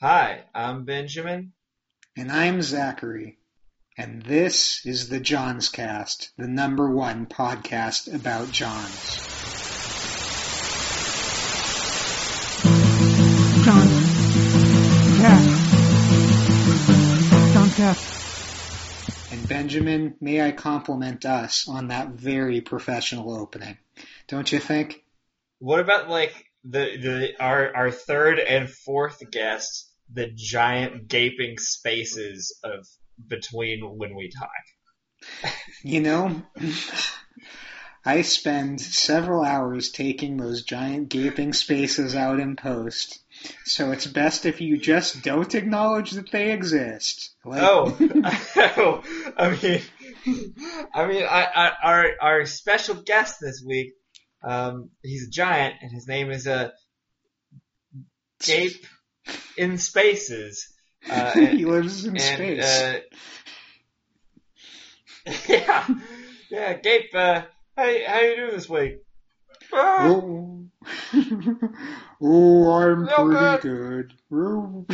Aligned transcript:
Hi, 0.00 0.44
I'm 0.54 0.84
Benjamin. 0.84 1.52
And 2.16 2.32
I'm 2.32 2.62
Zachary. 2.62 3.38
And 3.96 4.22
this 4.22 4.84
is 4.84 5.08
the 5.08 5.20
Jawnzcast, 5.20 6.30
the 6.36 6.48
number 6.48 6.90
one 6.90 7.26
podcast 7.26 8.12
about 8.12 8.50
Johns. 8.50 9.20
John 13.64 13.86
Cast. 15.16 15.74
John 17.54 17.70
Cast. 17.70 19.32
And 19.32 19.48
Benjamin, 19.48 20.16
may 20.20 20.42
I 20.42 20.50
compliment 20.50 21.24
us 21.24 21.68
on 21.68 21.88
that 21.88 22.08
very 22.08 22.60
professional 22.60 23.32
opening. 23.32 23.78
Don't 24.26 24.50
you 24.50 24.58
think? 24.58 25.04
What 25.60 25.78
about 25.78 26.10
like 26.10 26.50
the 26.64 26.96
the 26.96 27.32
our 27.40 27.74
our 27.76 27.90
third 27.90 28.38
and 28.38 28.70
fourth 28.70 29.18
guest 29.30 29.90
the 30.12 30.30
giant 30.34 31.08
gaping 31.08 31.58
spaces 31.58 32.58
of 32.62 32.86
between 33.26 33.80
when 33.96 34.14
we 34.14 34.30
talk? 34.30 35.44
You 35.82 36.00
know, 36.00 36.42
I 38.04 38.22
spend 38.22 38.80
several 38.80 39.42
hours 39.42 39.90
taking 39.90 40.36
those 40.36 40.62
giant 40.62 41.08
gaping 41.08 41.52
spaces 41.52 42.14
out 42.14 42.40
in 42.40 42.56
post. 42.56 43.20
So 43.64 43.90
it's 43.92 44.06
best 44.06 44.46
if 44.46 44.60
you 44.60 44.78
just 44.78 45.22
don't 45.22 45.54
acknowledge 45.54 46.12
that 46.12 46.30
they 46.30 46.52
exist. 46.52 47.34
Like, 47.44 47.62
Oh, 47.62 47.96
oh, 48.56 49.02
I 49.36 49.50
mean, 49.50 49.80
I 50.94 51.06
mean, 51.06 51.24
I, 51.24 51.48
I, 51.54 51.72
our 51.82 52.10
our 52.20 52.46
special 52.46 52.96
guest 52.96 53.38
this 53.40 53.62
week, 53.66 53.94
um, 54.44 54.90
he's 55.02 55.28
a 55.28 55.30
giant, 55.30 55.76
and 55.80 55.90
his 55.90 56.06
name 56.06 56.30
is 56.30 56.46
uh, 56.46 56.70
Gape 58.42 58.86
in 59.56 59.78
Spaces. 59.78 60.68
Uh, 61.08 61.32
and, 61.36 61.58
he 61.58 61.64
lives 61.64 62.04
in 62.04 62.16
and, 62.16 62.20
space. 62.20 62.64
uh, 62.64 63.00
yeah, 65.48 65.86
yeah, 66.50 66.72
Gape. 66.74 67.14
Uh, 67.14 67.42
how 67.76 67.84
how 68.06 68.20
you 68.20 68.36
doing 68.36 68.50
this 68.52 68.68
week? 68.68 68.98
Ah, 69.72 70.06
Oh, 70.06 70.66
oh 72.20 72.72
I'm 72.72 73.04
Real 73.04 73.60
pretty 73.60 73.62
good. 73.62 74.14
Oh. 74.32 74.86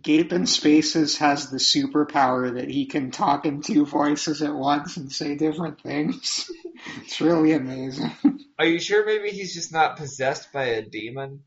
Gape 0.00 0.32
in 0.32 0.46
Spaces 0.46 1.18
has 1.18 1.50
the 1.50 1.58
superpower 1.58 2.54
that 2.54 2.70
he 2.70 2.86
can 2.86 3.10
talk 3.10 3.44
in 3.44 3.60
two 3.60 3.84
voices 3.84 4.40
at 4.40 4.54
once 4.54 4.96
and 4.96 5.12
say 5.12 5.34
different 5.36 5.80
things. 5.80 6.50
It's 6.98 7.22
really 7.22 7.52
amazing. 7.52 8.12
Are 8.58 8.66
you 8.66 8.78
sure 8.78 9.06
maybe 9.06 9.30
he's 9.30 9.54
just 9.54 9.72
not 9.72 9.96
possessed 9.96 10.52
by 10.52 10.64
a 10.64 10.82
demon? 10.82 11.42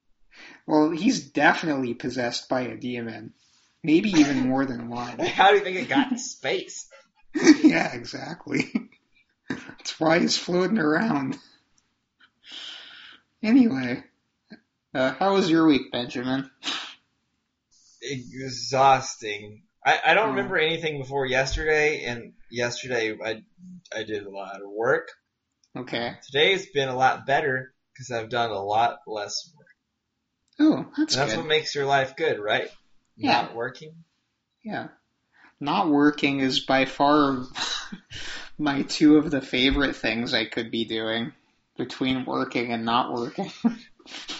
Well, 0.65 0.89
he's 0.89 1.29
definitely 1.29 1.93
possessed 1.93 2.49
by 2.49 2.61
a 2.61 2.75
demon. 2.75 3.33
Maybe 3.83 4.09
even 4.09 4.39
more 4.49 4.65
than 4.65 4.89
one. 4.89 5.19
How 5.19 5.51
do 5.51 5.57
you 5.57 5.63
think 5.63 5.77
it 5.77 5.87
got 5.87 6.11
in 6.11 6.17
space? 6.17 6.89
yeah, 7.63 7.93
exactly. 7.93 8.71
That's 9.49 9.99
why 9.99 10.19
he's 10.19 10.37
floating 10.37 10.79
around. 10.79 11.37
Anyway, 13.41 14.03
uh, 14.93 15.13
how 15.13 15.35
was 15.35 15.49
your 15.49 15.67
week, 15.67 15.91
Benjamin? 15.91 16.49
Exhausting. 18.01 19.63
I, 19.85 19.99
I 20.07 20.13
don't 20.13 20.29
Hmm. 20.29 20.35
remember 20.35 20.57
anything 20.57 20.99
before 20.99 21.25
yesterday, 21.25 22.03
and 22.05 22.33
yesterday 22.51 23.15
I 23.23 23.43
I 23.95 24.03
did 24.03 24.25
a 24.25 24.29
lot 24.29 24.55
of 24.61 24.69
work. 24.69 25.09
Okay. 25.75 26.13
Today's 26.25 26.67
been 26.71 26.89
a 26.89 26.95
lot 26.95 27.25
better 27.25 27.73
because 27.93 28.11
I've 28.11 28.29
done 28.29 28.49
a 28.51 28.61
lot 28.61 28.99
less 29.07 29.51
work. 29.55 29.67
Oh, 30.59 30.91
that's 30.97 31.13
And 31.15 31.21
that's 31.21 31.33
good. 31.33 31.39
what 31.39 31.47
makes 31.47 31.75
your 31.75 31.85
life 31.85 32.15
good, 32.15 32.39
right? 32.39 32.69
Yeah. 33.15 33.43
Not 33.43 33.55
working. 33.55 33.93
Yeah. 34.63 34.87
Not 35.59 35.89
working 35.89 36.39
is 36.39 36.59
by 36.61 36.85
far 36.85 37.45
my 38.57 38.81
two 38.83 39.17
of 39.17 39.29
the 39.31 39.41
favorite 39.41 39.95
things 39.95 40.33
I 40.33 40.45
could 40.45 40.71
be 40.71 40.85
doing 40.85 41.33
between 41.77 42.25
working 42.25 42.73
and 42.73 42.83
not 42.85 43.13
working. 43.13 43.51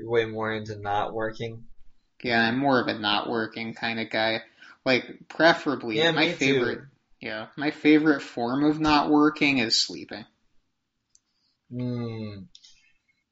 You're 0.00 0.08
way 0.08 0.24
more 0.24 0.50
into 0.50 0.76
not 0.78 1.12
working. 1.12 1.64
yeah, 2.22 2.40
I'm 2.48 2.58
more 2.58 2.80
of 2.80 2.88
a 2.88 2.98
not 2.98 3.28
working 3.28 3.74
kind 3.74 4.00
of 4.00 4.08
guy. 4.08 4.40
Like, 4.86 5.28
preferably, 5.28 5.98
Yeah, 5.98 6.12
my 6.12 6.32
favorite, 6.32 6.76
too. 6.76 6.86
yeah, 7.20 7.48
my 7.56 7.70
favorite 7.70 8.22
form 8.22 8.64
of 8.64 8.80
not 8.80 9.10
working 9.10 9.58
is 9.58 9.76
sleeping. 9.76 10.24
Hmm. 11.70 12.44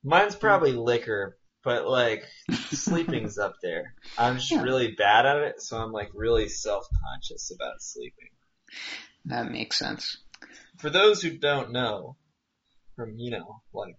Mine's 0.04 0.36
probably 0.36 0.72
liquor, 0.72 1.38
but 1.64 1.88
like 1.88 2.24
sleeping's 2.70 3.38
up 3.38 3.54
there. 3.62 3.94
I'm 4.18 4.36
just 4.36 4.50
Yeah. 4.50 4.62
really 4.62 4.92
bad 4.92 5.24
at 5.24 5.36
it, 5.38 5.62
so 5.62 5.78
I'm 5.78 5.90
like 5.92 6.10
really 6.14 6.48
self-conscious 6.50 7.50
about 7.54 7.80
sleeping. 7.80 8.28
That 9.24 9.50
makes 9.50 9.78
sense. 9.78 10.18
for 10.78 10.90
those 10.90 11.22
who 11.22 11.38
don't 11.38 11.72
know, 11.72 12.16
from 12.94 13.14
you 13.16 13.30
know, 13.30 13.62
like 13.72 13.96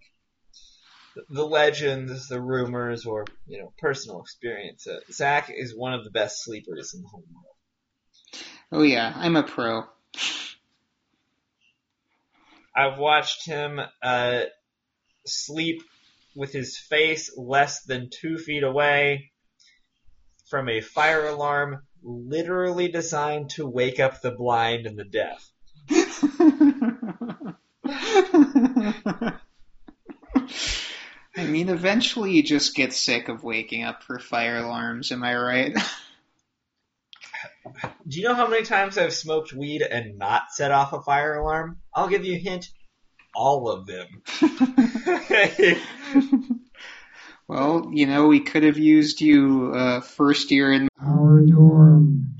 the, 1.28 1.46
legends, 1.46 2.28
the 2.28 2.40
rumors, 2.40 3.06
or 3.06 3.24
you 3.46 3.58
know, 3.58 3.72
personal 3.78 4.20
experience, 4.20 4.86
uh, 4.86 5.00
Zach 5.10 5.50
is 5.54 5.76
one 5.76 5.94
of 5.94 6.04
the 6.04 6.10
best 6.10 6.44
sleepers 6.44 6.94
in 6.94 7.02
the 7.02 7.08
whole 7.08 7.24
world. 7.32 8.44
Oh 8.72 8.82
yeah, 8.82 9.12
I'm 9.16 9.36
a 9.36 9.42
pro. 9.42 9.84
I've 12.74 12.98
watched 12.98 13.44
him 13.44 13.80
uh, 14.02 14.42
sleep 15.26 15.82
with 16.36 16.52
his 16.52 16.78
face 16.78 17.36
less 17.36 17.82
than 17.82 18.10
two 18.10 18.38
feet 18.38 18.62
away 18.62 19.32
from 20.48 20.68
a 20.68 20.80
fire 20.80 21.26
alarm, 21.26 21.82
literally 22.02 22.88
designed 22.88 23.50
to 23.50 23.66
wake 23.66 24.00
up 24.00 24.20
the 24.20 24.30
blind 24.30 24.86
and 24.86 24.98
the 24.98 25.04
deaf. 25.04 25.50
I 31.50 31.52
mean, 31.52 31.68
eventually 31.68 32.30
you 32.30 32.44
just 32.44 32.76
get 32.76 32.92
sick 32.92 33.28
of 33.28 33.42
waking 33.42 33.82
up 33.82 34.04
for 34.04 34.20
fire 34.20 34.58
alarms, 34.58 35.10
am 35.10 35.24
I 35.24 35.34
right? 35.34 35.74
Do 38.06 38.20
you 38.20 38.22
know 38.22 38.36
how 38.36 38.46
many 38.46 38.64
times 38.64 38.96
I've 38.96 39.12
smoked 39.12 39.52
weed 39.52 39.82
and 39.82 40.16
not 40.16 40.52
set 40.52 40.70
off 40.70 40.92
a 40.92 41.02
fire 41.02 41.40
alarm? 41.40 41.78
I'll 41.92 42.06
give 42.06 42.24
you 42.24 42.36
a 42.36 42.38
hint. 42.38 42.70
All 43.34 43.68
of 43.68 43.88
them. 43.88 44.22
well, 47.48 47.90
you 47.92 48.06
know, 48.06 48.28
we 48.28 48.38
could 48.38 48.62
have 48.62 48.78
used 48.78 49.20
you 49.20 49.72
uh, 49.74 50.02
first 50.02 50.52
year 50.52 50.72
in 50.72 50.86
our 51.04 51.40
dorm. 51.40 52.36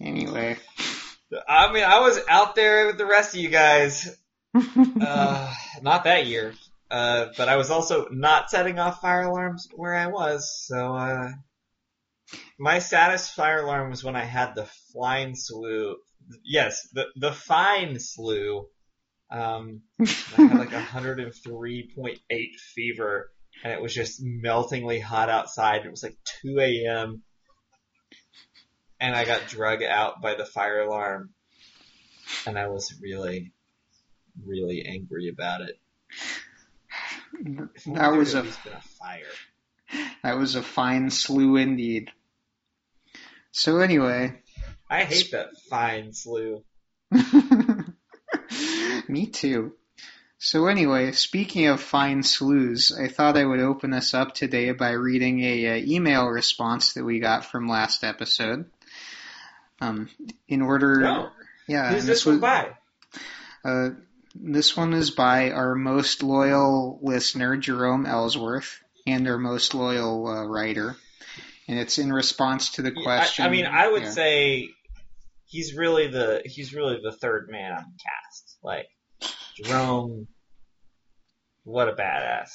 Anyway. 0.00 0.56
I 1.46 1.70
mean, 1.70 1.84
I 1.84 2.00
was 2.00 2.18
out 2.26 2.54
there 2.54 2.86
with 2.86 2.96
the 2.96 3.04
rest 3.04 3.34
of 3.34 3.40
you 3.42 3.50
guys. 3.50 4.16
Uh, 5.00 5.54
not 5.82 6.04
that 6.04 6.26
year. 6.26 6.54
Uh, 6.90 7.26
but 7.36 7.48
I 7.48 7.56
was 7.56 7.70
also 7.70 8.08
not 8.10 8.50
setting 8.50 8.78
off 8.78 9.00
fire 9.00 9.22
alarms 9.22 9.68
where 9.74 9.94
I 9.94 10.08
was, 10.08 10.66
so, 10.66 10.94
uh, 10.96 11.30
my 12.58 12.78
saddest 12.78 13.34
fire 13.34 13.62
alarm 13.62 13.90
was 13.90 14.04
when 14.04 14.16
I 14.16 14.24
had 14.24 14.54
the 14.54 14.66
flying 14.92 15.34
slew. 15.34 15.96
Yes, 16.44 16.88
the, 16.92 17.06
the 17.16 17.32
fine 17.32 17.98
slew. 17.98 18.66
Um, 19.30 19.82
I 20.00 20.04
had 20.36 20.58
like 20.58 20.70
103.8 20.70 22.60
fever, 22.74 23.30
and 23.62 23.72
it 23.72 23.80
was 23.80 23.94
just 23.94 24.20
meltingly 24.22 24.98
hot 25.00 25.30
outside. 25.30 25.86
It 25.86 25.90
was 25.90 26.02
like 26.02 26.16
2 26.42 26.58
a.m. 26.58 27.22
And 29.00 29.14
I 29.14 29.24
got 29.24 29.48
drug 29.48 29.82
out 29.82 30.20
by 30.20 30.34
the 30.34 30.44
fire 30.44 30.80
alarm, 30.80 31.30
and 32.46 32.58
I 32.58 32.66
was 32.66 32.92
really, 33.00 33.52
really 34.44 34.84
angry 34.84 35.28
about 35.28 35.62
it. 35.62 35.78
That 37.86 38.12
was 38.16 38.34
a 38.34 38.38
at 38.38 38.44
least 38.44 38.64
been 38.64 38.72
a 38.74 38.80
fire. 38.80 40.06
that 40.22 40.38
was 40.38 40.54
a 40.54 40.62
fine 40.62 41.10
slew 41.10 41.56
indeed. 41.56 42.10
So 43.52 43.78
anyway, 43.78 44.40
I 44.88 45.04
hate 45.04 45.30
that 45.32 45.48
fine 45.68 46.12
slew. 46.12 46.62
Me 49.08 49.26
too. 49.26 49.72
So 50.38 50.66
anyway, 50.68 51.12
speaking 51.12 51.66
of 51.66 51.80
fine 51.82 52.22
slews, 52.22 52.92
I 52.98 53.08
thought 53.08 53.36
I 53.36 53.44
would 53.44 53.60
open 53.60 53.92
us 53.92 54.14
up 54.14 54.34
today 54.34 54.72
by 54.72 54.90
reading 54.92 55.40
a 55.40 55.68
uh, 55.68 55.76
email 55.84 56.26
response 56.28 56.94
that 56.94 57.04
we 57.04 57.18
got 57.20 57.44
from 57.44 57.68
last 57.68 58.04
episode. 58.04 58.70
Um, 59.82 60.08
in 60.48 60.62
order, 60.62 61.00
No. 61.00 61.30
yeah, 61.66 61.92
Who's 61.92 62.06
this 62.06 62.24
one 62.24 62.36
was- 62.36 62.40
by? 62.42 62.70
Uh, 63.64 63.90
this 64.34 64.76
one 64.76 64.92
is 64.92 65.10
by 65.10 65.50
our 65.50 65.74
most 65.74 66.22
loyal 66.22 66.98
listener, 67.02 67.56
Jerome 67.56 68.06
Ellsworth, 68.06 68.80
and 69.06 69.26
our 69.28 69.38
most 69.38 69.74
loyal 69.74 70.26
uh, 70.26 70.44
writer. 70.44 70.96
And 71.68 71.78
it's 71.78 71.98
in 71.98 72.12
response 72.12 72.72
to 72.72 72.82
the 72.82 72.94
I, 72.96 73.02
question. 73.02 73.44
I 73.44 73.48
mean, 73.48 73.66
I 73.66 73.88
would 73.90 74.02
yeah. 74.02 74.10
say 74.10 74.68
he's 75.46 75.74
really 75.74 76.08
the 76.08 76.42
he's 76.44 76.74
really 76.74 77.00
the 77.02 77.12
third 77.12 77.48
man 77.50 77.72
on 77.72 77.84
the 77.84 77.98
cast. 78.02 78.58
Like 78.62 78.86
Jerome, 79.56 80.26
What 81.64 81.88
a 81.88 81.92
badass. 81.92 82.50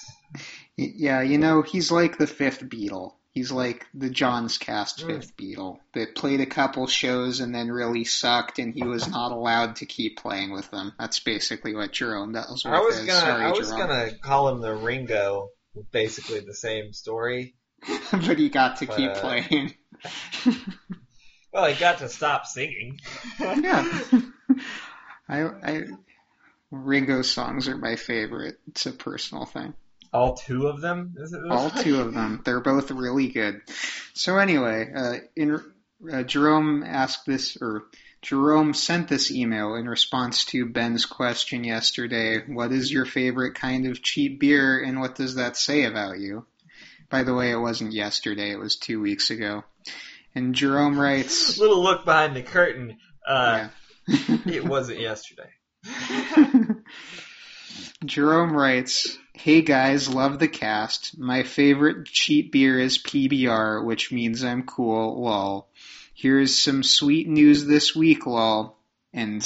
Yeah, 0.77 1.21
you 1.21 1.37
know, 1.37 1.61
he's 1.61 1.91
like 1.91 2.17
the 2.17 2.27
fifth 2.27 2.61
Beatle. 2.63 3.13
He's 3.35 3.51
like 3.51 3.85
the 3.93 4.09
Jawnzcast 4.09 5.03
Mm. 5.03 5.07
fifth 5.07 5.35
Beatle 5.37 5.79
that 5.93 6.15
played 6.15 6.39
a 6.39 6.45
couple 6.45 6.87
shows 6.87 7.41
and 7.41 7.53
then 7.53 7.69
really 7.69 8.05
sucked, 8.05 8.57
and 8.59 8.73
he 8.73 8.83
was 8.83 9.07
not 9.09 9.31
allowed 9.33 9.75
to 9.77 9.85
keep 9.85 10.17
playing 10.17 10.51
with 10.53 10.71
them. 10.71 10.93
That's 10.97 11.19
basically 11.19 11.75
what 11.75 11.91
Jerome 11.91 12.31
does 12.31 12.63
I 12.65 12.79
was 12.79 12.95
his. 12.97 13.05
gonna, 13.07 13.19
Sorry, 13.19 13.43
I 13.45 13.51
was 13.51 13.67
Jerome. 13.69 13.87
gonna 13.87 14.11
call 14.23 14.49
him 14.49 14.61
the 14.61 14.73
Ringo. 14.73 15.49
Basically 15.91 16.39
the 16.39 16.53
same 16.55 16.93
story. 16.93 17.55
but 18.11 18.39
he 18.39 18.47
got 18.47 18.77
to 18.77 18.85
keep 18.87 19.11
Uh, 19.11 19.19
playing. 19.19 19.73
Well, 21.53 21.65
he 21.71 21.79
got 21.79 21.99
to 21.99 22.09
stop 22.09 22.45
singing. 22.45 22.99
yeah. 23.39 24.01
I, 25.29 25.41
I, 25.43 25.81
Ringo's 26.69 27.31
songs 27.31 27.69
are 27.69 27.77
my 27.77 27.95
favorite. 27.95 28.59
It's 28.67 28.85
a 28.85 28.91
personal 28.91 29.45
thing. 29.45 29.73
All 30.15 30.33
two 30.33 30.67
of 30.67 30.79
them. 30.79 31.15
Is 31.17 31.33
it 31.33 31.41
All 31.49 31.69
two 31.69 31.99
of 31.99 32.13
them. 32.13 32.41
They're 32.45 32.61
both 32.61 32.89
really 32.89 33.27
good. 33.27 33.61
So 34.13 34.37
anyway, 34.37 34.89
uh, 34.95 35.15
in 35.35 35.59
uh, 36.09 36.23
Jerome 36.23 36.83
asked 36.83 37.25
this, 37.25 37.57
or 37.59 37.83
Jerome 38.21 38.73
sent 38.73 39.09
this 39.09 39.29
email 39.29 39.75
in 39.75 39.89
response 39.89 40.45
to 40.45 40.65
Ben's 40.65 41.05
question 41.05 41.65
yesterday. 41.65 42.39
What 42.47 42.71
is 42.71 42.91
your 42.91 43.05
favorite 43.05 43.55
kind 43.55 43.87
of 43.87 44.01
cheap 44.01 44.39
beer, 44.39 44.81
and 44.81 45.01
what 45.01 45.15
does 45.15 45.35
that 45.35 45.57
say 45.57 45.83
about 45.83 46.17
you? 46.19 46.45
By 47.09 47.23
the 47.23 47.33
way, 47.33 47.51
it 47.51 47.59
wasn't 47.59 47.91
yesterday; 47.91 48.51
it 48.51 48.59
was 48.59 48.77
two 48.77 49.01
weeks 49.01 49.31
ago. 49.31 49.65
And 50.33 50.55
Jerome 50.55 50.97
writes, 50.97 51.57
Little 51.59 51.83
look 51.83 52.05
behind 52.05 52.37
the 52.37 52.43
curtain. 52.43 52.97
Uh, 53.27 53.67
yeah. 54.07 54.37
It 54.45 54.63
wasn't 54.63 55.01
yesterday. 55.01 55.49
Jerome 58.05 58.53
writes, 58.53 59.17
Hey 59.37 59.61
guys, 59.61 60.09
love 60.09 60.39
the 60.39 60.47
cast. 60.47 61.17
My 61.19 61.43
favorite 61.43 62.05
cheap 62.07 62.51
beer 62.51 62.79
is 62.79 62.97
PBR, 62.97 63.83
which 63.85 64.11
means 64.11 64.43
I'm 64.43 64.63
cool, 64.63 65.21
lol. 65.21 65.67
Here's 66.13 66.57
some 66.57 66.81
sweet 66.83 67.27
news 67.27 67.65
this 67.65 67.95
week, 67.95 68.25
lol. 68.25 68.77
And 69.13 69.43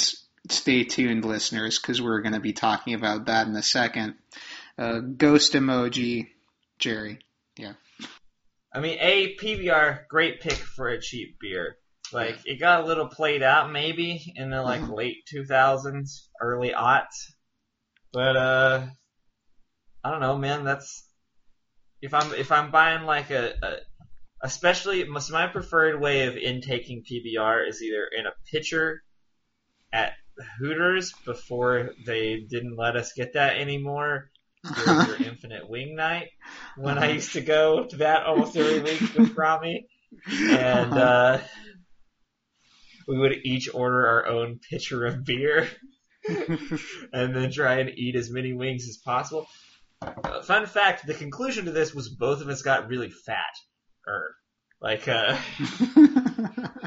stay 0.48 0.84
tuned, 0.84 1.24
listeners, 1.24 1.78
because 1.78 2.00
we're 2.00 2.22
going 2.22 2.32
to 2.34 2.40
be 2.40 2.52
talking 2.52 2.94
about 2.94 3.26
that 3.26 3.46
in 3.46 3.54
a 3.56 3.62
second. 3.62 4.14
Uh, 4.78 5.00
ghost 5.00 5.52
emoji, 5.52 6.28
Jerry. 6.78 7.18
Yeah. 7.56 7.74
I 8.72 8.80
mean, 8.80 8.96
a 9.00 9.36
PBR, 9.36 10.06
great 10.08 10.40
pick 10.40 10.52
for 10.54 10.88
a 10.88 11.00
cheap 11.00 11.38
beer. 11.40 11.76
Like 12.12 12.38
it 12.46 12.58
got 12.58 12.82
a 12.82 12.86
little 12.86 13.08
played 13.08 13.42
out 13.42 13.70
maybe 13.70 14.32
in 14.34 14.50
the 14.50 14.62
like 14.62 14.80
Mhm. 14.80 14.96
late 14.96 15.18
2000s, 15.32 16.28
early 16.40 16.70
aughts, 16.70 17.32
but 18.12 18.36
uh, 18.36 18.86
I 20.02 20.10
don't 20.10 20.20
know, 20.20 20.38
man. 20.38 20.64
That's 20.64 21.06
if 22.00 22.14
I'm 22.14 22.32
if 22.34 22.52
I'm 22.52 22.70
buying 22.70 23.04
like 23.04 23.30
a, 23.30 23.54
a 23.62 23.76
especially 24.42 25.04
my 25.04 25.20
my 25.30 25.46
preferred 25.46 26.00
way 26.00 26.26
of 26.26 26.36
intaking 26.36 27.02
PBR 27.02 27.68
is 27.68 27.82
either 27.82 28.06
in 28.18 28.26
a 28.26 28.32
pitcher 28.50 29.02
at 29.92 30.12
Hooters 30.58 31.12
before 31.24 31.90
they 32.06 32.46
didn't 32.48 32.76
let 32.76 32.96
us 32.96 33.12
get 33.12 33.34
that 33.34 33.58
anymore 33.58 34.30
during 34.84 35.06
your 35.06 35.16
infinite 35.28 35.68
wing 35.68 35.94
night 35.94 36.28
when 36.76 36.96
I 36.96 37.12
used 37.12 37.32
to 37.34 37.40
go 37.42 37.84
to 37.84 37.96
that 37.96 38.24
almost 38.24 38.56
every 38.56 38.80
week 38.80 39.14
with 39.14 39.36
Rami. 39.36 39.86
And 40.32 40.94
uh, 40.94 41.38
we 43.06 43.18
would 43.18 43.36
each 43.44 43.68
order 43.74 44.06
our 44.06 44.26
own 44.26 44.60
pitcher 44.70 45.04
of 45.04 45.24
beer 45.24 45.68
and 47.12 47.34
then 47.34 47.50
try 47.50 47.80
and 47.80 47.90
eat 47.90 48.16
as 48.16 48.30
many 48.30 48.52
wings 48.52 48.88
as 48.88 48.96
possible. 48.98 49.46
Uh, 50.02 50.42
fun 50.42 50.66
fact, 50.66 51.06
the 51.06 51.14
conclusion 51.14 51.66
to 51.66 51.72
this 51.72 51.94
was 51.94 52.08
both 52.08 52.40
of 52.40 52.48
us 52.48 52.62
got 52.62 52.88
really 52.88 53.10
fat. 53.10 53.54
Or, 54.06 54.34
like, 54.80 55.06
uh, 55.08 55.38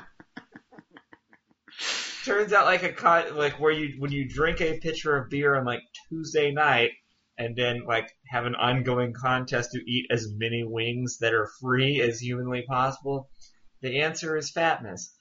turns 2.24 2.54
out 2.54 2.66
like 2.66 2.84
a 2.84 2.92
con- 2.92 3.36
like 3.36 3.60
where 3.60 3.72
you 3.72 3.96
when 4.00 4.12
you 4.12 4.28
drink 4.28 4.62
a 4.62 4.80
pitcher 4.80 5.16
of 5.18 5.30
beer 5.30 5.56
on 5.56 5.66
like 5.66 5.82
Tuesday 6.10 6.52
night 6.52 6.92
and 7.38 7.56
then 7.56 7.84
like 7.86 8.10
have 8.30 8.46
an 8.46 8.56
ongoing 8.56 9.14
contest 9.14 9.72
to 9.72 9.80
eat 9.92 10.08
as 10.10 10.28
many 10.36 10.64
wings 10.64 11.18
that 11.20 11.34
are 11.34 11.50
free 11.62 12.02
as 12.02 12.20
humanly 12.20 12.64
possible, 12.68 13.30
the 13.82 14.02
answer 14.02 14.38
is 14.38 14.50
fatness. 14.52 15.14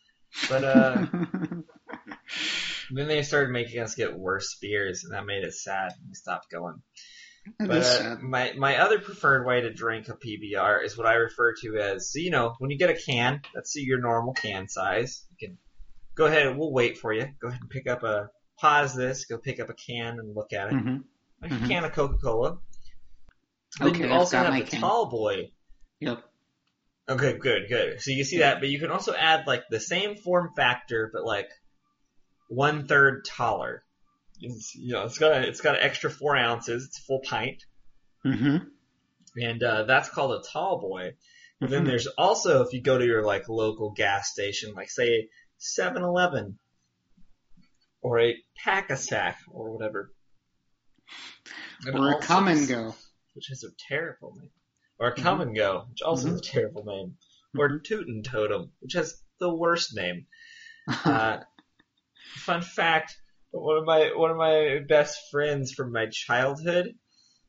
But 0.48 0.64
uh 0.64 1.06
then 2.90 3.08
they 3.08 3.22
started 3.22 3.50
making 3.50 3.80
us 3.80 3.94
get 3.94 4.16
worse 4.18 4.56
beers 4.60 5.04
and 5.04 5.12
that 5.12 5.26
made 5.26 5.44
it 5.44 5.54
sad. 5.54 5.92
and 5.92 6.08
We 6.08 6.14
stopped 6.14 6.50
going. 6.50 6.82
But 7.58 7.70
uh, 8.00 8.16
my 8.20 8.52
my 8.56 8.76
other 8.78 9.00
preferred 9.00 9.44
way 9.46 9.62
to 9.62 9.72
drink 9.72 10.08
a 10.08 10.14
PBR 10.14 10.84
is 10.84 10.96
what 10.96 11.06
I 11.06 11.14
refer 11.14 11.54
to 11.62 11.76
as 11.78 12.12
so 12.12 12.18
you 12.20 12.30
know 12.30 12.54
when 12.58 12.70
you 12.70 12.78
get 12.78 12.90
a 12.90 12.94
can 12.94 13.40
that's 13.54 13.74
your 13.76 14.00
normal 14.00 14.32
can 14.32 14.68
size. 14.68 15.24
You 15.30 15.48
can 15.48 15.58
go 16.14 16.26
ahead. 16.26 16.56
We'll 16.56 16.72
wait 16.72 16.98
for 16.98 17.12
you. 17.12 17.26
Go 17.40 17.48
ahead 17.48 17.60
and 17.60 17.70
pick 17.70 17.88
up 17.88 18.04
a 18.04 18.30
pause 18.58 18.94
this. 18.94 19.24
Go 19.24 19.38
pick 19.38 19.58
up 19.58 19.70
a 19.70 19.74
can 19.74 20.18
and 20.20 20.36
look 20.36 20.52
at 20.52 20.68
it. 20.68 20.74
Mhm. 20.74 21.04
Like 21.40 21.50
Mhm. 21.50 21.64
a 21.64 21.68
can 21.68 21.84
of 21.84 21.92
Coca 21.92 22.18
Cola. 22.18 22.58
Then 23.80 23.88
Okay, 23.88 24.06
you 24.06 24.12
also 24.12 24.36
got 24.36 24.44
have 24.46 24.54
my 24.54 24.60
the 24.60 24.70
can. 24.70 24.80
tall 24.80 25.06
boy. 25.06 25.50
Yep. 26.00 26.22
Okay, 27.08 27.38
good, 27.38 27.68
good. 27.68 28.00
So 28.00 28.12
you 28.12 28.22
see 28.22 28.38
that, 28.38 28.60
but 28.60 28.68
you 28.68 28.78
can 28.78 28.90
also 28.92 29.14
add 29.14 29.46
like 29.48 29.64
the 29.68 29.80
same 29.80 30.16
form 30.16 30.50
factor, 30.54 31.10
but 31.12 31.24
like 31.24 31.48
one 32.48 32.86
third 32.86 33.24
taller. 33.24 33.82
It's, 34.42 34.74
you 34.74 34.92
know, 34.92 35.04
it's 35.04 35.18
got 35.18 35.32
a, 35.32 35.46
it's 35.48 35.60
got 35.60 35.76
an 35.76 35.82
extra 35.82 36.10
four 36.10 36.36
ounces. 36.36 36.84
It's 36.86 36.98
a 36.98 37.02
full 37.02 37.20
pint. 37.20 37.62
hmm 38.22 38.56
and 39.34 39.62
uh, 39.62 39.84
that's 39.84 40.10
called 40.10 40.32
a 40.38 40.42
tall 40.52 40.78
boy. 40.78 41.12
But 41.58 41.70
then 41.70 41.84
Mhm. 41.84 41.86
there's 41.86 42.06
also 42.06 42.62
if 42.64 42.74
you 42.74 42.82
go 42.82 42.98
to 42.98 43.06
your 43.06 43.24
like 43.24 43.48
local 43.48 43.92
gas 43.92 44.30
station, 44.30 44.74
like 44.74 44.90
say 44.90 45.28
7-Eleven 45.58 46.58
or 48.02 48.20
a 48.20 48.36
Pack 48.62 48.90
a 48.90 48.96
Sack 48.96 49.38
or 49.48 49.70
whatever, 49.72 50.12
And 51.86 51.98
Or 51.98 52.18
a 52.18 52.20
Kum 52.20 52.66
& 52.66 52.68
Go. 52.68 52.94
which 53.34 53.50
is 53.50 53.64
a 53.64 53.70
terrible 53.88 54.34
name, 54.38 54.50
or 54.98 55.08
a 55.08 55.14
Kum 55.16 55.54
& 55.54 55.54
Go, 55.54 55.86
which 55.90 56.02
also 56.02 56.28
is 56.34 56.40
a 56.40 56.44
terrible 56.44 56.84
name, 56.84 57.16
or 57.56 57.78
Tootin' 57.78 58.22
Totem, 58.22 58.72
which 58.80 58.92
has 58.94 59.18
the 59.40 59.52
worst 59.54 59.94
name. 59.94 60.26
Uh, 61.06 61.38
fun 62.34 62.60
fact: 62.60 63.16
one 63.52 63.78
of 63.78 63.84
my 63.84 64.10
one 64.14 64.30
of 64.30 64.36
my 64.36 64.80
best 64.88 65.30
friends 65.30 65.72
from 65.72 65.92
my 65.92 66.06
childhood, 66.10 66.94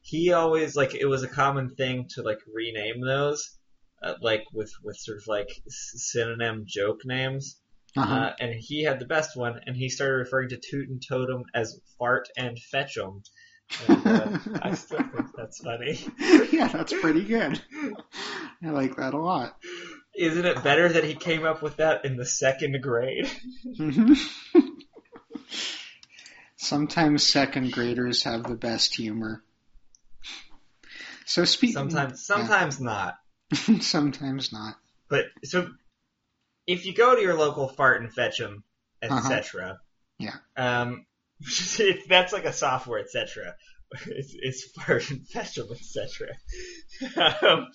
he 0.02 0.34
always 0.34 0.76
like 0.76 0.94
it 0.94 1.06
was 1.06 1.24
a 1.24 1.28
common 1.28 1.76
thing 1.76 2.08
to 2.16 2.22
like 2.22 2.40
rename 2.54 3.02
those, 3.06 3.58
uh, 4.02 4.14
like 4.22 4.44
with 4.54 4.72
with 4.84 4.98
sort 4.98 5.18
of 5.18 5.28
like 5.28 5.50
synonym 5.68 6.66
joke 6.68 7.00
names. 7.06 7.60
uh-huh. 7.96 8.14
Uh, 8.14 8.34
and 8.40 8.54
he 8.58 8.84
had 8.84 9.00
the 9.00 9.06
best 9.06 9.36
one, 9.38 9.62
and 9.66 9.76
he 9.76 9.90
started 9.90 10.16
referring 10.16 10.50
to 10.50 10.58
Toot 10.58 10.90
and 10.90 11.02
Totem 11.08 11.44
as 11.54 11.80
Fart 11.98 12.28
and 12.38 12.58
Fetch'em. 12.74 13.24
And, 13.88 14.06
uh, 14.08 14.40
I 14.62 14.74
still 14.76 15.00
think 15.00 15.28
that's 15.36 15.60
funny. 15.60 16.00
yeah, 16.52 16.68
that's 16.68 16.94
pretty 16.94 17.24
good. 17.24 17.62
I 18.62 18.70
like 18.70 18.98
that 18.98 19.14
a 19.14 19.18
lot. 19.18 19.56
Isn't 20.16 20.46
it 20.46 20.64
better 20.64 20.90
that 20.90 21.04
he 21.06 21.16
came 21.16 21.46
up 21.46 21.64
with 21.64 21.78
that 21.78 22.06
in 22.06 22.18
the 22.18 22.26
second 22.26 22.80
grade? 22.82 23.28
Mhm. 23.80 24.18
Sometimes 26.64 27.24
second 27.24 27.74
graders 27.74 28.24
have 28.24 28.44
the 28.44 28.56
best 28.56 28.96
humor. 28.96 29.44
So 31.26 31.44
speak. 31.44 31.74
Sometimes, 31.74 32.26
sometimes 32.26 32.80
not. 32.80 33.16
sometimes 33.82 34.54
not. 34.54 34.76
But 35.10 35.26
so, 35.44 35.70
if 36.66 36.86
you 36.86 36.94
go 36.94 37.16
to 37.16 37.22
your 37.22 37.38
local 37.38 37.68
fart 37.68 38.02
and 38.02 38.14
fetch 38.14 38.40
'em, 38.40 38.64
Uh-huh. 39.02 39.18
etc. 39.18 39.80
Yeah. 40.20 40.36
Um, 40.56 41.06
it, 41.42 42.04
that's 42.08 42.32
like 42.32 42.46
a 42.46 42.54
software, 42.54 43.00
etc. 43.00 43.56
It's, 44.08 44.34
it's 44.34 44.64
fart 44.72 45.10
and 45.12 45.28
fetch 45.28 45.58
'em, 45.58 45.68
etc. 45.70 46.30
um, 47.42 47.68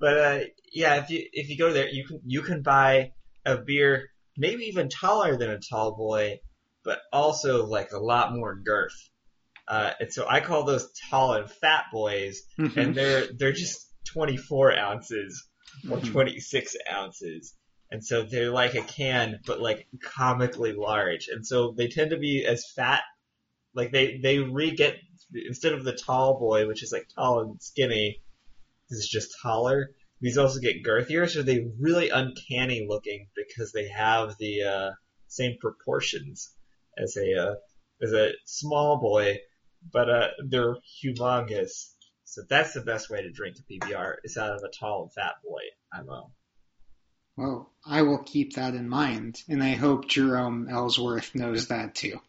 but 0.00 0.18
uh, 0.18 0.40
yeah, 0.72 0.96
if 0.96 1.10
you 1.10 1.28
if 1.32 1.48
you 1.48 1.56
go 1.56 1.72
there, 1.72 1.88
you 1.88 2.04
can 2.06 2.20
you 2.26 2.42
can 2.42 2.62
buy 2.62 3.12
a 3.46 3.56
beer 3.56 4.10
maybe 4.36 4.64
even 4.64 4.88
taller 4.88 5.36
than 5.36 5.50
a 5.50 5.60
tall 5.60 5.96
boy, 5.96 6.40
but 6.84 7.00
also 7.12 7.66
like 7.66 7.92
a 7.92 7.98
lot 7.98 8.32
more 8.32 8.54
girth. 8.56 8.96
Uh, 9.68 9.92
and 10.00 10.12
so 10.12 10.26
I 10.28 10.40
call 10.40 10.64
those 10.64 10.90
tall 11.10 11.34
and 11.34 11.50
fat 11.50 11.84
boys, 11.92 12.42
Mhm. 12.58 12.76
and 12.76 12.94
they're 12.94 13.26
they're 13.38 13.52
just 13.52 13.86
24 14.12 14.76
ounces 14.76 15.46
or 15.90 15.98
Mhm. 15.98 16.10
26 16.12 16.76
ounces. 16.90 17.54
And 17.92 18.04
so 18.04 18.22
they're 18.22 18.50
like 18.50 18.74
a 18.74 18.82
can, 18.82 19.40
but 19.46 19.60
like 19.60 19.88
comically 20.00 20.72
large. 20.72 21.28
And 21.28 21.46
so 21.46 21.72
they 21.76 21.88
tend 21.88 22.10
to 22.10 22.16
be 22.18 22.44
as 22.46 22.64
fat, 22.74 23.02
like 23.74 23.90
they, 23.92 24.18
they 24.18 24.38
re-get, 24.38 24.96
instead 25.34 25.72
of 25.72 25.84
the 25.84 25.92
tall 25.92 26.38
boy, 26.38 26.66
which 26.68 26.82
is 26.84 26.92
like 26.92 27.08
tall 27.14 27.40
and 27.40 27.60
skinny, 27.62 28.22
this 28.88 29.00
is 29.00 29.08
just 29.08 29.34
taller, 29.42 29.90
these 30.20 30.38
also 30.38 30.60
get 30.60 30.84
girthier, 30.84 31.28
so 31.28 31.42
they 31.42 31.66
really 31.80 32.10
uncanny 32.10 32.86
looking 32.88 33.28
because 33.36 33.72
they 33.72 33.88
have 33.88 34.36
the, 34.38 34.62
uh, 34.62 34.90
same 35.28 35.56
proportions 35.60 36.54
as 37.00 37.16
a, 37.16 37.34
uh, 37.34 37.54
as 38.02 38.12
a 38.12 38.32
small 38.44 38.98
boy, 38.98 39.38
but 39.92 40.10
uh, 40.10 40.28
they're 40.48 40.76
humongous. 41.02 41.92
So 42.24 42.42
that's 42.48 42.74
the 42.74 42.82
best 42.82 43.10
way 43.10 43.22
to 43.22 43.30
drink 43.30 43.56
a 43.58 43.72
PBR 43.72 44.16
is 44.22 44.36
out 44.36 44.52
of 44.52 44.62
a 44.62 44.70
tall 44.70 45.02
and 45.02 45.12
fat 45.12 45.34
boy. 45.44 45.62
I 45.92 46.02
know. 46.02 46.30
Well, 47.36 47.72
I 47.86 48.02
will 48.02 48.22
keep 48.22 48.54
that 48.54 48.74
in 48.74 48.88
mind, 48.88 49.42
and 49.48 49.62
I 49.62 49.70
hope 49.70 50.08
Jerome 50.08 50.68
Ellsworth 50.68 51.34
knows 51.34 51.68
that 51.68 51.94
too. 51.94 52.20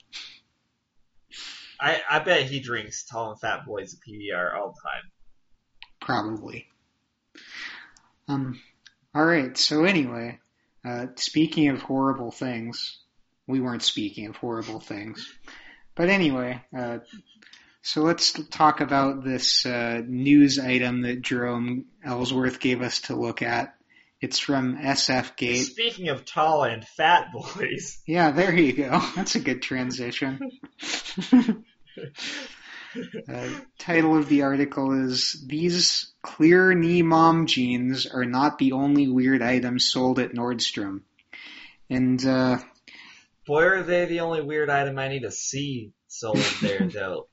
I, 1.79 1.99
I 2.09 2.19
bet 2.19 2.43
he 2.43 2.59
drinks 2.59 3.03
tall 3.03 3.31
and 3.31 3.39
fat 3.39 3.65
boys 3.65 3.93
of 3.93 3.99
PBR 3.99 4.55
all 4.55 4.73
the 4.73 4.89
time. 4.89 5.11
Probably. 5.99 6.67
Um, 8.27 8.61
alright, 9.15 9.57
so 9.57 9.83
anyway, 9.83 10.39
uh, 10.85 11.07
speaking 11.15 11.69
of 11.69 11.81
horrible 11.81 12.31
things, 12.31 13.00
we 13.51 13.59
weren't 13.59 13.83
speaking 13.83 14.27
of 14.27 14.35
horrible 14.37 14.79
things. 14.79 15.31
But 15.95 16.09
anyway, 16.09 16.63
uh, 16.75 16.99
so 17.81 18.01
let's 18.01 18.33
talk 18.49 18.79
about 18.79 19.23
this 19.23 19.65
uh, 19.65 20.01
news 20.05 20.59
item 20.59 21.01
that 21.01 21.21
Jerome 21.21 21.85
Ellsworth 22.03 22.59
gave 22.59 22.81
us 22.81 23.01
to 23.01 23.15
look 23.15 23.41
at. 23.41 23.75
It's 24.21 24.37
from 24.37 24.77
SF 24.77 25.35
Gate. 25.35 25.65
Speaking 25.65 26.09
of 26.09 26.23
tall 26.25 26.63
and 26.63 26.87
fat 26.87 27.31
boys, 27.33 27.99
Yeah, 28.05 28.31
there 28.31 28.53
you 28.53 28.73
go. 28.73 29.01
That's 29.15 29.33
a 29.33 29.39
good 29.39 29.63
transition. 29.63 30.51
uh, 33.27 33.49
title 33.79 34.15
of 34.15 34.29
the 34.29 34.43
article 34.43 35.07
is 35.07 35.43
These 35.47 36.13
clear 36.21 36.75
knee 36.75 37.01
mom 37.01 37.47
jeans 37.47 38.05
are 38.05 38.25
not 38.25 38.59
the 38.59 38.73
only 38.73 39.07
weird 39.07 39.41
items 39.41 39.91
sold 39.91 40.19
at 40.19 40.33
Nordstrom. 40.33 41.01
And 41.89 42.23
uh, 42.23 42.59
boy, 43.45 43.63
are 43.63 43.83
they 43.83 44.05
the 44.05 44.21
only 44.21 44.41
weird 44.41 44.69
item 44.69 44.97
I 44.97 45.07
need 45.07 45.21
to 45.21 45.31
see 45.31 45.93
sold 46.07 46.37
there, 46.61 46.87
though. 46.87 47.27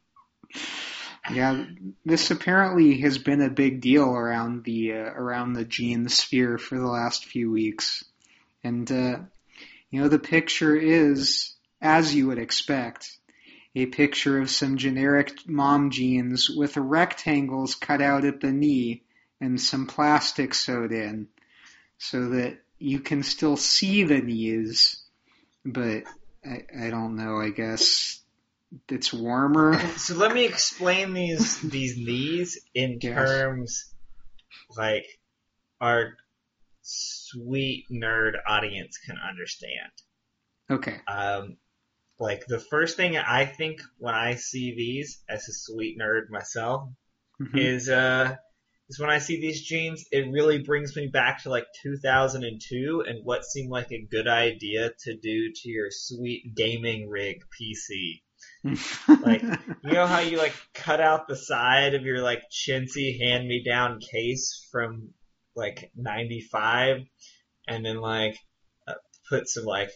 yeah, 1.31 1.65
this 2.05 2.31
apparently 2.31 3.01
has 3.01 3.19
been 3.19 3.43
a 3.43 3.51
big 3.51 3.81
deal 3.81 4.11
around 4.11 4.65
the 4.65 4.93
uh, 4.93 4.97
around 4.97 5.53
the 5.53 5.65
jeans 5.65 6.15
sphere 6.15 6.59
for 6.59 6.79
the 6.79 6.87
last 6.87 7.25
few 7.25 7.51
weeks. 7.51 8.05
And 8.65 8.91
uh, 8.91 9.19
you 9.91 10.01
know, 10.01 10.09
the 10.09 10.19
picture 10.19 10.77
is 10.77 11.55
as 11.81 12.15
you 12.15 12.29
would 12.29 12.39
expect 12.39 13.17
a 13.75 13.87
picture 13.87 14.41
of 14.41 14.51
some 14.51 14.77
generic 14.77 15.33
mom 15.47 15.91
jeans 15.91 16.51
with 16.51 16.77
rectangles 16.77 17.75
cut 17.75 18.03
out 18.03 18.25
at 18.25 18.41
the 18.41 18.51
knee 18.51 19.03
and 19.41 19.61
some 19.61 19.87
plastic 19.87 20.55
sewed 20.55 20.93
in 20.93 21.29
so 21.99 22.31
that 22.31 22.59
you 22.79 23.01
can 23.01 23.23
still 23.23 23.57
see 23.57 24.05
the 24.05 24.21
knees, 24.21 25.03
but 25.65 26.05
I, 26.45 26.87
I 26.87 26.91
don't 26.91 27.17
know, 27.17 27.39
I 27.41 27.51
guess 27.51 28.21
it's 28.89 29.13
warmer. 29.13 29.79
So 29.97 30.15
let 30.15 30.33
me 30.33 30.45
explain 30.45 31.15
these 31.15 31.61
these 31.61 31.97
knees 31.97 32.61
in 32.75 32.99
Yes. 33.01 33.15
terms 33.15 33.93
like 34.77 35.07
our 35.81 36.15
sweet 36.83 37.87
nerd 37.93 38.33
audience 38.47 38.99
can 38.99 39.17
understand. 39.17 39.93
Okay. 40.71 40.97
Um, 41.07 41.57
like 42.19 42.47
the 42.47 42.59
first 42.59 42.97
thing 42.97 43.17
I 43.17 43.45
think 43.45 43.81
when 43.99 44.15
I 44.15 44.35
see 44.35 44.75
these 44.75 45.23
as 45.29 45.49
a 45.49 45.53
sweet 45.53 45.99
nerd 45.99 46.31
myself 46.31 46.89
Mhm. 47.41 47.59
is 47.59 47.89
uh 47.89 48.37
is 48.89 48.99
when 48.99 49.11
I 49.11 49.19
see 49.19 49.41
these 49.41 49.63
jeans, 49.63 50.05
it 50.11 50.31
really 50.33 50.63
brings 50.63 50.97
me 50.97 51.09
back 51.09 51.43
to 51.43 51.51
like 51.51 51.67
2002 51.83 53.05
and 53.07 53.21
what 53.23 53.45
seemed 53.45 53.71
like 53.71 53.93
a 53.93 54.07
good 54.11 54.27
idea 54.27 54.91
to 55.05 55.17
do 55.17 55.53
to 55.55 55.69
your 55.69 55.89
sweet 55.91 56.55
gaming 56.55 57.09
rig 57.09 57.43
PC. 57.59 58.23
like, 59.23 59.43
You 59.83 59.93
know 59.93 60.07
how 60.07 60.21
you 60.21 60.39
like 60.39 60.55
cut 60.75 61.01
out 61.01 61.29
the 61.29 61.37
side 61.37 61.95
of 61.95 62.03
your 62.03 62.21
like 62.23 62.43
chintzy 62.51 63.21
hand 63.21 63.47
me 63.47 63.63
down 63.63 64.01
case 64.01 64.67
from 64.73 65.11
like 65.55 65.91
95 65.95 66.99
and 67.67 67.85
then 67.85 68.01
like 68.01 68.37
uh, 68.87 68.95
put 69.29 69.49
some 69.49 69.65
like 69.65 69.91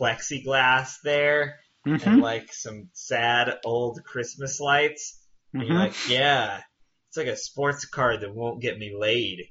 plexiglass 0.00 0.96
there 1.04 1.60
and 1.84 2.18
Mhm. 2.18 2.20
like 2.20 2.52
some 2.52 2.88
sad 2.92 3.58
old 3.64 4.02
Christmas 4.04 4.60
lights. 4.60 5.18
And 5.52 5.64
you're 5.64 5.76
Mhm. 5.76 5.80
like, 5.80 6.08
yeah, 6.08 6.62
it's 7.12 7.18
like 7.18 7.26
a 7.26 7.36
sports 7.36 7.84
car 7.84 8.16
that 8.16 8.34
won't 8.34 8.62
get 8.62 8.78
me 8.78 8.96
laid. 8.98 9.44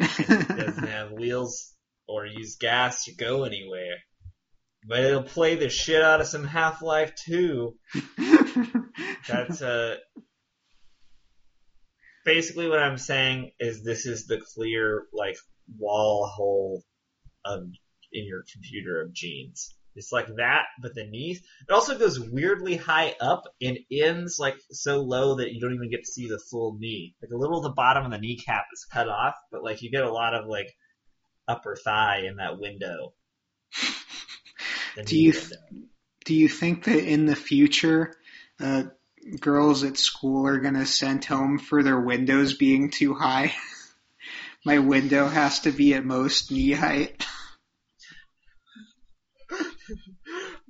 It 0.00 0.48
doesn't 0.48 0.88
have 0.88 1.12
wheels 1.12 1.74
or 2.08 2.24
use 2.24 2.56
gas 2.56 3.04
to 3.04 3.14
go 3.14 3.44
anywhere. 3.44 3.96
But 4.88 5.00
it'll 5.00 5.22
play 5.22 5.56
the 5.56 5.68
shit 5.68 6.00
out 6.00 6.22
of 6.22 6.26
some 6.26 6.44
Half-Life 6.44 7.12
2. 7.26 7.74
That's 9.28 9.60
uh 9.60 9.96
basically 12.24 12.66
what 12.70 12.78
I'm 12.78 12.96
saying 12.96 13.50
is 13.60 13.84
this 13.84 14.06
is 14.06 14.26
the 14.26 14.40
clear 14.54 15.04
like 15.12 15.36
wall 15.78 16.26
hole 16.26 16.82
of 17.44 17.64
in 18.10 18.24
your 18.24 18.42
computer 18.50 19.02
of 19.02 19.12
jeans. 19.12 19.75
It's 19.96 20.12
like 20.12 20.26
that, 20.36 20.64
but 20.80 20.94
the 20.94 21.06
knees. 21.06 21.42
It 21.68 21.72
also 21.72 21.98
goes 21.98 22.20
weirdly 22.20 22.76
high 22.76 23.14
up 23.20 23.44
and 23.60 23.78
ends 23.90 24.38
like 24.38 24.56
so 24.70 25.00
low 25.02 25.36
that 25.36 25.52
you 25.52 25.60
don't 25.60 25.74
even 25.74 25.90
get 25.90 26.04
to 26.04 26.12
see 26.12 26.28
the 26.28 26.38
full 26.38 26.76
knee. 26.78 27.14
Like 27.22 27.30
a 27.32 27.36
little 27.36 27.58
of 27.58 27.64
the 27.64 27.70
bottom 27.70 28.04
of 28.04 28.10
the 28.10 28.18
kneecap 28.18 28.66
is 28.72 28.84
cut 28.84 29.08
off, 29.08 29.34
but 29.50 29.64
like 29.64 29.82
you 29.82 29.90
get 29.90 30.04
a 30.04 30.12
lot 30.12 30.34
of 30.34 30.46
like 30.46 30.74
upper 31.48 31.76
thigh 31.76 32.24
in 32.28 32.36
that 32.36 32.58
window. 32.58 33.14
Do 35.04 35.18
you- 35.18 35.32
window. 35.32 35.56
Do 36.24 36.34
you 36.34 36.48
think 36.48 36.84
that 36.84 37.04
in 37.08 37.26
the 37.26 37.36
future, 37.36 38.12
uh, 38.58 38.82
girls 39.38 39.84
at 39.84 39.96
school 39.96 40.48
are 40.48 40.58
going 40.58 40.74
to 40.74 40.84
send 40.84 41.24
home 41.24 41.60
for 41.60 41.84
their 41.84 42.00
windows 42.00 42.54
being 42.54 42.90
too 42.90 43.14
high? 43.14 43.54
My 44.64 44.80
window 44.80 45.28
has 45.28 45.60
to 45.60 45.70
be 45.70 45.94
at 45.94 46.04
most 46.04 46.50
knee 46.50 46.72
height. 46.72 47.24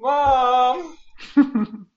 Mom! 0.07 0.97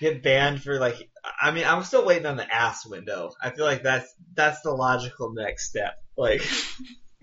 Get 0.00 0.22
banned 0.22 0.62
for 0.62 0.78
like, 0.78 1.10
I 1.42 1.50
mean, 1.50 1.64
I'm 1.64 1.82
still 1.82 2.06
waiting 2.06 2.24
on 2.24 2.36
the 2.38 2.54
ass 2.54 2.86
window. 2.86 3.32
I 3.42 3.50
feel 3.50 3.66
like 3.66 3.82
that's, 3.82 4.10
that's 4.32 4.62
the 4.62 4.70
logical 4.70 5.34
next 5.34 5.68
step. 5.68 5.96
Like, 6.16 6.40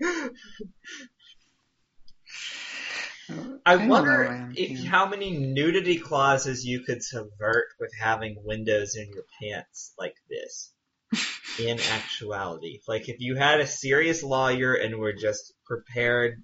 I, 3.66 3.76
don't 3.76 3.88
wonder 3.88 4.48
if 4.54 4.70
Yeah. 4.70 4.88
how 4.88 5.08
many 5.08 5.36
nudity 5.36 5.98
clauses 5.98 6.64
you 6.64 6.82
could 6.82 7.02
subvert 7.02 7.66
with 7.80 7.90
having 7.98 8.36
windows 8.44 8.94
in 8.94 9.08
your 9.08 9.24
pants 9.40 9.92
like 9.98 10.14
this. 10.30 10.70
In 11.58 11.80
actuality, 11.80 12.80
like 12.86 13.08
if 13.08 13.18
you 13.20 13.34
had 13.34 13.60
a 13.60 13.66
serious 13.66 14.22
lawyer 14.22 14.74
and 14.74 14.96
were 14.96 15.14
just 15.14 15.54
prepared, 15.64 16.42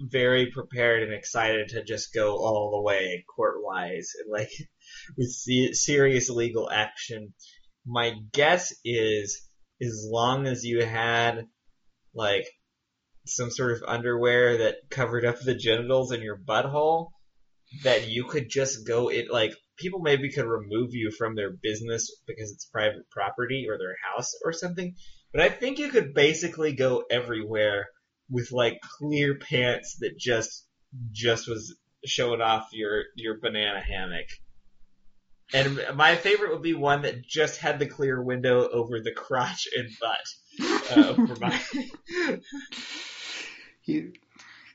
very 0.00 0.50
prepared 0.50 1.02
and 1.02 1.12
excited 1.12 1.68
to 1.68 1.84
just 1.84 2.14
go 2.14 2.36
all 2.36 2.70
the 2.70 2.82
way 2.82 3.24
court 3.34 3.56
wise 3.62 4.12
and 4.22 4.32
like 4.32 4.50
with 5.16 5.30
serious 5.74 6.30
legal 6.30 6.70
action, 6.70 7.34
my 7.86 8.12
guess 8.32 8.74
is 8.84 9.48
as 9.80 10.06
long 10.10 10.46
as 10.46 10.64
you 10.64 10.84
had 10.84 11.46
like 12.14 12.46
some 13.26 13.50
sort 13.50 13.72
of 13.72 13.82
underwear 13.86 14.58
that 14.58 14.76
covered 14.90 15.24
up 15.24 15.38
the 15.40 15.54
genitals 15.54 16.12
in 16.12 16.22
your 16.22 16.38
butthole, 16.38 17.08
that 17.84 18.08
you 18.08 18.24
could 18.24 18.48
just 18.48 18.86
go 18.86 19.10
it 19.10 19.30
like 19.30 19.52
people 19.78 20.00
maybe 20.00 20.32
could 20.32 20.46
remove 20.46 20.90
you 20.92 21.10
from 21.10 21.34
their 21.34 21.52
business 21.62 22.10
because 22.26 22.50
it's 22.50 22.66
private 22.66 23.08
property 23.10 23.66
or 23.68 23.78
their 23.78 23.96
house 24.02 24.32
or 24.44 24.52
something. 24.52 24.94
But 25.32 25.42
I 25.42 25.50
think 25.50 25.78
you 25.78 25.90
could 25.90 26.14
basically 26.14 26.72
go 26.72 27.04
everywhere 27.10 27.86
with 28.30 28.52
like 28.52 28.80
clear 28.80 29.36
pants 29.36 29.96
that 30.00 30.18
just 30.18 30.66
just 31.12 31.48
was 31.48 31.76
showing 32.04 32.40
off 32.40 32.68
your 32.72 33.04
your 33.14 33.38
banana 33.38 33.80
hammock. 33.80 34.26
And 35.52 35.80
my 35.94 36.16
favorite 36.16 36.52
would 36.52 36.62
be 36.62 36.74
one 36.74 37.02
that 37.02 37.26
just 37.26 37.58
had 37.58 37.78
the 37.78 37.86
clear 37.86 38.22
window 38.22 38.68
over 38.68 39.00
the 39.00 39.12
crotch 39.12 39.66
and 39.74 39.88
butt. 39.98 40.18
Uh, 40.90 41.14
for 41.14 41.36
my 41.40 41.60
You, 43.84 44.12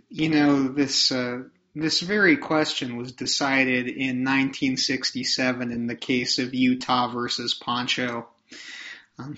you 0.10 0.30
know, 0.30 0.70
this, 0.70 1.12
uh, 1.12 1.44
this 1.76 2.00
very 2.00 2.38
question 2.38 2.98
was 2.98 3.12
decided 3.12 3.88
in 3.88 4.24
1967 4.24 5.72
in 5.72 5.86
the 5.86 5.96
case 5.96 6.40
of 6.40 6.56
Utah 6.56 7.10
versus 7.10 7.54
Poncho. 7.54 8.28
Um, 9.20 9.36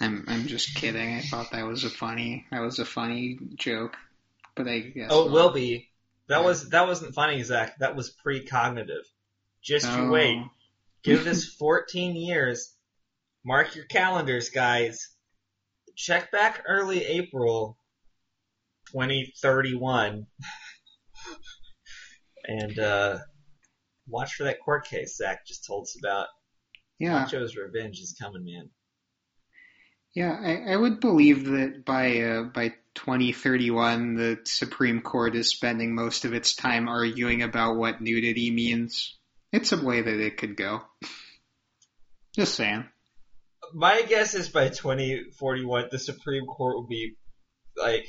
I'm, 0.00 0.24
I'm 0.28 0.46
just 0.46 0.74
kidding. 0.76 1.16
I 1.16 1.20
thought 1.22 1.50
that 1.52 1.66
was 1.66 1.84
a 1.84 1.90
funny, 1.90 2.46
that 2.50 2.60
was 2.60 2.78
a 2.78 2.84
funny 2.84 3.38
joke. 3.56 3.96
But 4.54 4.68
I 4.68 4.78
guess. 4.80 5.08
Oh, 5.10 5.22
it 5.22 5.24
not. 5.26 5.32
will 5.34 5.52
be. 5.52 5.88
That 6.28 6.40
Yeah. 6.40 6.46
was 6.46 6.68
that 6.70 6.86
wasn't 6.86 7.14
funny, 7.14 7.42
Zach. 7.42 7.78
That 7.78 7.96
was 7.96 8.14
precognitive. 8.24 9.02
Just 9.62 9.86
you 9.86 9.92
Oh. 10.04 10.10
wait. 10.10 10.42
Give 11.04 11.24
this 11.24 11.54
14 11.58 12.16
years. 12.16 12.74
Mark 13.44 13.74
your 13.76 13.84
calendars, 13.86 14.50
guys. 14.50 15.08
Check 15.96 16.30
back 16.32 16.62
early 16.68 17.04
April 17.04 17.76
2031. 18.92 20.26
and 22.44 22.78
uh, 22.78 23.18
watch 24.06 24.34
for 24.34 24.44
that 24.44 24.60
court 24.64 24.86
case 24.86 25.16
Zach 25.16 25.46
just 25.46 25.66
told 25.66 25.84
us 25.84 25.96
about. 26.02 26.26
Yeah, 26.98 27.24
Macho's 27.24 27.56
revenge 27.56 28.00
is 28.00 28.16
coming, 28.20 28.44
man. 28.44 28.70
Yeah. 30.14 30.36
I, 30.40 30.72
I 30.72 30.76
would 30.76 31.00
believe 31.00 31.46
that 31.46 31.84
by 31.84 32.20
uh, 32.20 32.42
by 32.44 32.74
2031, 32.94 34.14
the 34.14 34.38
Supreme 34.44 35.00
Court 35.00 35.36
is 35.36 35.50
spending 35.50 35.94
most 35.94 36.24
of 36.24 36.34
its 36.34 36.54
time 36.54 36.88
arguing 36.88 37.42
about 37.42 37.76
what 37.76 38.00
nudity 38.00 38.50
means. 38.50 39.16
It's 39.52 39.72
a 39.72 39.82
way 39.82 40.02
that 40.02 40.20
it 40.20 40.36
could 40.36 40.56
go. 40.56 40.82
Just 42.34 42.54
saying. 42.54 42.86
My 43.74 44.02
guess 44.02 44.34
is 44.34 44.48
by 44.48 44.68
2041, 44.68 45.88
the 45.90 45.98
Supreme 45.98 46.46
Court 46.46 46.76
will 46.76 46.86
be 46.86 47.16
like 47.76 48.06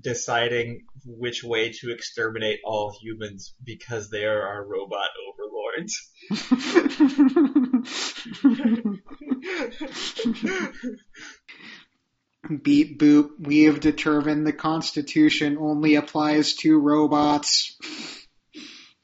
deciding 0.00 0.86
which 1.04 1.44
way 1.44 1.72
to 1.72 1.92
exterminate 1.92 2.60
all 2.64 2.96
humans 3.00 3.54
because 3.64 4.10
they 4.10 4.24
are 4.24 4.42
our 4.42 4.66
robot 4.66 5.08
overlords. 5.28 6.10
Beep 12.62 13.00
boop. 13.00 13.30
We 13.40 13.64
have 13.64 13.80
determined 13.80 14.46
the 14.46 14.52
Constitution 14.52 15.58
only 15.58 15.96
applies 15.96 16.54
to 16.56 16.78
robots. 16.78 17.76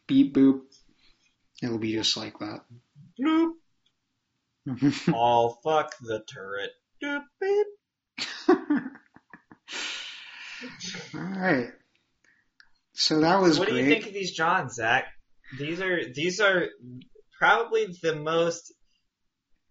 Beep 0.07 0.35
boop. 0.35 0.61
It'll 1.63 1.79
be 1.79 1.93
just 1.93 2.17
like 2.17 2.39
that. 2.39 2.61
Bloop. 3.21 3.53
All 5.13 5.61
fuck 5.63 5.95
the 6.01 6.21
turret. 6.21 6.71
Doop, 7.03 7.23
beep. 7.41 7.67
All 11.15 11.21
right. 11.21 11.69
So 12.95 13.21
that 13.21 13.41
was 13.43 13.59
What 13.59 13.69
great. 13.69 13.83
do 13.83 13.85
you 13.85 13.91
think 13.95 14.07
of 14.07 14.15
these 14.15 14.33
Johns, 14.33 14.75
Zach? 14.75 15.07
These 15.59 15.81
are 15.81 16.01
these 16.15 16.41
are 16.41 16.69
probably 17.39 17.87
the 18.03 18.15
most 18.15 18.73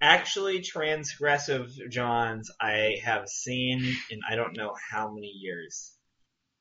actually 0.03 0.59
transgressive 0.59 1.71
Johns 1.89 2.51
I 2.59 2.97
have 3.05 3.29
seen 3.29 3.79
in 4.11 4.19
I 4.29 4.35
don't 4.35 4.57
know 4.57 4.75
how 4.91 5.11
many 5.13 5.27
years. 5.27 5.93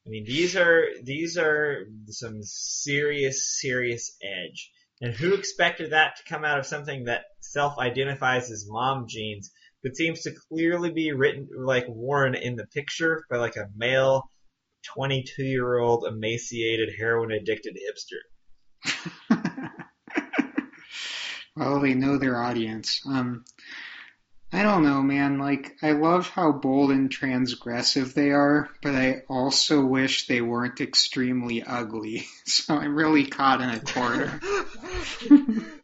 I 0.06 0.10
mean, 0.10 0.24
these 0.24 0.56
are 0.56 0.86
these 1.02 1.36
are 1.36 1.86
some 2.06 2.42
serious, 2.42 3.60
serious 3.60 4.16
edge. 4.22 4.70
And 5.00 5.12
who 5.12 5.34
expected 5.34 5.90
that 5.90 6.16
to 6.16 6.32
come 6.32 6.44
out 6.44 6.60
of 6.60 6.66
something 6.66 7.04
that 7.04 7.24
self-identifies 7.40 8.48
as 8.52 8.68
mom 8.68 9.06
jeans, 9.08 9.50
but 9.82 9.96
seems 9.96 10.22
to 10.22 10.34
clearly 10.48 10.92
be 10.92 11.10
written 11.10 11.48
like 11.56 11.86
worn 11.88 12.36
in 12.36 12.54
the 12.54 12.68
picture 12.68 13.24
by 13.28 13.38
like 13.38 13.56
a 13.56 13.68
male, 13.74 14.30
22-year-old 14.96 16.04
emaciated 16.06 16.90
heroin-addicted 16.96 17.76
hipster. 17.76 19.10
well, 21.56 21.80
they 21.80 21.94
know 21.94 22.18
their 22.18 22.42
audience. 22.42 23.00
Um, 23.06 23.44
I 24.52 24.62
don't 24.62 24.82
know, 24.82 25.02
man. 25.02 25.38
Like, 25.38 25.76
I 25.82 25.92
love 25.92 26.28
how 26.28 26.52
bold 26.52 26.90
and 26.90 27.10
transgressive 27.10 28.12
they 28.12 28.30
are, 28.30 28.68
but 28.82 28.94
I 28.94 29.22
also 29.28 29.84
wish 29.84 30.26
they 30.26 30.42
weren't 30.42 30.80
extremely 30.80 31.62
ugly. 31.62 32.26
So 32.44 32.76
I'm 32.76 32.94
really 32.94 33.24
caught 33.26 33.60
in 33.62 33.70
a 33.70 33.80
corner. 33.80 34.40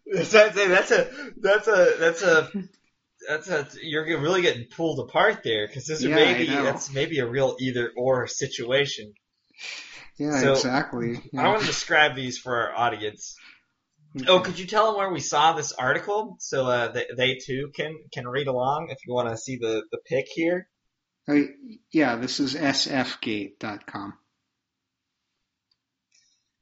that's 0.06 0.34
a 0.34 0.50
that's 0.68 0.90
a 0.90 1.10
that's 1.40 1.68
a 1.68 1.94
that's 1.98 2.22
a 2.22 2.50
that's 3.28 3.48
a 3.48 3.66
you're 3.82 4.04
really 4.20 4.42
getting 4.42 4.66
pulled 4.66 5.00
apart 5.00 5.42
there 5.44 5.66
because 5.66 5.87
this 5.87 6.02
Yeah, 6.02 6.16
may 6.16 6.34
be 6.34 6.46
that's 6.46 6.92
maybe 6.92 7.20
a 7.20 7.26
real 7.26 7.56
either 7.60 7.92
or 7.96 8.26
situation. 8.26 9.14
Yeah, 10.18 10.40
So, 10.40 10.52
exactly. 10.52 11.20
I 11.37 11.46
want 11.48 11.60
to 11.60 11.66
describe 11.66 12.16
these 12.16 12.38
for 12.38 12.54
our 12.56 12.76
audience. 12.76 13.37
Oh, 14.27 14.41
could 14.41 14.59
you 14.59 14.67
tell 14.67 14.87
them 14.87 14.97
where 14.97 15.12
we 15.12 15.21
saw 15.21 15.53
this 15.53 15.73
article 15.73 16.37
so 16.41 16.67
uh, 16.67 16.93
they, 16.93 17.07
they 17.17 17.35
too 17.45 17.71
can 17.75 17.97
can 18.12 18.27
read 18.27 18.47
along 18.47 18.88
if 18.90 18.99
you 19.07 19.12
want 19.12 19.29
to 19.29 19.37
see 19.37 19.57
the 19.57 19.83
the 19.90 19.99
pic 20.07 20.27
here? 20.35 20.68
Oh, 21.29 21.44
yeah, 21.92 22.16
this 22.16 22.40
is 22.40 22.55
sfgate.com. 22.55 24.14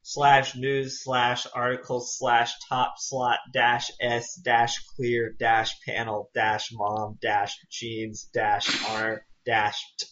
slash 0.02 0.56
news 0.56 1.02
slash 1.02 1.46
article 1.54 2.00
slash 2.00 2.52
top 2.68 2.94
slot 2.98 3.38
dash 3.52 3.90
s 4.00 4.34
dash 4.44 4.78
clear 4.96 5.34
dash 5.38 5.74
panel 5.86 6.30
dash 6.34 6.70
mom 6.72 7.18
dash 7.22 7.56
jeans 7.70 8.28
dash 8.32 8.84
r 8.90 9.24
dash 9.44 9.84
t 9.98 10.06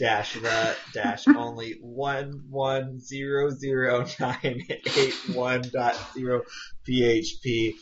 dash 0.00 0.32
the 0.32 0.76
dash 0.94 1.28
only 1.36 1.76
one 1.82 2.44
one 2.48 2.98
zero 2.98 3.50
zero 3.50 4.06
nine 4.18 4.66
eight 4.96 5.14
one 5.34 5.62
dot 5.72 5.94
zero 6.14 6.40
php 6.88 7.74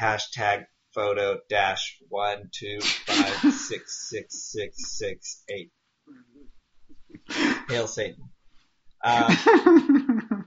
hashtag 0.00 0.64
photo 0.92 1.38
dash 1.48 1.98
one 2.08 2.50
two 2.52 2.80
five 3.06 3.52
six 3.54 4.08
six 4.10 4.50
six 4.52 4.98
six 4.98 5.44
eight 5.48 5.70
hail 7.68 7.86
satan 7.86 8.24
um, 9.04 9.36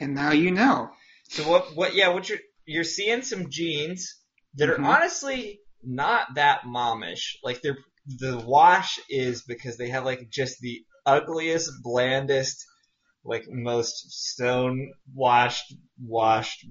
and 0.00 0.14
now 0.14 0.32
you 0.32 0.50
know. 0.50 0.90
So 1.30 1.48
what? 1.48 1.74
What? 1.74 1.94
Yeah, 1.94 2.08
what 2.08 2.28
you're 2.28 2.40
you're 2.66 2.84
seeing 2.84 3.22
some 3.22 3.48
jeans 3.48 4.20
that 4.56 4.68
are 4.68 4.76
Mhm. 4.76 4.84
honestly 4.84 5.60
not 5.82 6.34
that 6.34 6.64
momish. 6.64 7.36
Like 7.42 7.62
they're 7.62 7.78
the 8.06 8.38
wash 8.38 8.98
is 9.08 9.42
because 9.42 9.76
they 9.76 9.88
have 9.88 10.04
like 10.04 10.28
just 10.30 10.60
the 10.60 10.84
ugliest, 11.06 11.70
blandest, 11.82 12.64
like 13.24 13.44
most 13.48 14.12
stone 14.12 14.92
washed, 15.14 15.74
washed, 16.02 16.66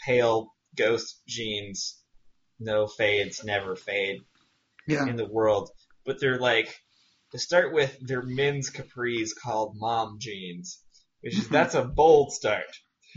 pale 0.00 0.52
ghost 0.76 1.20
jeans. 1.26 2.00
No 2.60 2.86
fades, 2.86 3.42
never 3.44 3.74
fade 3.74 4.20
Yeah. 4.86 5.06
in 5.06 5.16
the 5.16 5.26
world. 5.26 5.70
But 6.06 6.20
they're 6.20 6.38
like 6.38 6.74
to 7.32 7.38
start 7.38 7.72
with, 7.72 7.96
they're 8.00 8.22
men's 8.22 8.70
capris 8.70 9.30
called 9.34 9.74
mom 9.76 10.18
jeans, 10.20 10.78
which 11.20 11.36
is 11.36 11.48
that's 11.48 11.74
a 11.74 11.84
bold 11.84 12.32
start. 12.32 12.66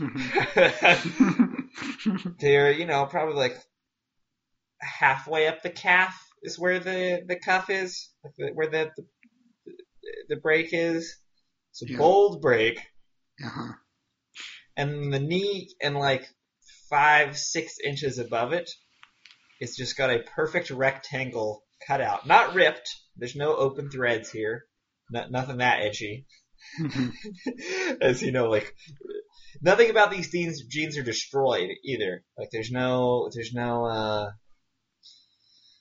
they're 2.40 2.72
you 2.72 2.86
know 2.86 3.06
probably 3.06 3.34
like 3.34 3.58
halfway 4.80 5.48
up 5.48 5.62
the 5.62 5.70
calf 5.70 6.27
is 6.42 6.58
where 6.58 6.78
the 6.78 7.22
the 7.26 7.36
cuff 7.36 7.70
is 7.70 8.10
where 8.54 8.68
the, 8.68 8.90
the 8.96 9.04
the 10.28 10.36
break 10.36 10.68
is 10.72 11.16
so 11.72 11.86
Yeah. 11.88 11.98
bold 11.98 12.40
break 12.40 12.78
uh-huh. 13.44 13.72
and 14.76 15.12
the 15.12 15.18
knee 15.20 15.68
and 15.80 15.96
like 15.96 16.26
five 16.90 17.36
six 17.36 17.76
inches 17.84 18.18
above 18.18 18.52
it 18.52 18.70
it's 19.60 19.76
just 19.76 19.96
got 19.96 20.10
a 20.10 20.20
perfect 20.20 20.70
rectangle 20.70 21.62
cut 21.86 22.00
out 22.00 22.26
not 22.26 22.54
ripped 22.54 22.88
there's 23.16 23.36
no 23.36 23.54
open 23.56 23.90
threads 23.90 24.30
here 24.30 24.64
no, 25.10 25.26
nothing 25.28 25.58
that 25.58 25.80
edgy 25.80 26.26
Mhm. 26.80 27.12
as 28.00 28.20
you 28.20 28.32
know, 28.32 28.46
like 28.50 28.74
nothing 29.62 29.90
about 29.90 30.10
these 30.10 30.30
jeans 30.30 30.64
jeans 30.66 30.98
are 30.98 31.02
destroyed 31.04 31.70
either. 31.84 32.22
Like 32.36 32.48
there's 32.50 32.70
no 32.70 33.30
there's 33.32 33.52
no 33.52 33.84
uh 33.84 34.30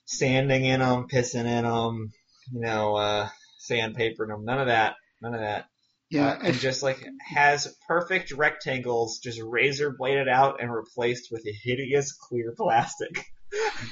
sanding 0.08 0.66
in 0.66 0.80
them, 0.80 1.08
pissing 1.08 1.46
in 1.46 1.64
them, 1.64 2.12
you 2.52 2.62
know, 2.62 2.96
uh 2.96 3.30
sandpapering 3.70 4.30
them. 4.30 4.46
None 4.46 4.60
of 4.60 4.68
that. 4.68 4.96
None 5.22 5.36
of 5.36 5.42
that. 5.42 5.66
Yeah, 6.10 6.30
Uh, 6.30 6.40
and 6.46 6.56
just 6.56 6.84
like 6.84 7.06
has 7.36 7.76
perfect 7.88 8.32
rectangles, 8.32 9.20
just 9.20 9.42
razor 9.42 9.94
bladed 9.98 10.30
out 10.30 10.62
and 10.62 10.74
replaced 10.74 11.30
with 11.32 11.46
a 11.46 11.52
hideous 11.52 12.14
clear 12.14 12.54
plastic. 12.58 13.26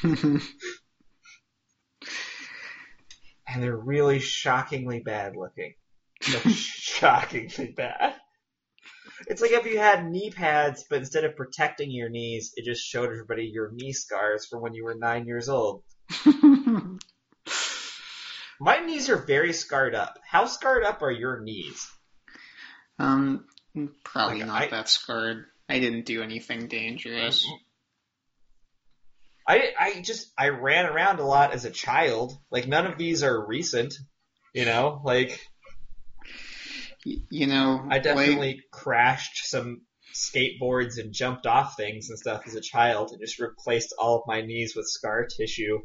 And 3.48 3.62
they're 3.62 3.78
really 3.78 4.20
shockingly 4.20 5.00
bad 5.00 5.36
looking. 5.36 5.76
Shockingly 6.22 7.74
bad. 7.78 8.16
It's 9.28 9.42
like 9.42 9.52
if 9.52 9.66
you 9.66 9.78
had 9.78 10.06
knee 10.10 10.32
pads, 10.32 10.86
but 10.90 11.00
instead 11.00 11.24
of 11.24 11.36
protecting 11.36 11.92
your 11.92 12.10
knees, 12.10 12.54
it 12.56 12.66
just 12.66 12.84
showed 12.86 13.06
everybody 13.06 13.46
your 13.46 13.72
knee 13.72 13.94
scars 13.94 14.46
from 14.48 14.62
when 14.62 14.74
you 14.74 14.84
were 14.84 14.96
nine 14.96 15.26
years 15.26 15.48
old. 15.48 15.84
My 18.60 18.80
knees 18.80 19.10
are 19.10 19.18
very 19.18 19.54
scarred 19.54 19.96
up. 19.96 20.18
How 20.26 20.46
scarred 20.46 20.84
up 20.84 21.02
are 21.02 21.12
your 21.12 21.42
knees? 21.42 21.90
um, 22.98 23.46
probably 24.06 24.40
Like, 24.40 24.48
not 24.48 24.62
I- 24.64 24.68
that 24.70 24.88
scarred. 24.90 25.46
I 25.68 25.80
didn't 25.80 26.06
do 26.06 26.22
anything 26.22 26.68
dangerous. 26.68 27.46
I, 29.48 29.74
I 29.80 30.02
just, 30.02 30.32
I 30.38 30.50
ran 30.50 30.86
around 30.86 31.20
a 31.20 31.26
lot 31.26 31.54
as 31.54 31.66
a 31.66 31.72
child. 31.72 32.38
Like 32.52 32.68
none 32.68 32.86
of 32.86 32.98
these 32.98 33.24
are 33.24 33.46
recent. 33.48 33.96
You 34.54 34.66
know, 34.66 35.02
like 35.04 35.40
You 37.04 37.48
know, 37.48 37.82
I 37.90 37.96
like- 37.96 38.04
definitely 38.04 38.62
crashed 38.72 39.48
some 39.50 39.82
skateboards 40.16 40.98
and 40.98 41.12
jumped 41.14 41.46
off 41.46 41.76
things 41.76 42.10
and 42.10 42.18
stuff 42.18 42.44
as 42.48 42.56
a 42.56 42.62
child 42.62 43.12
and 43.12 43.20
just 43.20 43.40
replaced 43.40 43.94
all 44.00 44.18
of 44.20 44.24
my 44.28 44.42
knees 44.42 44.74
with 44.76 44.86
scar 44.88 45.26
tissue 45.26 45.80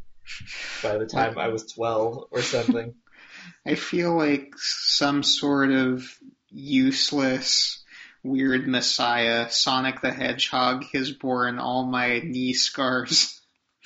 by 0.82 0.98
the 0.98 1.06
time 1.06 1.38
I 1.38 1.48
was 1.48 1.72
12 1.72 2.28
or 2.30 2.42
something. 2.42 2.94
I 3.66 3.74
feel 3.74 4.16
like 4.16 4.52
some 4.56 5.22
sort 5.22 5.70
of 5.70 6.04
useless, 6.48 7.82
weird 8.22 8.66
messiah, 8.66 9.50
Sonic 9.50 10.00
the 10.00 10.12
Hedgehog, 10.12 10.84
has 10.92 11.12
borne 11.12 11.58
all 11.58 11.86
my 11.86 12.20
knee 12.20 12.54
scars. 12.54 13.40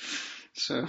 so, 0.53 0.87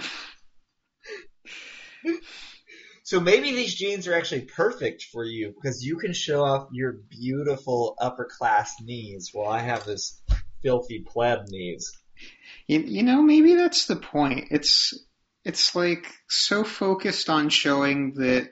So 3.07 3.21
maybe 3.21 3.53
these 3.53 3.73
jeans 3.73 4.05
are 4.09 4.15
actually 4.15 4.41
perfect 4.41 5.03
for 5.13 5.23
you 5.23 5.53
because 5.55 5.81
you 5.81 5.95
can 5.95 6.11
show 6.11 6.43
off 6.43 6.67
your 6.73 6.91
beautiful 7.09 7.95
upper 8.01 8.25
class 8.25 8.75
knees 8.81 9.29
while 9.31 9.47
I 9.47 9.59
have 9.59 9.85
this 9.85 10.21
filthy 10.61 11.05
pleb 11.07 11.47
knees. 11.47 11.89
you, 12.67 12.81
you 12.81 13.03
know, 13.03 13.21
maybe 13.21 13.55
that's 13.55 13.85
the 13.85 13.95
point. 13.95 14.49
It's, 14.51 14.93
it's 15.47 15.73
like 15.75 16.13
so 16.27 16.65
focused 16.65 17.29
on 17.29 17.47
showing 17.47 18.15
that, 18.15 18.51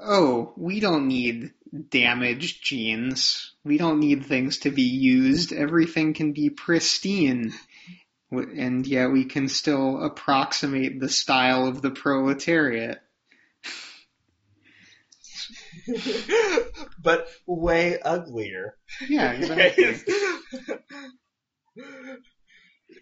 oh, 0.00 0.52
we 0.56 0.80
don't 0.80 1.06
need 1.06 1.52
damaged 1.90 2.60
jeans. 2.60 3.52
We 3.64 3.78
don't 3.78 4.00
need 4.00 4.26
things 4.26 4.58
to 4.58 4.72
be 4.72 4.82
used. 4.82 5.52
Everything 5.52 6.12
can 6.12 6.32
be 6.32 6.50
pristine. 6.50 7.52
And 8.32 8.84
yet 8.84 9.12
we 9.12 9.26
can 9.26 9.46
still 9.46 10.02
approximate 10.02 10.98
the 10.98 11.08
style 11.08 11.68
of 11.68 11.82
the 11.82 11.92
proletariat. 11.92 13.00
but 16.98 17.28
way 17.46 18.00
uglier. 18.00 18.76
Yeah, 19.08 19.32
exactly. 19.32 20.00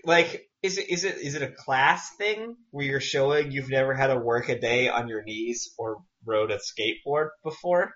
like, 0.04 0.48
is 0.62 0.78
it 0.78 0.90
is 0.90 1.04
it 1.04 1.16
is 1.18 1.34
it 1.34 1.42
a 1.42 1.50
class 1.50 2.10
thing 2.16 2.56
where 2.70 2.86
you're 2.86 3.00
showing 3.00 3.50
you've 3.50 3.70
never 3.70 3.94
had 3.94 4.08
to 4.08 4.18
work 4.18 4.48
a 4.48 4.58
day 4.58 4.88
on 4.88 5.08
your 5.08 5.22
knees 5.22 5.72
or 5.78 5.98
rode 6.24 6.50
a 6.50 6.58
skateboard 6.58 7.30
before? 7.42 7.94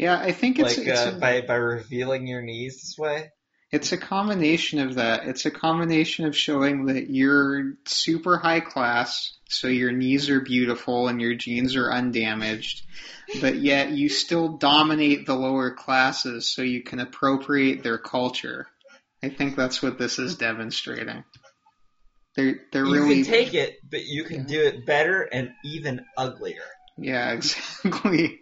yeah, 0.00 0.18
I 0.18 0.32
think 0.32 0.58
it's, 0.58 0.78
like 0.78 0.86
it's, 0.86 1.00
uh, 1.00 1.12
a, 1.14 1.18
by 1.18 1.40
by 1.42 1.56
revealing 1.56 2.26
your 2.26 2.42
knees 2.42 2.76
this 2.76 2.96
way. 2.98 3.30
it's 3.70 3.92
a 3.92 3.98
combination 3.98 4.80
of 4.80 4.94
that. 4.94 5.26
It's 5.26 5.44
a 5.44 5.50
combination 5.50 6.24
of 6.24 6.36
showing 6.36 6.86
that 6.86 7.10
you're 7.10 7.74
super 7.84 8.38
high 8.38 8.60
class, 8.60 9.36
so 9.48 9.68
your 9.68 9.92
knees 9.92 10.30
are 10.30 10.40
beautiful 10.40 11.08
and 11.08 11.20
your 11.20 11.34
jeans 11.34 11.76
are 11.76 11.92
undamaged, 11.92 12.82
but 13.40 13.56
yet 13.56 13.90
you 13.90 14.08
still 14.08 14.56
dominate 14.56 15.26
the 15.26 15.36
lower 15.36 15.74
classes 15.74 16.50
so 16.52 16.62
you 16.62 16.82
can 16.82 16.98
appropriate 16.98 17.82
their 17.82 17.98
culture. 17.98 18.66
I 19.22 19.28
think 19.28 19.56
that's 19.56 19.82
what 19.82 19.98
this 19.98 20.18
is 20.18 20.36
demonstrating. 20.36 21.24
They're 22.36 22.60
they're 22.72 22.86
You 22.86 22.94
really 22.94 23.22
can 23.22 23.32
take 23.32 23.54
it, 23.54 23.76
but 23.88 24.04
you 24.06 24.24
can 24.24 24.42
Yeah. 24.42 24.46
do 24.46 24.62
it 24.62 24.86
better 24.86 25.22
and 25.22 25.50
even 25.64 26.04
uglier. 26.16 26.62
Yeah, 26.96 27.32
exactly. 27.32 28.40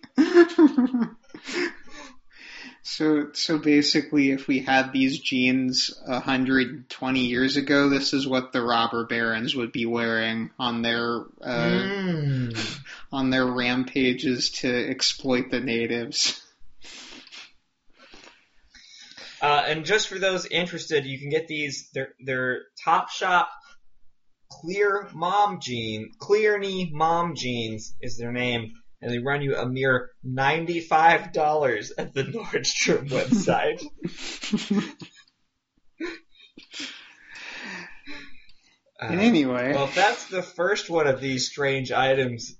so 2.82 3.28
so 3.32 3.58
basically 3.58 4.30
if 4.30 4.46
we 4.46 4.60
had 4.60 4.92
these 4.92 5.18
jeans 5.20 5.90
120 6.06 7.20
years 7.26 7.56
ago, 7.56 7.88
this 7.88 8.12
is 8.12 8.26
what 8.26 8.52
the 8.52 8.62
robber 8.62 9.06
barons 9.06 9.54
would 9.54 9.72
be 9.72 9.86
wearing 9.86 10.50
on 10.58 10.82
their 10.82 11.20
uh, 11.42 11.88
Mm. 11.88 12.80
on 13.12 13.30
their 13.30 13.46
rampages 13.46 14.50
to 14.50 14.68
exploit 14.90 15.50
the 15.50 15.60
natives. 15.60 16.42
Uh, 19.40 19.62
and 19.66 19.84
just 19.84 20.08
for 20.08 20.18
those 20.18 20.46
interested, 20.46 21.06
you 21.06 21.18
can 21.18 21.30
get 21.30 21.46
these. 21.46 21.88
They're 21.94 22.14
they're 22.24 22.62
Topshop 22.86 23.46
Clear 24.50 25.08
Mom 25.14 25.60
Jean, 25.60 26.10
Clear 26.18 26.58
Knee 26.58 26.90
Mom 26.92 27.34
Jeans 27.34 27.94
is 28.00 28.16
their 28.18 28.32
name, 28.32 28.72
and 29.00 29.12
they 29.12 29.18
run 29.18 29.42
you 29.42 29.56
a 29.56 29.68
mere 29.68 30.10
ninety 30.24 30.80
five 30.80 31.32
dollars 31.32 31.92
at 31.96 32.14
the 32.14 32.22
Nordstrom 32.24 33.08
website. 33.08 33.82
Uh, 39.00 39.12
anyway, 39.12 39.72
well, 39.72 39.84
if 39.84 39.94
that's 39.94 40.26
the 40.26 40.42
first 40.42 40.90
one 40.90 41.06
of 41.06 41.20
these 41.20 41.46
strange 41.46 41.92
items, 41.92 42.56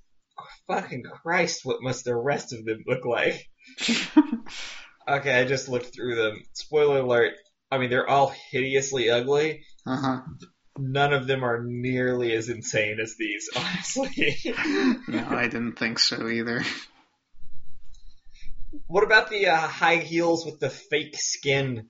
fucking 0.67 1.03
Christ, 1.03 1.65
what 1.65 1.81
must 1.81 2.05
the 2.05 2.15
rest 2.15 2.53
of 2.53 2.63
them 2.63 2.83
look 2.87 3.03
like? 3.05 3.49
Okay, 5.09 5.39
I 5.39 5.45
just 5.45 5.69
looked 5.69 5.93
through 5.93 6.15
them. 6.15 6.43
Spoiler 6.53 6.99
alert. 6.99 7.33
I 7.71 7.77
mean, 7.77 7.89
they're 7.89 8.09
all 8.09 8.33
hideously 8.51 9.09
ugly. 9.09 9.63
uh-huh. 9.85 10.21
None 10.77 11.13
of 11.13 11.27
them 11.27 11.43
are 11.43 11.61
nearly 11.65 12.31
as 12.33 12.47
insane 12.47 12.99
as 13.01 13.15
these, 13.19 13.49
honestly. 13.55 14.37
No, 15.07 15.27
I 15.29 15.47
didn't 15.49 15.77
think 15.77 15.99
so 15.99 16.27
either. 16.29 16.63
what 18.87 19.03
about 19.03 19.29
the 19.29 19.47
uh, 19.47 19.57
high 19.57 19.97
heels 19.97 20.45
with 20.45 20.59
the 20.59 20.69
fake 20.69 21.15
skin? 21.17 21.89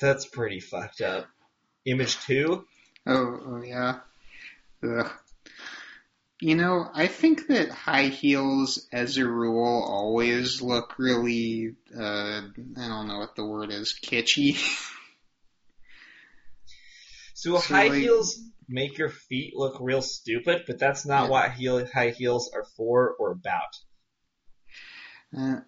That's 0.00 0.26
pretty 0.26 0.60
fucked 0.60 1.02
up. 1.02 1.26
Image 1.84 2.18
2? 2.20 2.64
Oh, 3.06 3.40
oh 3.46 3.62
yeah. 3.62 3.98
Ugh. 4.82 5.10
You 6.44 6.56
know, 6.56 6.90
I 6.92 7.06
think 7.06 7.46
that 7.46 7.70
high 7.70 8.08
heels, 8.08 8.86
as 8.92 9.16
a 9.16 9.26
rule, 9.26 9.82
always 9.82 10.60
look 10.60 10.98
really, 10.98 11.74
uh, 11.96 12.42
I 12.76 12.86
don't 12.86 13.08
know 13.08 13.16
what 13.20 13.34
the 13.34 13.46
word 13.46 13.70
is, 13.72 13.98
kitschy. 14.04 14.54
So, 17.32 17.56
So, 17.58 17.74
high 17.74 17.88
like- 17.88 18.02
heels 18.02 18.38
make 18.68 18.98
your 18.98 19.08
feet 19.08 19.56
look 19.56 19.78
real 19.80 20.02
stupid, 20.02 20.64
but 20.66 20.78
that's 20.78 21.06
not 21.06 21.24
Yeah. 21.24 21.28
what 21.30 21.52
heel, 21.52 21.86
high 21.86 22.10
heels 22.10 22.50
are 22.54 22.64
for 22.76 23.14
or 23.18 23.32
about. 23.32 23.74
Uh, 25.34 25.60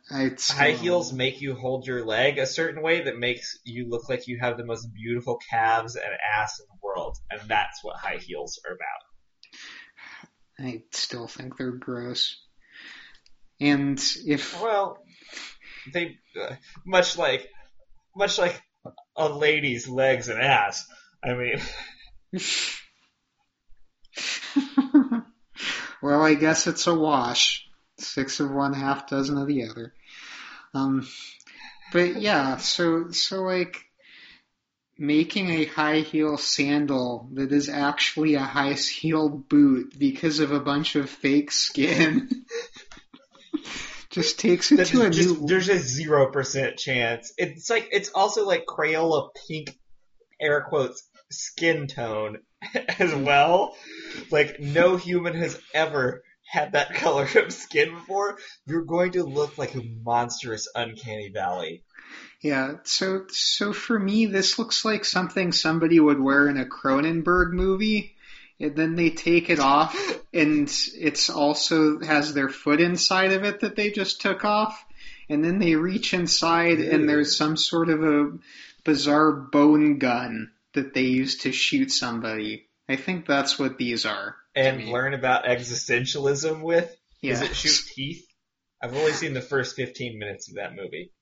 High 0.50 0.72
heels 0.72 1.10
make 1.14 1.40
you 1.40 1.54
hold 1.54 1.86
your 1.86 2.04
leg 2.04 2.36
a 2.38 2.44
certain 2.46 2.82
way 2.82 3.04
that 3.04 3.16
makes 3.16 3.58
you 3.64 3.88
look 3.88 4.10
like 4.10 4.28
you 4.28 4.38
have 4.40 4.58
the 4.58 4.64
most 4.66 4.92
beautiful 4.92 5.38
calves 5.50 5.96
and 5.96 6.04
ass 6.36 6.60
in 6.60 6.66
the 6.68 6.78
world, 6.82 7.16
and 7.30 7.40
that's 7.48 7.82
what 7.82 7.96
high 7.96 8.18
heels 8.18 8.60
are 8.66 8.74
about. 8.74 9.05
I 10.58 10.82
still 10.92 11.26
think 11.26 11.56
they're 11.56 11.72
gross. 11.72 12.40
And 13.60 14.02
if, 14.26 14.60
Well, 14.62 14.98
they 15.92 16.18
uh, 16.40 16.56
much 16.84 17.16
like 17.16 17.48
much 18.14 18.38
like 18.38 18.60
a 19.16 19.28
lady's 19.28 19.88
legs 19.88 20.28
and 20.28 20.40
ass. 20.40 20.86
I 21.22 21.34
mean, 21.34 21.60
well, 26.02 26.22
I 26.22 26.34
guess 26.34 26.66
it's 26.66 26.86
a 26.86 26.94
wash. 26.94 27.66
Six 27.98 28.40
of 28.40 28.50
one, 28.50 28.74
half 28.74 29.08
dozen 29.08 29.38
of 29.38 29.48
the 29.48 29.68
other. 29.68 29.94
Um, 30.74 31.06
but 31.92 32.20
yeah, 32.20 32.58
so 32.58 33.10
so 33.10 33.42
like 33.42 33.85
making 34.98 35.50
a 35.50 35.64
high 35.66 36.00
heel 36.00 36.38
sandal 36.38 37.28
that 37.34 37.52
is 37.52 37.68
actually 37.68 38.34
a 38.34 38.40
high 38.40 38.72
heel 38.72 39.28
boot 39.28 39.94
because 39.98 40.40
of 40.40 40.52
a 40.52 40.60
bunch 40.60 40.96
of 40.96 41.10
fake 41.10 41.52
skin 41.52 42.28
just 44.16 44.38
takes 44.38 44.72
it 44.72 44.86
to 44.86 45.02
a 45.02 45.10
just, 45.10 45.40
new. 45.40 45.46
there's 45.46 45.68
a 45.68 45.78
zero 45.78 46.32
percent 46.32 46.78
chance. 46.78 47.34
It's 47.36 47.68
like 47.68 47.88
it's 47.92 48.10
also 48.14 48.46
like 48.46 48.64
Crayola 48.64 49.28
pink, 49.46 49.76
air 50.40 50.62
quotes, 50.62 51.06
skin 51.30 51.86
tone 51.86 52.38
as 52.98 53.14
well. 53.14 53.76
Like 54.30 54.58
no 54.58 54.96
human 54.96 55.34
has 55.34 55.60
ever 55.74 56.22
had 56.48 56.72
that 56.72 56.94
color 56.94 57.28
of 57.36 57.52
skin 57.52 57.94
before. 57.94 58.38
You're 58.66 58.84
going 58.84 59.12
to 59.12 59.24
look 59.24 59.58
like 59.58 59.74
a 59.74 59.82
monstrous 60.02 60.68
uncanny 60.74 61.30
valley. 61.30 61.84
Yeah, 62.42 62.74
so 62.84 63.26
so 63.28 63.72
for 63.72 63.98
me, 63.98 64.26
this 64.26 64.58
looks 64.58 64.84
like 64.84 65.04
something 65.04 65.52
somebody 65.52 65.98
would 65.98 66.20
wear 66.20 66.48
in 66.48 66.58
a 66.58 66.66
Cronenberg 66.66 67.52
movie, 67.52 68.14
and 68.60 68.76
then 68.76 68.94
they 68.94 69.10
take 69.10 69.50
it 69.50 69.58
off, 69.58 69.96
and 70.32 70.68
it's 70.94 71.30
also 71.30 72.00
has 72.00 72.34
their 72.34 72.48
foot 72.48 72.80
inside 72.80 73.32
of 73.32 73.44
it 73.44 73.60
that 73.60 73.74
they 73.74 73.90
just 73.90 74.20
took 74.20 74.44
off, 74.44 74.84
and 75.28 75.44
then 75.44 75.58
they 75.58 75.76
reach 75.76 76.14
inside, 76.14 76.78
and 76.78 77.08
there's 77.08 77.36
some 77.36 77.56
sort 77.56 77.88
of 77.88 78.04
a 78.04 78.32
bizarre 78.84 79.32
bone 79.32 79.98
gun 79.98 80.52
that 80.74 80.94
they 80.94 81.02
use 81.02 81.38
to 81.38 81.52
shoot 81.52 81.90
somebody. 81.90 82.68
I 82.88 82.96
think 82.96 83.26
that's 83.26 83.58
what 83.58 83.78
these 83.78 84.06
are. 84.06 84.36
And 84.54 84.88
learn 84.88 85.14
about 85.14 85.44
existentialism 85.44 86.62
with. 86.62 86.94
Does 87.22 87.42
it 87.42 87.56
shoot 87.56 87.92
teeth? 87.94 88.26
I've 88.80 88.94
only 88.94 89.12
seen 89.12 89.34
the 89.34 89.40
first 89.40 89.74
15 89.74 90.18
minutes 90.18 90.48
of 90.48 90.56
that 90.56 90.76
movie. 90.76 91.12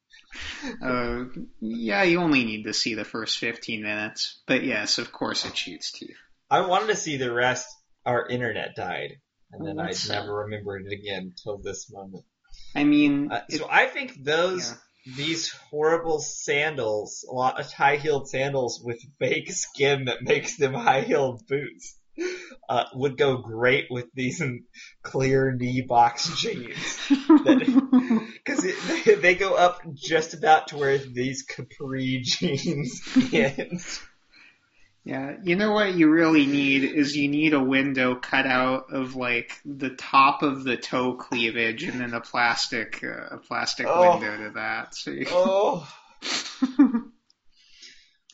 Uh, 0.83 1.24
yeah, 1.61 2.03
you 2.03 2.20
only 2.20 2.44
need 2.44 2.64
to 2.64 2.72
see 2.72 2.94
the 2.94 3.05
first 3.05 3.38
15 3.38 3.83
minutes, 3.83 4.40
but 4.46 4.64
yes, 4.64 4.98
of 4.98 5.12
course 5.12 5.44
it 5.44 5.57
shoots 5.57 5.92
teeth. 5.92 6.16
I 6.50 6.66
wanted 6.66 6.88
to 6.88 6.96
see 6.96 7.16
the 7.16 7.33
rest. 7.33 7.66
Our 8.07 8.27
internet 8.29 8.74
died, 8.77 9.12
and 9.53 9.66
then 9.66 9.79
Oh, 9.79 9.83
I 9.85 9.92
never 10.09 10.35
remembered 10.44 10.87
it 10.87 10.92
again 10.92 11.35
till 11.42 11.59
this 11.59 11.90
moment. 11.90 12.24
I 12.74 12.85
mean, 12.85 13.31
Uh, 13.33 13.42
it- 13.48 13.59
so 13.59 13.68
I 13.70 13.87
think 13.87 14.22
those 14.22 14.70
yeah. 14.70 15.14
these 15.16 15.50
horrible 15.50 16.18
sandals, 16.20 17.24
a 17.31 17.33
lot 17.35 17.61
of 17.61 17.70
high 17.72 17.96
heeled 17.96 18.29
sandals 18.29 18.81
with 18.83 19.00
fake 19.18 19.50
skin 19.53 20.07
that 20.07 20.22
makes 20.22 20.57
them 20.57 20.74
high 20.74 21.03
heeled 21.03 21.46
boots, 21.46 21.98
uh, 22.68 22.85
would 22.94 23.16
go 23.18 23.38
great 23.38 23.87
with 23.90 24.07
these 24.14 24.42
clear 25.03 25.53
knee 25.53 25.83
box 25.83 26.31
jeans 26.40 26.98
because 27.09 28.62
they, 29.05 29.14
they 29.16 29.35
go 29.35 29.55
up 29.55 29.81
just 29.94 30.35
about 30.35 30.68
to 30.68 30.77
where 30.77 30.98
these 30.98 31.42
capri 31.42 32.20
jeans 32.22 33.00
end. 33.33 33.81
Yeah, 35.07 35.37
you 35.42 35.55
know 35.55 35.72
what 35.72 35.92
you 35.94 36.09
really 36.09 36.46
need 36.46 36.83
is 36.85 37.14
you 37.14 37.29
need 37.29 37.53
a 37.53 37.62
window 37.62 38.14
cut 38.14 38.46
out 38.46 38.87
of 38.90 39.14
like 39.14 39.50
the 39.66 39.90
top 39.90 40.42
of 40.42 40.64
the 40.64 40.79
toe 40.79 41.12
cleavage 41.16 41.83
and 41.83 42.00
then 42.00 42.14
a 42.14 42.22
plastic 42.22 43.05
uh, 43.05 43.35
a 43.35 43.38
plastic 43.38 43.87
Oh. 43.87 44.12
window 44.18 44.44
to 44.44 44.50
that. 44.55 44.94
So 44.94 45.11
you, 45.11 45.27
Oh. 45.29 45.87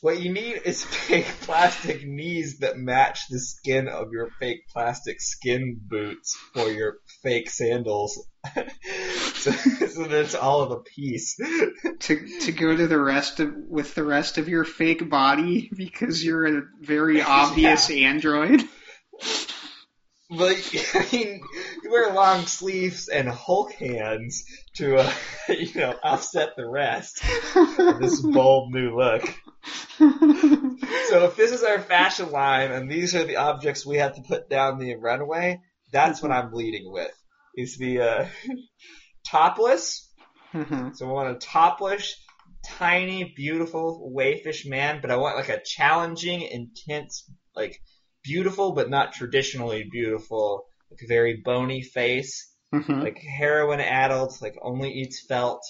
What 0.01 0.19
you 0.19 0.33
need 0.33 0.61
is 0.65 0.83
fake 1.07 1.27
plastic 1.41 2.05
knees 2.05 2.59
that 2.59 2.77
match 2.77 3.27
the 3.29 3.39
skin 3.39 3.87
of 3.87 4.11
your 4.11 4.29
fake 4.39 4.67
plastic 4.73 5.21
skin 5.21 5.79
boots 5.79 6.35
for 6.53 6.69
your 6.69 6.97
fake 7.21 7.49
sandals. 7.51 8.27
so, 8.55 9.51
so 9.51 10.03
that 10.03 10.21
it's 10.21 10.35
all 10.35 10.61
of 10.61 10.71
a 10.71 10.79
piece. 10.79 11.37
to 11.99 12.39
to 12.39 12.51
go 12.51 12.75
to 12.75 12.87
the 12.87 12.99
rest 12.99 13.39
of 13.39 13.53
with 13.55 13.93
the 13.93 14.03
rest 14.03 14.39
of 14.39 14.49
your 14.49 14.63
fake 14.63 15.07
body 15.07 15.69
because 15.75 16.23
you're 16.25 16.57
a 16.57 16.63
very 16.81 17.21
obvious 17.21 17.91
android. 17.91 18.63
But 20.31 20.57
I 20.95 21.07
mean, 21.11 21.41
you 21.83 21.91
wear 21.91 22.13
long 22.13 22.47
sleeves 22.47 23.09
and 23.09 23.27
Hulk 23.27 23.73
hands 23.73 24.45
to, 24.75 24.95
uh, 24.95 25.13
you 25.49 25.75
know, 25.75 25.93
offset 26.01 26.55
the 26.55 26.67
rest 26.67 27.21
of 27.53 27.99
this 27.99 28.21
bold 28.21 28.71
new 28.71 28.95
look. 28.95 29.23
So 31.09 31.25
if 31.25 31.35
this 31.35 31.51
is 31.51 31.63
our 31.63 31.79
fashion 31.79 32.31
line 32.31 32.71
and 32.71 32.89
these 32.89 33.15
are 33.15 33.23
the 33.25 33.35
objects 33.37 33.85
we 33.85 33.97
have 33.97 34.15
to 34.15 34.21
put 34.21 34.49
down 34.49 34.79
the 34.79 34.95
runway, 34.95 35.59
that's 35.91 36.21
what 36.21 36.31
I'm 36.31 36.53
leading 36.53 36.91
with. 36.91 37.11
Is 37.55 37.77
the 37.77 38.01
uh, 38.01 38.27
topless. 39.27 40.09
Mhm. 40.53 40.95
So 40.95 41.07
I 41.07 41.11
want 41.11 41.35
a 41.35 41.39
topless, 41.39 42.15
tiny, 42.65 43.33
beautiful 43.35 44.11
wayfish 44.15 44.65
man, 44.65 44.99
but 45.01 45.11
I 45.11 45.17
want 45.17 45.37
like 45.37 45.49
a 45.49 45.61
challenging, 45.63 46.41
intense, 46.41 47.29
like 47.55 47.79
beautiful 48.23 48.73
but 48.73 48.89
not 48.89 49.13
traditionally 49.13 49.85
beautiful, 49.91 50.65
like 50.89 50.99
very 51.07 51.41
bony 51.43 51.81
face, 51.81 52.49
Mhm. 52.73 53.03
like 53.03 53.17
heroin 53.19 53.79
addled, 53.81 54.33
like 54.41 54.57
only 54.61 54.91
eats 54.93 55.25
felt, 55.27 55.61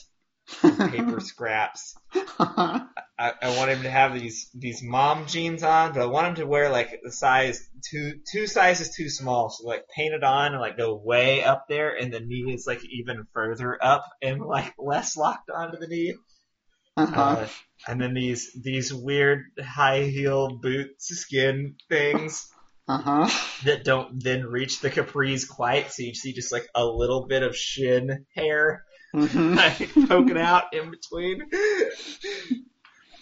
paper 0.61 1.19
scraps. 1.19 1.95
I, 2.39 2.87
I 3.17 3.57
want 3.57 3.71
him 3.71 3.83
to 3.83 3.89
have 3.89 4.13
these 4.13 4.49
these 4.53 4.81
mom 4.83 5.27
jeans 5.27 5.63
on, 5.63 5.93
but 5.93 6.01
I 6.01 6.07
want 6.07 6.27
him 6.27 6.35
to 6.35 6.47
wear 6.47 6.69
like 6.69 7.01
the 7.03 7.11
size 7.11 7.67
two 7.89 8.19
two 8.31 8.47
sizes 8.47 8.95
too 8.95 9.09
small, 9.09 9.49
so 9.49 9.67
like 9.67 9.85
paint 9.95 10.13
it 10.13 10.23
on 10.23 10.53
and 10.53 10.61
like 10.61 10.77
go 10.77 10.95
way 10.95 11.43
up 11.43 11.65
there, 11.69 11.95
and 11.95 12.11
the 12.11 12.19
knee 12.19 12.53
is 12.53 12.65
like 12.67 12.81
even 12.85 13.27
further 13.33 13.77
up 13.81 14.05
and 14.21 14.41
like 14.41 14.73
less 14.77 15.15
locked 15.15 15.49
onto 15.49 15.77
the 15.77 15.87
knee. 15.87 16.15
Uh-huh. 16.97 17.21
Uh, 17.21 17.47
and 17.87 18.01
then 18.01 18.13
these 18.13 18.51
these 18.61 18.93
weird 18.93 19.43
high 19.61 20.03
heel 20.03 20.59
boot 20.61 20.89
skin 20.99 21.75
things 21.87 22.47
Uh-huh. 22.87 23.29
that 23.63 23.85
don't 23.85 24.21
then 24.21 24.45
reach 24.45 24.81
the 24.81 24.89
capris 24.89 25.47
quite, 25.47 25.91
so 25.91 26.03
you 26.03 26.13
see 26.13 26.33
just 26.33 26.51
like 26.51 26.67
a 26.75 26.85
little 26.85 27.27
bit 27.27 27.43
of 27.43 27.55
shin 27.55 28.25
hair 28.35 28.83
Mhm. 29.13 29.55
like 30.01 30.07
poking 30.07 30.37
out 30.37 30.73
in 30.73 30.91
between. 30.91 31.41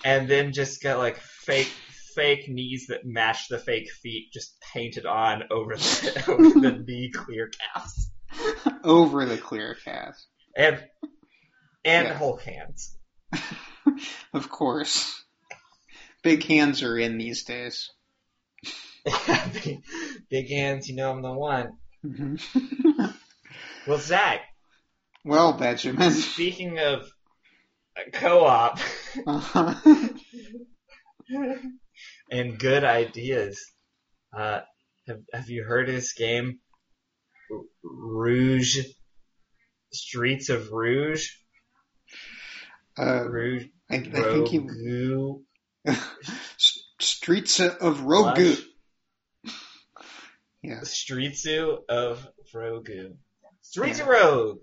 And 0.04 0.30
then 0.30 0.54
just 0.54 0.82
got 0.82 0.98
like 0.98 1.18
fake 1.20 1.72
fake 2.16 2.48
knees 2.50 2.88
that 2.88 3.06
match 3.06 3.48
the 3.50 3.60
fake 3.60 3.92
feet 3.92 4.32
just 4.34 4.56
painted 4.74 5.06
on 5.06 5.44
over 5.52 5.76
the 5.76 6.24
over 6.28 6.60
the 6.60 6.72
knee 6.88 7.12
clear 7.14 7.50
calves. 7.50 8.10
Over 8.84 9.26
the 9.26 9.38
clear 9.38 9.76
cast. 9.84 10.26
And 10.56 10.84
and 11.86 12.08
Yeah. 12.08 12.14
Hulk 12.18 12.42
hands. 12.42 12.96
of 14.34 14.50
course. 14.50 15.24
Big 16.24 16.44
hands 16.44 16.84
are 16.84 16.98
in 16.98 17.18
these 17.18 17.44
days. 17.46 17.90
big, 19.54 19.82
big 20.30 20.50
hands, 20.50 20.88
you 20.90 20.96
know 20.96 21.12
I'm 21.12 21.22
the 21.22 21.32
one. 21.32 21.70
Mhm. 22.06 23.14
Well 23.88 23.98
Zach, 23.98 24.42
well, 25.30 25.54
Benjamin. 25.54 26.12
speaking 26.34 26.80
of 26.80 27.10
co-op 28.14 28.80
Uh-huh. 29.28 29.76
and 32.32 32.58
good 32.60 32.84
ideas, 32.84 33.60
uh, 34.38 34.62
have, 35.08 35.20
have 35.34 35.50
you 35.50 35.64
heard 35.64 35.90
of 35.90 35.96
this 35.96 36.14
game? 36.14 36.60
Rouge, 37.84 38.80
Streets 39.92 40.50
of 40.50 40.72
Rouge? 40.72 41.30
Uh, 42.98 43.24
Rouge, 43.28 43.66
I, 43.90 43.96
I 43.96 44.00
think 44.02 44.52
you 44.52 45.46
Streets 47.00 47.60
of 47.60 48.02
Rogu. 48.02 48.56
Flush. 48.56 48.66
Yeah. 50.62 50.82
Streetsu 50.82 51.78
of 51.88 52.28
Rogu. 52.54 53.14
Streets 53.62 54.00
Yeah. 54.00 54.04
of 54.04 54.10
Rogue! 54.10 54.58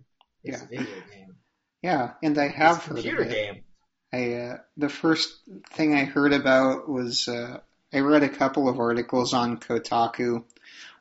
It's 0.46 0.58
Yeah. 0.60 0.64
a 0.64 0.68
video 0.68 1.00
game. 1.10 1.36
Yeah, 1.82 2.12
and 2.22 2.38
I 2.38 2.48
have 2.48 2.76
it's 2.78 2.86
a 2.86 2.88
heard 2.88 3.02
computer 3.02 3.24
game. 3.24 3.64
I 4.12 4.32
uh, 4.34 4.58
the 4.76 4.88
first 4.88 5.40
thing 5.72 5.94
I 5.94 6.04
heard 6.04 6.32
about 6.32 6.88
was 6.88 7.28
uh, 7.28 7.60
I 7.92 8.00
read 8.00 8.22
a 8.22 8.28
couple 8.28 8.68
of 8.68 8.78
articles 8.78 9.34
on 9.34 9.58
Kotaku. 9.58 10.44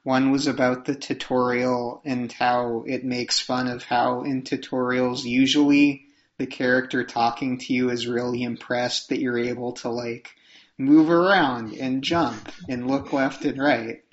One 0.03 0.31
was 0.31 0.47
about 0.47 0.85
the 0.85 0.95
tutorial 0.95 2.01
and 2.05 2.31
how 2.31 2.83
it 2.87 3.03
makes 3.03 3.39
fun 3.39 3.67
of 3.67 3.83
how 3.83 4.23
in 4.23 4.43
tutorials 4.43 5.23
usually 5.23 6.05
the 6.37 6.45
character 6.45 7.03
talking 7.03 7.57
to 7.59 7.73
you 7.73 7.89
is 7.89 8.07
really 8.07 8.43
impressed 8.43 9.09
that 9.09 9.19
you're 9.19 9.37
able 9.39 9.73
to 9.73 9.89
like 9.89 10.35
move 10.77 11.09
around 11.09 11.73
and 11.75 12.03
jump 12.03 12.51
and 12.67 12.87
look 12.87 13.13
left 13.13 13.45
and 13.45 13.57
right. 13.57 14.03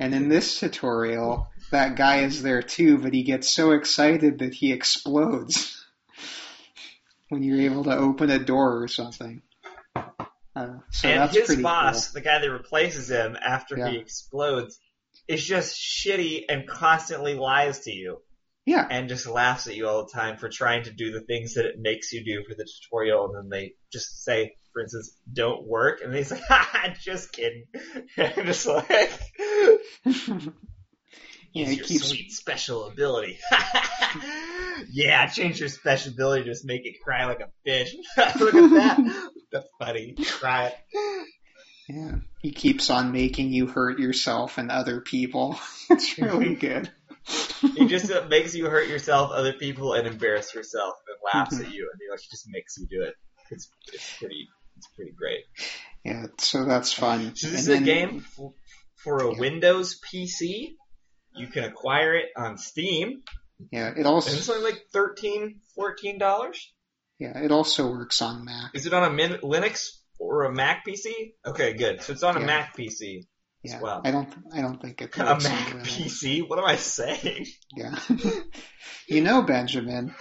And 0.00 0.14
in 0.14 0.28
this 0.28 0.58
tutorial, 0.60 1.48
that 1.70 1.96
guy 1.96 2.20
is 2.20 2.42
there 2.42 2.62
too, 2.62 2.98
but 2.98 3.12
he 3.12 3.22
gets 3.22 3.48
so 3.48 3.72
excited 3.72 4.38
that 4.40 4.54
he 4.54 4.72
explodes 4.72 5.84
when 7.28 7.42
you're 7.42 7.70
able 7.70 7.84
to 7.84 7.96
open 7.96 8.30
a 8.30 8.38
door 8.38 8.82
or 8.82 8.88
something. 8.88 9.42
Uh, 9.94 10.78
so 10.90 11.08
and 11.08 11.30
his 11.30 11.56
boss, 11.56 12.10
the 12.10 12.20
guy 12.20 12.40
that 12.40 12.50
replaces 12.50 13.10
him 13.10 13.36
after 13.40 13.86
he 13.86 13.96
explodes, 13.96 14.80
is 15.28 15.44
just 15.44 15.76
shitty 15.76 16.44
and 16.48 16.66
constantly 16.66 17.34
lies 17.34 17.80
to 17.80 17.92
you. 17.92 18.18
Yeah, 18.66 18.86
and 18.90 19.08
just 19.08 19.26
laughs 19.26 19.66
at 19.66 19.76
you 19.76 19.88
all 19.88 20.04
the 20.04 20.12
time 20.12 20.36
for 20.36 20.50
trying 20.50 20.82
to 20.82 20.90
do 20.90 21.10
the 21.10 21.22
things 21.22 21.54
that 21.54 21.64
it 21.64 21.78
makes 21.78 22.12
you 22.12 22.22
do 22.22 22.44
for 22.46 22.54
the 22.54 22.68
tutorial, 22.68 23.24
and 23.26 23.34
then 23.34 23.48
they 23.48 23.74
just 23.90 24.24
say, 24.24 24.56
for 24.74 24.82
instance, 24.82 25.16
"Don't 25.32 25.66
work," 25.66 26.00
and 26.02 26.14
he's 26.14 26.30
like, 26.30 26.42
"Ha, 26.48 26.94
just 27.00 27.32
kidding," 27.32 27.64
and 28.18 28.46
just 28.46 28.66
like, 28.66 29.20
"Use 31.58 31.70
it 31.70 31.76
your 31.78 31.86
keeps 31.86 32.08
sweet 32.08 32.32
special 32.32 32.86
ability." 32.88 33.38
yeah, 34.90 35.26
change 35.26 35.60
your 35.60 35.68
special 35.68 36.12
ability 36.12 36.44
to 36.44 36.50
just 36.50 36.64
make 36.64 36.84
it 36.86 36.96
cry 37.02 37.26
like 37.26 37.40
a 37.40 37.48
fish. 37.64 37.94
Look 38.16 38.54
at 38.54 38.70
that. 38.70 39.30
That's 39.52 39.68
funny. 39.78 40.14
Cry 40.38 40.66
it. 40.66 41.26
yeah, 41.88 42.12
he 42.42 42.50
keeps 42.52 42.90
on 42.90 43.12
making 43.12 43.52
you 43.52 43.66
hurt 43.66 43.98
yourself 43.98 44.58
and 44.58 44.70
other 44.70 45.00
people. 45.00 45.58
it's 45.90 46.18
really 46.18 46.54
good. 46.54 46.90
He 47.74 47.86
just 47.86 48.10
uh, 48.10 48.24
makes 48.28 48.54
you 48.54 48.66
hurt 48.66 48.88
yourself, 48.88 49.32
other 49.32 49.52
people, 49.52 49.92
and 49.94 50.06
embarrass 50.06 50.54
yourself, 50.54 50.94
and 51.08 51.16
laughs 51.40 51.56
Mhm. 51.56 51.66
at 51.66 51.74
you, 51.74 51.90
and 51.92 52.00
he 52.00 52.10
like 52.10 52.20
just 52.30 52.46
makes 52.48 52.76
you 52.78 52.86
do 52.86 53.02
it. 53.02 53.14
It's 53.50 53.68
it's 53.92 54.16
pretty 54.18 54.48
it's 54.76 54.86
pretty 54.94 55.12
great. 55.12 55.40
Yeah, 56.04 56.26
so 56.38 56.64
that's 56.64 56.92
fun. 56.92 57.34
So 57.34 57.48
this 57.48 57.66
And 57.66 57.76
is 57.76 57.80
a 57.82 57.84
game 57.84 58.24
f- 58.38 58.52
for 58.96 59.18
a 59.24 59.32
Yeah. 59.32 59.38
Windows 59.40 60.00
PC. 60.00 60.74
You 61.38 61.46
can 61.48 61.64
acquire 61.64 62.14
it 62.14 62.26
on 62.36 62.58
Steam, 62.58 63.22
Yeah, 63.70 63.88
it 63.90 63.96
and 63.98 64.06
also 64.06 64.30
it's 64.32 64.48
only 64.48 64.64
like 64.70 64.82
thirteen, 64.92 65.60
fourteen 65.74 66.18
dollars. 66.18 66.72
yeah 67.18 67.38
it 67.38 67.50
also 67.52 67.90
works 67.90 68.20
on 68.22 68.44
Mac. 68.44 68.70
Is 68.74 68.86
it 68.86 68.92
on 68.94 69.04
a 69.04 69.10
Min- 69.10 69.40
Linux 69.42 69.88
or 70.18 70.44
a 70.44 70.52
Mac 70.52 70.84
PC? 70.86 71.32
Okay, 71.46 71.74
good. 71.74 72.02
So 72.02 72.12
it's 72.12 72.22
on 72.22 72.36
a 72.36 72.40
Mac 72.40 72.76
PC. 72.76 73.26
Yeah, 73.62 73.80
well. 73.80 74.00
I 74.04 74.10
don't 74.12 74.32
I 74.52 74.60
don't 74.60 74.80
think 74.80 75.02
it 75.02 75.14
A 75.18 75.24
Mac 75.24 75.74
PC? 75.84 76.48
What 76.48 76.58
am 76.58 76.64
I 76.64 76.76
saying? 76.76 77.46
Yeah. 77.76 77.98
you 79.08 79.20
know, 79.20 79.42
Benjamin, 79.42 80.14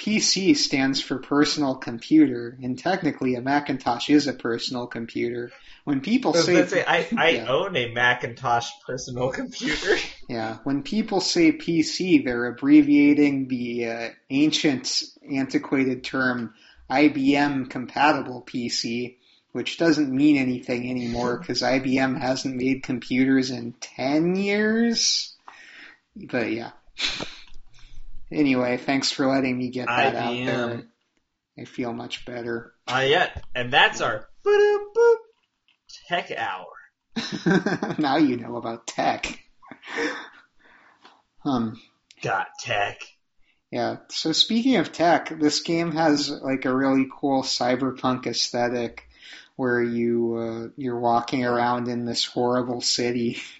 PC 0.00 0.56
stands 0.56 0.98
for 1.02 1.18
personal 1.18 1.74
computer, 1.74 2.56
and 2.62 2.78
technically 2.78 3.34
a 3.34 3.42
Macintosh 3.42 4.08
is 4.08 4.26
a 4.26 4.32
personal 4.32 4.86
computer. 4.86 5.52
When 5.84 6.00
people 6.00 6.34
I 6.34 6.40
say, 6.40 6.66
say 6.66 6.84
I, 6.86 7.06
I 7.18 7.28
Yeah. 7.32 7.48
own 7.48 7.76
a 7.76 7.92
Macintosh 7.92 8.70
personal 8.86 9.28
computer. 9.28 9.98
yeah, 10.28 10.56
when 10.64 10.82
people 10.84 11.20
say 11.20 11.52
PC, 11.52 12.24
they're 12.24 12.46
abbreviating 12.46 13.48
the 13.48 13.86
uh, 13.86 14.08
ancient, 14.30 15.02
antiquated 15.30 16.02
term 16.02 16.54
IBM 16.90 17.68
compatible 17.68 18.42
PC, 18.42 19.16
which 19.52 19.76
doesn't 19.76 20.10
mean 20.10 20.38
anything 20.38 20.88
anymore 20.88 21.36
because 21.40 21.60
IBM 21.60 22.18
hasn't 22.18 22.56
made 22.56 22.82
computers 22.82 23.50
in 23.50 23.74
10 23.80 24.34
years. 24.36 25.34
But 26.16 26.52
yeah. 26.52 26.70
Anyway, 28.32 28.76
thanks 28.76 29.10
for 29.10 29.26
letting 29.26 29.58
me 29.58 29.70
get 29.70 29.88
that 29.88 30.14
out 30.14 30.32
there. 30.32 30.82
I 31.58 31.64
feel 31.64 31.92
much 31.92 32.24
better. 32.24 32.72
Uh, 32.86 33.04
yeah, 33.06 33.28
and 33.54 33.72
that's 33.72 34.00
our 34.00 34.28
tech 36.08 36.30
hour. 36.30 36.66
now 37.98 38.16
you 38.16 38.36
know 38.36 38.56
about 38.56 38.86
tech. 38.86 39.38
Um, 41.42 41.80
Got 42.22 42.48
tech. 42.60 43.00
yeah. 43.70 43.96
So 44.10 44.32
speaking 44.32 44.76
of 44.76 44.92
tech, 44.92 45.30
this 45.40 45.62
game 45.62 45.92
has 45.92 46.28
like 46.28 46.66
a 46.66 46.74
really 46.74 47.06
cool 47.10 47.42
cyberpunk 47.42 48.26
aesthetic 48.26 49.08
where 49.56 49.82
you 49.82 50.36
uh, 50.36 50.68
you're 50.76 50.98
walking 50.98 51.44
around 51.44 51.88
in 51.88 52.04
this 52.04 52.24
horrible 52.26 52.80
city 52.80 53.38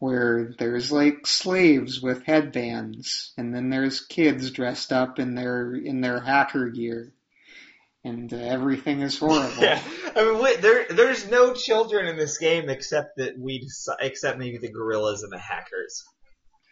where 0.00 0.52
there's 0.58 0.90
like 0.90 1.26
slaves 1.26 2.00
with 2.00 2.24
headbands 2.24 3.32
and 3.38 3.54
then 3.54 3.70
there's 3.70 4.00
kids 4.00 4.50
dressed 4.50 4.92
up 4.92 5.20
in 5.20 5.36
their 5.36 5.72
in 5.72 6.00
their 6.00 6.18
hacker 6.20 6.68
gear 6.70 7.12
and 8.02 8.32
uh, 8.32 8.36
everything 8.36 9.02
is 9.02 9.18
horrible. 9.18 9.52
Yeah, 9.62 9.80
I 10.16 10.24
mean, 10.24 10.42
wait, 10.42 10.60
there, 10.62 10.86
there's 10.88 11.30
no 11.30 11.54
children 11.54 12.06
in 12.06 12.16
this 12.16 12.38
game 12.38 12.68
except 12.68 13.18
that 13.18 13.38
we, 13.38 13.68
except 14.00 14.38
maybe 14.38 14.58
the 14.58 14.72
gorillas 14.72 15.22
and 15.22 15.30
the 15.30 15.38
hackers, 15.38 16.02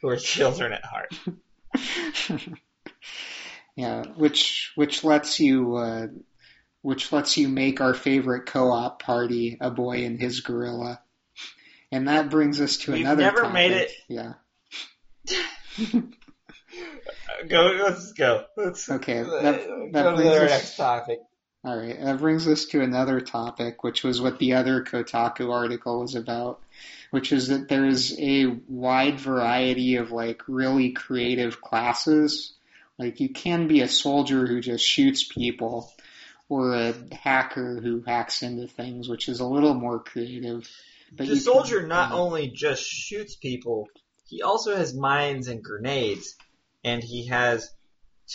who 0.00 0.08
are 0.08 0.16
children 0.16 0.72
at 0.72 0.84
heart. 0.84 1.14
Yeah, 3.78 4.06
which 4.16 4.72
which 4.74 5.04
lets 5.04 5.38
you 5.38 5.76
uh, 5.76 6.08
which 6.82 7.12
lets 7.12 7.36
you 7.36 7.48
make 7.48 7.80
our 7.80 7.94
favorite 7.94 8.46
co-op 8.46 9.00
party 9.00 9.56
a 9.60 9.70
boy 9.70 10.04
and 10.04 10.20
his 10.20 10.40
gorilla, 10.40 11.00
and 11.92 12.08
that 12.08 12.30
brings 12.30 12.60
us 12.60 12.76
to 12.78 12.92
We've 12.92 13.00
another. 13.02 13.22
never 13.22 13.40
topic. 13.42 13.52
made 13.54 13.72
it. 13.72 13.90
Yeah. 14.08 14.32
Go, 17.48 17.62
let's 17.84 18.12
go. 18.12 18.44
Let's 18.56 18.90
Okay, 18.90 19.22
that- 19.22 19.42
that 19.92 19.92
go 19.92 20.10
to 20.10 20.16
brings 20.16 20.36
our 20.36 20.44
us- 20.44 20.50
next 20.50 20.76
topic. 20.76 21.20
All 21.64 21.76
right, 21.76 22.00
that 22.00 22.18
brings 22.18 22.46
us 22.48 22.66
to 22.66 22.80
another 22.82 23.20
topic, 23.20 23.82
which 23.82 24.02
was 24.04 24.20
what 24.20 24.38
the 24.38 24.54
other 24.54 24.82
Kotaku 24.82 25.52
article 25.52 26.00
was 26.00 26.14
about, 26.14 26.60
which 27.10 27.32
is 27.32 27.48
that 27.48 27.68
there's 27.68 28.18
a 28.18 28.46
wide 28.68 29.18
variety 29.20 29.96
of 29.96 30.10
like 30.12 30.42
really 30.48 30.90
creative 30.92 31.60
classes. 31.60 32.52
Like 32.98 33.20
you 33.20 33.28
can 33.28 33.66
be 33.68 33.80
a 33.80 33.88
soldier 33.88 34.46
who 34.46 34.60
just 34.60 34.84
shoots 34.84 35.24
people, 35.24 35.92
or 36.48 36.74
a 36.74 36.94
hacker 37.12 37.80
who 37.80 38.02
hacks 38.02 38.42
into 38.42 38.66
things, 38.68 39.08
which 39.08 39.28
is 39.28 39.40
a 39.40 39.46
little 39.46 39.74
more 39.74 39.98
creative. 40.00 40.68
But 41.16 41.26
The 41.26 41.36
soldier 41.36 41.80
can- 41.80 41.88
not 41.88 42.10
yeah. 42.10 42.16
only 42.16 42.50
just 42.50 42.82
shoots 42.84 43.36
people, 43.36 43.86
he 44.26 44.42
also 44.42 44.76
has 44.76 44.94
mines 44.94 45.48
and 45.48 45.62
grenades, 45.62 46.34
and 46.84 47.02
he 47.02 47.26
has 47.28 47.70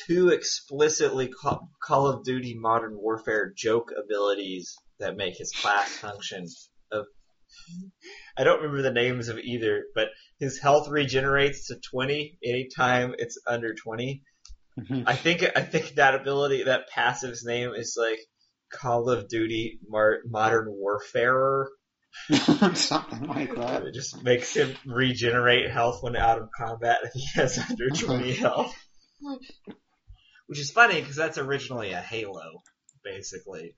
two 0.08 0.30
explicitly 0.30 1.28
Ca- 1.28 1.60
Call 1.84 2.08
of 2.08 2.24
Duty 2.24 2.56
Modern 2.58 2.98
Warfare 2.98 3.54
joke 3.56 3.92
abilities 3.96 4.76
that 5.00 5.16
make 5.16 5.38
his 5.38 5.52
class 5.52 5.90
function. 5.96 6.48
Of, 6.92 7.06
I 8.38 8.44
don't 8.44 8.62
remember 8.62 8.82
the 8.82 8.92
names 8.92 9.28
of 9.30 9.38
either, 9.38 9.86
but 9.94 10.08
his 10.40 10.58
health 10.60 10.90
regenerates 10.90 11.68
to 11.68 11.76
20 11.92 12.40
anytime 12.44 13.14
it's 13.18 13.40
under 13.48 13.74
20. 13.76 14.24
Mhm. 14.80 15.04
I 15.06 15.16
think 15.16 15.44
I 15.56 15.62
think 15.62 15.94
that 15.96 16.16
ability, 16.16 16.64
that 16.64 16.90
passive's 16.90 17.46
name 17.46 17.74
is 17.76 17.96
like 18.00 18.18
Call 18.72 19.08
of 19.12 19.28
Duty 19.28 19.78
Mar- 19.88 20.22
Modern 20.26 20.66
Warfare. 20.72 21.68
something 22.76 23.28
like 23.28 23.56
that. 23.56 23.84
It 23.84 23.94
just 23.94 24.24
makes 24.24 24.54
him 24.56 24.76
regenerate 24.86 25.70
health 25.72 26.02
when 26.04 26.16
out 26.16 26.40
of 26.42 26.50
combat 26.58 27.00
if 27.04 27.12
he 27.14 27.26
has 27.36 27.58
under 27.70 27.90
20 27.90 28.34
health. 28.34 28.74
Which 30.48 30.60
is 30.60 30.72
funny 30.72 31.00
because 31.00 31.16
that's 31.16 31.38
originally 31.38 31.92
a 31.92 32.00
Halo, 32.02 32.62
basically. 33.04 33.76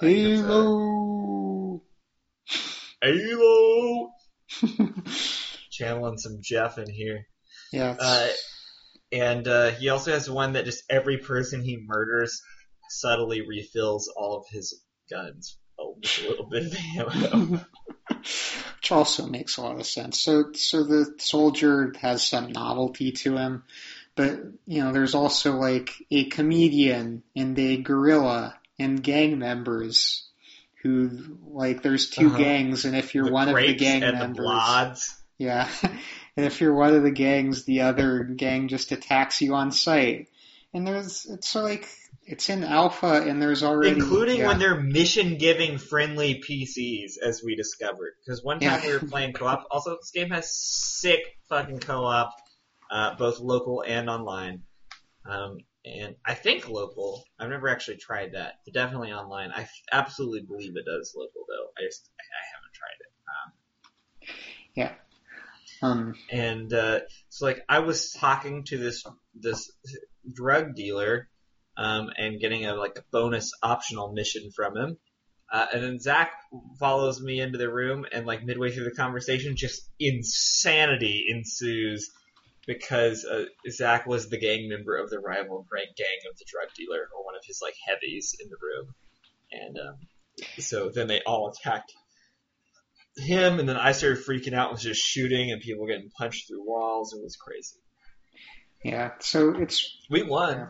Like, 0.00 0.10
it's 0.16 0.40
a- 0.42 0.46
Halo. 0.46 1.82
Halo! 3.02 4.10
Channeling 5.70 6.18
some 6.18 6.38
Jeff 6.42 6.78
in 6.78 6.90
here. 6.90 7.26
yeah, 7.72 7.94
Uh, 7.98 8.28
and 9.12 9.46
uh, 9.46 9.70
he 9.70 9.88
also 9.90 10.12
has 10.12 10.28
one 10.30 10.54
that 10.54 10.64
just 10.64 10.84
every 10.90 11.18
person 11.18 11.62
he 11.62 11.78
murders 11.86 12.40
subtly 12.88 13.42
refills 13.46 14.10
all 14.16 14.38
of 14.38 14.44
his 14.50 14.82
guns. 15.10 15.58
Oh, 15.78 15.96
just 16.00 16.22
a 16.24 16.28
little 16.28 16.46
bit 16.46 16.64
of 16.98 17.14
ammo. 17.14 17.60
Which 18.20 18.92
also 18.92 19.26
makes 19.26 19.56
a 19.56 19.62
lot 19.62 19.78
of 19.80 19.86
sense. 19.86 20.20
So, 20.20 20.52
so 20.54 20.84
the 20.84 21.14
soldier 21.18 21.92
has 22.00 22.26
some 22.26 22.52
novelty 22.52 23.12
to 23.12 23.36
him, 23.36 23.64
but 24.14 24.38
you 24.66 24.82
know, 24.82 24.92
there's 24.92 25.14
also 25.14 25.56
like 25.56 25.90
a 26.10 26.24
comedian 26.24 27.22
and 27.34 27.58
a 27.58 27.76
gorilla 27.78 28.58
and 28.78 29.02
gang 29.02 29.38
members 29.38 30.28
who 30.82 31.38
like 31.48 31.82
there's 31.82 32.10
2 32.10 32.26
Uh-huh. 32.28 32.38
gangs, 32.38 32.84
and 32.84 32.96
if 32.96 33.14
you're 33.14 33.26
the 33.26 33.32
one 33.32 33.48
of 33.48 33.56
the 33.56 33.74
gang 33.74 34.00
members, 34.00 34.46
the 34.46 34.96
yeah, 35.38 35.68
and 36.36 36.46
if 36.46 36.60
you're 36.60 36.74
one 36.74 36.94
of 36.94 37.02
the 37.02 37.10
gangs, 37.10 37.64
the 37.64 37.82
other 37.82 38.24
gang 38.24 38.68
just 38.68 38.92
attacks 38.92 39.40
you 39.40 39.54
on 39.54 39.72
sight. 39.72 40.28
And 40.72 40.86
there's 40.86 41.26
it's 41.26 41.54
like 41.54 41.88
it's 42.26 42.48
in 42.48 42.64
alpha, 42.64 43.22
and 43.22 43.40
there's 43.40 43.62
already 43.62 43.90
Including 43.90 44.38
yeah. 44.38 44.48
when 44.48 44.58
they're 44.58 44.80
mission 44.80 45.38
giving 45.38 45.78
friendly 45.78 46.42
PCs, 46.46 47.18
as 47.24 47.42
we 47.44 47.56
discovered. 47.56 48.14
Because 48.24 48.42
one 48.42 48.60
time 48.60 48.80
Yeah. 48.82 48.86
we 48.86 48.92
were 48.94 49.00
playing 49.08 49.32
co 49.32 49.46
op. 49.46 49.66
Also, 49.70 49.96
this 49.96 50.10
game 50.10 50.30
has 50.30 50.54
sick 50.54 51.20
fucking 51.48 51.80
co 51.80 52.04
op, 52.04 52.34
uh, 52.90 53.14
both 53.16 53.38
local 53.38 53.82
and 53.86 54.10
online. 54.10 54.62
Um, 55.24 55.58
and 55.84 56.16
I 56.24 56.34
think 56.34 56.68
local. 56.68 57.24
I've 57.38 57.48
never 57.48 57.68
actually 57.68 57.98
tried 57.98 58.32
that, 58.32 58.54
but 58.64 58.74
definitely 58.74 59.12
online. 59.12 59.52
I 59.52 59.68
absolutely 59.92 60.42
believe 60.42 60.76
it 60.76 60.84
does 60.84 61.14
local, 61.16 61.44
though. 61.48 61.68
I 61.78 61.86
just 61.86 62.08
I, 62.18 62.22
I 62.22 62.44
haven't 62.54 62.74
tried 62.74 63.00
it. 63.00 63.06
um 65.82 66.14
and 66.30 66.72
uh, 66.72 67.00
so 67.28 67.44
like 67.46 67.62
I 67.68 67.80
was 67.80 68.12
talking 68.12 68.64
to 68.64 68.78
this 68.78 69.04
this 69.34 69.70
drug 70.32 70.74
dealer, 70.74 71.28
um, 71.76 72.10
and 72.16 72.40
getting 72.40 72.66
a 72.66 72.74
like 72.74 72.98
a 72.98 73.04
bonus 73.10 73.52
optional 73.62 74.12
mission 74.12 74.50
from 74.54 74.76
him. 74.76 74.96
Uh, 75.52 75.66
and 75.72 75.82
then 75.82 75.98
Zach 76.00 76.32
follows 76.80 77.20
me 77.22 77.40
into 77.40 77.58
the 77.58 77.72
room, 77.72 78.04
and 78.12 78.26
like 78.26 78.44
midway 78.44 78.72
through 78.72 78.84
the 78.84 78.90
conversation, 78.90 79.56
just 79.56 79.88
insanity 80.00 81.26
ensues 81.28 82.10
because 82.66 83.24
uh, 83.24 83.44
Zach 83.70 84.06
was 84.06 84.28
the 84.28 84.38
gang 84.38 84.68
member 84.68 84.96
of 84.96 85.08
the 85.08 85.20
rival 85.20 85.64
rank 85.72 85.90
gang 85.96 86.30
of 86.30 86.36
the 86.36 86.44
drug 86.48 86.68
dealer, 86.76 87.08
or 87.16 87.24
one 87.24 87.36
of 87.36 87.42
his 87.46 87.60
like 87.62 87.74
heavies 87.86 88.34
in 88.42 88.48
the 88.48 88.56
room, 88.60 88.94
and 89.52 89.78
um, 89.78 89.94
so 90.58 90.90
then 90.92 91.06
they 91.06 91.20
all 91.20 91.48
attacked 91.50 91.92
him, 93.16 93.60
and 93.60 93.68
then 93.68 93.76
I 93.76 93.92
started 93.92 94.24
freaking 94.24 94.52
out, 94.52 94.68
and 94.68 94.72
was 94.72 94.82
just 94.82 95.00
shooting, 95.00 95.52
and 95.52 95.60
people 95.60 95.86
getting 95.86 96.10
punched 96.10 96.48
through 96.48 96.66
walls. 96.66 97.14
It 97.14 97.22
was 97.22 97.36
crazy. 97.36 97.78
yeah. 98.82 99.12
So 99.20 99.50
it's 99.50 99.96
We 100.10 100.22
won, 100.24 100.58
Yeah. 100.58 100.68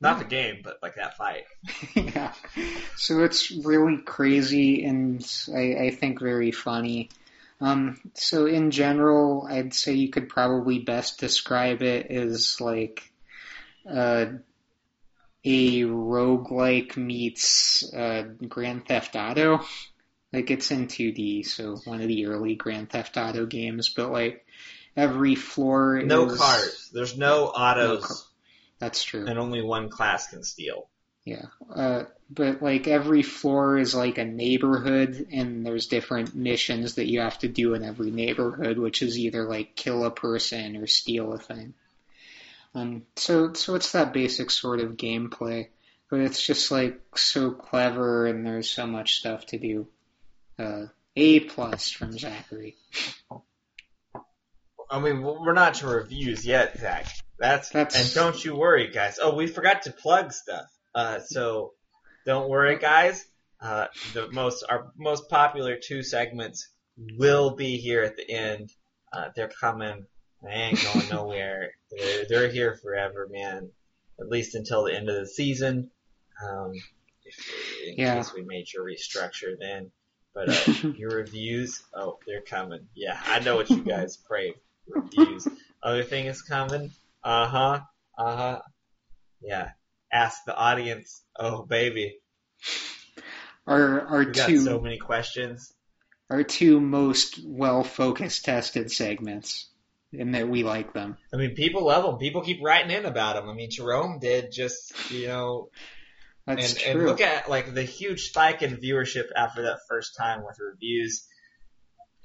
Not 0.00 0.18
the 0.18 0.24
game, 0.24 0.60
but 0.62 0.78
like 0.82 0.96
that 0.96 1.16
fight. 1.16 1.44
yeah. 1.94 2.32
So 2.96 3.22
it's 3.22 3.50
really 3.50 3.98
crazy 3.98 4.84
and 4.84 5.26
I, 5.54 5.76
I 5.86 5.90
think 5.90 6.20
very 6.20 6.52
funny. 6.52 7.10
Um, 7.60 8.00
so 8.14 8.46
in 8.46 8.70
general, 8.70 9.46
I'd 9.48 9.74
say 9.74 9.92
you 9.92 10.08
could 10.08 10.28
probably 10.28 10.78
best 10.78 11.20
describe 11.20 11.82
it 11.82 12.06
as 12.06 12.60
like 12.60 13.12
uh, 13.88 14.26
a 15.44 15.82
roguelike 15.82 16.96
meets 16.96 17.92
uh, 17.92 18.22
Grand 18.48 18.86
Theft 18.86 19.14
Auto. 19.16 19.60
Like 20.32 20.50
it's 20.50 20.70
in 20.70 20.86
2D, 20.86 21.44
so 21.46 21.76
one 21.84 22.00
of 22.00 22.08
the 22.08 22.26
early 22.26 22.54
Grand 22.54 22.88
Theft 22.88 23.16
Auto 23.16 23.46
games, 23.46 23.88
but 23.88 24.12
like 24.12 24.46
every 24.96 25.34
floor 25.34 26.00
No 26.02 26.26
is 26.26 26.38
cars. 26.38 26.90
There's 26.94 27.18
no 27.18 27.46
autos, 27.46 28.04
car- 28.04 28.16
That's 28.80 29.04
true. 29.04 29.26
and 29.26 29.38
only 29.38 29.62
one 29.62 29.90
class 29.90 30.26
can 30.26 30.42
steal. 30.42 30.88
Yeah, 31.24 31.46
uh, 31.72 32.04
but 32.30 32.62
like 32.62 32.88
every 32.88 33.22
floor 33.22 33.78
is 33.78 33.94
like 33.94 34.16
a 34.16 34.24
neighborhood, 34.24 35.28
and 35.30 35.64
there's 35.64 35.86
different 35.86 36.34
missions 36.34 36.94
that 36.94 37.06
you 37.06 37.20
have 37.20 37.38
to 37.40 37.48
do 37.48 37.74
in 37.74 37.84
every 37.84 38.10
neighborhood, 38.10 38.78
which 38.78 39.02
is 39.02 39.18
either 39.18 39.44
like 39.44 39.76
kill 39.76 40.04
a 40.04 40.10
person 40.10 40.76
or 40.76 40.86
steal 40.86 41.34
a 41.34 41.38
thing. 41.38 41.74
Um, 42.74 43.02
so 43.16 43.52
so 43.52 43.74
it's 43.74 43.92
that 43.92 44.14
basic 44.14 44.50
sort 44.50 44.80
of 44.80 44.96
gameplay, 44.96 45.68
but 46.08 46.20
it's 46.20 46.44
just 46.44 46.70
like 46.70 46.98
so 47.14 47.50
clever, 47.50 48.26
and 48.26 48.46
there's 48.46 48.70
so 48.70 48.86
much 48.86 49.18
stuff 49.18 49.44
to 49.46 49.58
do. 49.58 49.86
Uh, 50.58 50.86
a 51.16 51.40
plus 51.40 51.90
from 51.90 52.16
Zachary. 52.18 52.76
I 54.90 54.98
mean, 54.98 55.22
we're 55.22 55.52
not 55.52 55.74
to 55.74 55.86
reviews 55.86 56.46
yet, 56.46 56.78
Zach. 56.78 57.06
That's, 57.40 57.70
That's- 57.70 57.96
and 57.96 58.14
don't 58.14 58.44
you 58.44 58.54
worry, 58.54 58.88
guys. 58.92 59.18
Oh, 59.20 59.34
we 59.34 59.46
forgot 59.48 59.82
to 59.82 59.92
plug 59.92 60.32
stuff. 60.32 60.66
Uh, 60.94 61.18
so 61.20 61.72
don't 62.26 62.48
worry, 62.48 62.78
guys. 62.78 63.24
Uh, 63.60 63.86
the 64.14 64.30
most 64.30 64.64
our 64.68 64.92
most 64.98 65.28
popular 65.28 65.76
two 65.82 66.02
segments 66.02 66.68
will 67.18 67.56
be 67.56 67.76
here 67.78 68.02
at 68.02 68.16
the 68.16 68.30
end. 68.30 68.70
Uh, 69.12 69.28
they're 69.34 69.48
coming. 69.60 70.06
They 70.42 70.50
ain't 70.50 70.82
going 70.82 71.08
nowhere. 71.10 71.72
they're, 71.90 72.24
they're 72.28 72.48
here 72.50 72.78
forever, 72.82 73.28
man. 73.30 73.70
At 74.20 74.28
least 74.28 74.54
until 74.54 74.84
the 74.84 74.94
end 74.94 75.08
of 75.08 75.16
the 75.16 75.26
season. 75.26 75.90
Um, 76.46 76.72
if, 77.24 77.36
in 77.86 77.94
Yeah. 77.98 78.16
case 78.16 78.32
we 78.34 78.42
made 78.42 78.66
your 78.72 78.84
restructure 78.84 79.54
then. 79.58 79.90
But 80.34 80.48
uh, 80.68 80.88
your 80.96 81.10
reviews, 81.10 81.82
oh, 81.94 82.18
they're 82.26 82.40
coming. 82.42 82.86
Yeah, 82.94 83.18
I 83.26 83.40
know 83.40 83.56
what 83.56 83.68
you 83.70 83.82
guys 83.82 84.16
crave. 84.26 84.54
Reviews. 84.88 85.46
Other 85.82 86.02
thing 86.04 86.26
is 86.26 86.42
coming. 86.42 86.90
Uh 87.22 87.46
huh. 87.46 87.80
Uh 88.18 88.36
huh. 88.36 88.60
Yeah. 89.40 89.70
Ask 90.12 90.44
the 90.46 90.56
audience. 90.56 91.22
Oh, 91.38 91.64
baby. 91.64 92.18
Our 93.66 94.00
our 94.00 94.18
We 94.20 94.26
got 94.26 94.48
two 94.48 94.58
so 94.64 94.80
many 94.80 94.98
questions. 94.98 95.72
our 96.30 96.42
two 96.42 96.80
most 96.80 97.40
well 97.44 97.84
focused 97.84 98.44
tested 98.44 98.90
segments, 98.90 99.68
and 100.12 100.34
that 100.34 100.48
we 100.48 100.62
like 100.64 100.92
them. 100.92 101.16
I 101.32 101.36
mean, 101.36 101.54
people 101.54 101.84
love 101.86 102.04
them. 102.04 102.18
People 102.18 102.42
keep 102.42 102.60
writing 102.62 102.90
in 102.90 103.04
about 103.04 103.36
them. 103.36 103.48
I 103.48 103.54
mean, 103.54 103.70
Jerome 103.70 104.18
did 104.18 104.50
just, 104.52 105.10
you 105.10 105.28
know, 105.28 105.70
That's 106.46 106.72
and, 106.72 106.78
true. 106.80 106.90
and 106.90 107.06
look 107.06 107.20
at 107.20 107.48
like 107.48 107.72
the 107.74 107.82
huge 107.82 108.28
spike 108.28 108.62
in 108.62 108.76
viewership 108.76 109.26
after 109.36 109.62
that 109.62 109.80
first 109.88 110.16
time 110.16 110.42
with 110.44 110.58
reviews 110.58 111.26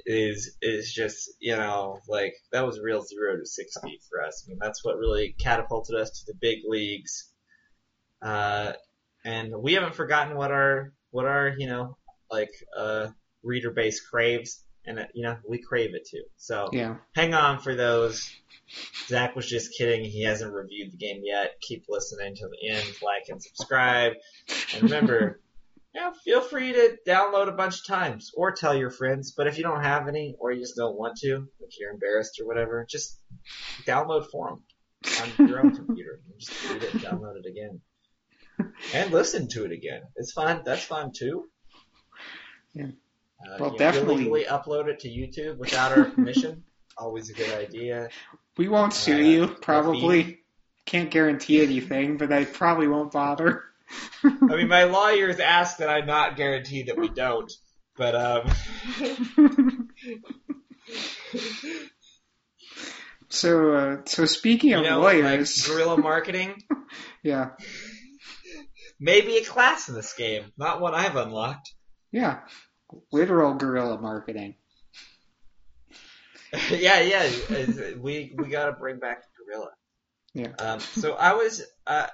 is 0.06 0.56
is 0.62 0.94
just 0.94 1.32
you 1.40 1.56
know 1.56 2.00
like 2.08 2.34
that 2.52 2.66
was 2.66 2.80
real 2.80 3.02
zero 3.02 3.38
to 3.38 3.46
sixty 3.46 4.00
for 4.10 4.24
us. 4.24 4.46
I 4.46 4.50
mean, 4.50 4.60
that's 4.62 4.84
what 4.84 4.98
really 4.98 5.36
catapulted 5.40 5.96
us 5.96 6.12
to 6.12 6.26
the 6.28 6.38
big 6.40 6.60
leagues. 6.68 7.32
Uh, 8.22 8.74
and 9.24 9.54
we 9.58 9.74
haven't 9.74 9.96
forgotten 9.96 10.38
what 10.38 10.52
our 10.52 10.94
what 11.12 11.26
our 11.26 11.54
you 11.58 11.68
know 11.68 11.98
like 12.32 12.52
uh 12.78 13.08
reader 13.44 13.72
base 13.72 14.02
craves, 14.02 14.64
and 14.86 15.00
uh, 15.00 15.06
you 15.14 15.24
know 15.24 15.38
we 15.48 15.62
crave 15.62 15.96
it 15.96 16.08
too. 16.10 16.24
So 16.38 16.70
yeah. 16.72 16.98
hang 17.16 17.34
on 17.34 17.60
for 17.60 17.76
those. 17.76 18.32
Zach 19.08 19.36
was 19.36 19.48
just 19.48 19.78
kidding. 19.78 20.04
He 20.04 20.24
hasn't 20.24 20.54
reviewed 20.54 20.92
the 20.92 20.98
game 20.98 21.22
yet. 21.24 21.52
Keep 21.62 21.86
listening 21.88 22.36
to 22.36 22.48
the 22.48 22.70
end, 22.70 22.86
like 23.04 23.24
and 23.30 23.42
subscribe. 23.42 24.14
And 24.74 24.84
remember, 24.84 25.40
yeah, 25.96 26.12
feel 26.24 26.42
free 26.42 26.74
to 26.74 26.98
download 27.08 27.48
a 27.48 27.54
bunch 27.54 27.76
of 27.80 27.88
times 27.88 28.32
or 28.36 28.52
tell 28.52 28.76
your 28.76 28.92
friends. 28.92 29.34
But 29.36 29.48
if 29.48 29.58
you 29.58 29.64
don't 29.64 29.82
have 29.84 30.08
any 30.08 30.36
or 30.40 30.52
you 30.52 30.60
just 30.62 30.76
don't 30.76 30.98
want 30.98 31.18
to, 31.22 31.48
if 31.62 31.80
you're 31.80 31.92
embarrassed 31.92 32.40
or 32.42 32.46
whatever, 32.48 32.86
just 32.90 33.18
download 33.86 34.28
for 34.30 34.50
them 34.50 34.64
on 35.40 35.48
your 35.48 35.60
own 35.62 35.76
computer. 35.86 36.20
And 36.30 36.40
just 36.40 36.70
read 36.70 36.84
it 36.84 36.94
and 36.94 37.02
download 37.04 37.38
it 37.38 37.46
again. 37.50 37.80
And 38.94 39.12
listen 39.12 39.48
to 39.50 39.66
it 39.66 39.72
again. 39.72 40.02
It's 40.16 40.32
fine. 40.34 40.62
That's 40.66 40.84
fine 40.84 41.12
too. 41.14 41.46
Yeah. 42.74 42.88
Uh, 43.46 43.58
Well, 43.60 43.72
definitely- 43.78 44.16
illegally 44.16 44.44
upload 44.46 44.88
it 44.88 45.00
to 45.02 45.10
YouTube 45.10 45.58
without 45.58 45.98
our 45.98 46.06
permission. 46.06 46.64
Always 46.98 47.30
a 47.30 47.34
good 47.34 47.54
idea. 47.54 48.10
We 48.58 48.68
won't 48.70 48.94
sue 48.94 49.16
Uh, 49.16 49.20
you, 49.20 49.48
probably. 49.48 50.40
Can't 50.86 51.10
guarantee 51.10 51.62
anything, 51.64 52.18
but 52.18 52.32
I 52.32 52.46
probably 52.46 52.88
won't 52.88 53.12
bother. 53.12 53.64
I 54.24 54.56
mean, 54.56 54.68
my 54.68 54.86
lawyers 54.86 55.40
ask 55.40 55.78
that 55.78 55.90
I 55.90 56.02
not 56.02 56.36
guarantee 56.36 56.84
that 56.84 56.98
we 56.98 57.10
don't, 57.10 57.52
but 57.98 58.16
um, 58.16 58.52
so, 63.30 63.74
uh, 63.74 63.98
so 64.06 64.26
speaking 64.26 64.72
you 64.72 64.80
of 64.80 64.84
know, 64.84 65.00
like 65.00 65.24
lawyers, 65.24 65.68
guerrilla 65.68 65.98
marketing, 65.98 66.56
yeah, 67.24 67.52
maybe 69.00 69.38
a 69.38 69.44
class 69.44 69.90
in 69.90 69.96
this 69.96 70.14
game, 70.14 70.46
not 70.58 70.82
one 70.82 70.96
I've 70.96 71.16
unlocked. 71.16 71.74
yeah, 72.12 72.40
literal 73.12 73.54
guerrilla 73.54 74.00
marketing. 74.00 74.56
yeah, 76.70 77.02
yeah, 77.02 77.30
we 78.00 78.34
we 78.36 78.48
gotta 78.50 78.72
bring 78.74 78.98
back 79.00 79.24
gorilla. 79.38 79.70
Yeah. 80.34 80.52
Um, 80.60 80.80
so 80.82 81.14
I 81.14 81.34
was, 81.34 81.64
uh, 81.88 82.08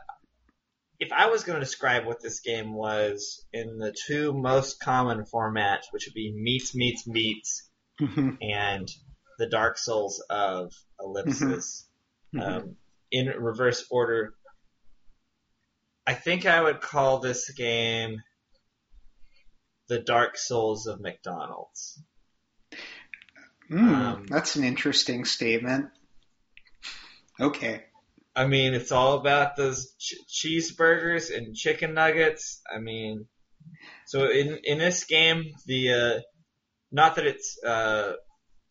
if 1.02 1.12
I 1.12 1.26
was 1.26 1.44
going 1.44 1.60
to 1.60 1.66
describe 1.66 2.06
what 2.06 2.22
this 2.22 2.42
game 2.42 2.74
was 2.76 3.44
in 3.52 3.80
the 3.80 3.92
two 4.08 4.34
most 4.34 4.80
common 4.80 5.24
formats, 5.26 5.86
which 5.90 6.06
would 6.06 6.14
be 6.14 6.32
meets, 6.32 6.76
meets, 6.76 7.08
meets, 7.08 7.68
Mhm, 8.00 8.38
and 8.42 8.88
the 9.40 9.48
Dark 9.48 9.78
Souls 9.80 10.24
of 10.30 10.72
Ellipsis. 11.00 11.88
mhm. 12.34 12.42
um, 12.42 12.76
in 13.12 13.28
reverse 13.28 13.86
order. 13.90 14.36
I 16.08 16.14
think 16.14 16.46
I 16.46 16.62
would 16.62 16.80
call 16.82 17.20
this 17.20 17.50
game 17.52 18.22
the 19.88 20.00
Dark 20.00 20.38
Souls 20.38 20.88
of 20.88 21.02
McDonald's. 21.02 22.02
Mm, 23.70 23.80
um, 23.80 24.26
that's 24.28 24.56
an 24.56 24.64
interesting 24.64 25.26
statement. 25.26 25.90
Okay. 27.40 27.84
I 28.36 28.48
mean, 28.48 28.74
it's 28.74 28.92
all 28.92 29.18
about 29.18 29.56
those 29.56 29.94
ch- 30.00 30.16
cheeseburgers 30.30 31.36
and 31.36 31.56
chicken 31.56 31.94
nuggets. 31.94 32.62
I 32.74 32.80
mean, 32.80 33.26
so 34.06 34.30
in 34.30 34.60
in 34.64 34.78
this 34.78 35.04
game, 35.04 35.52
the 35.66 35.92
uh, 35.92 36.20
not 36.92 37.16
that 37.16 37.28
it's 37.28 37.58
uh, 37.64 38.14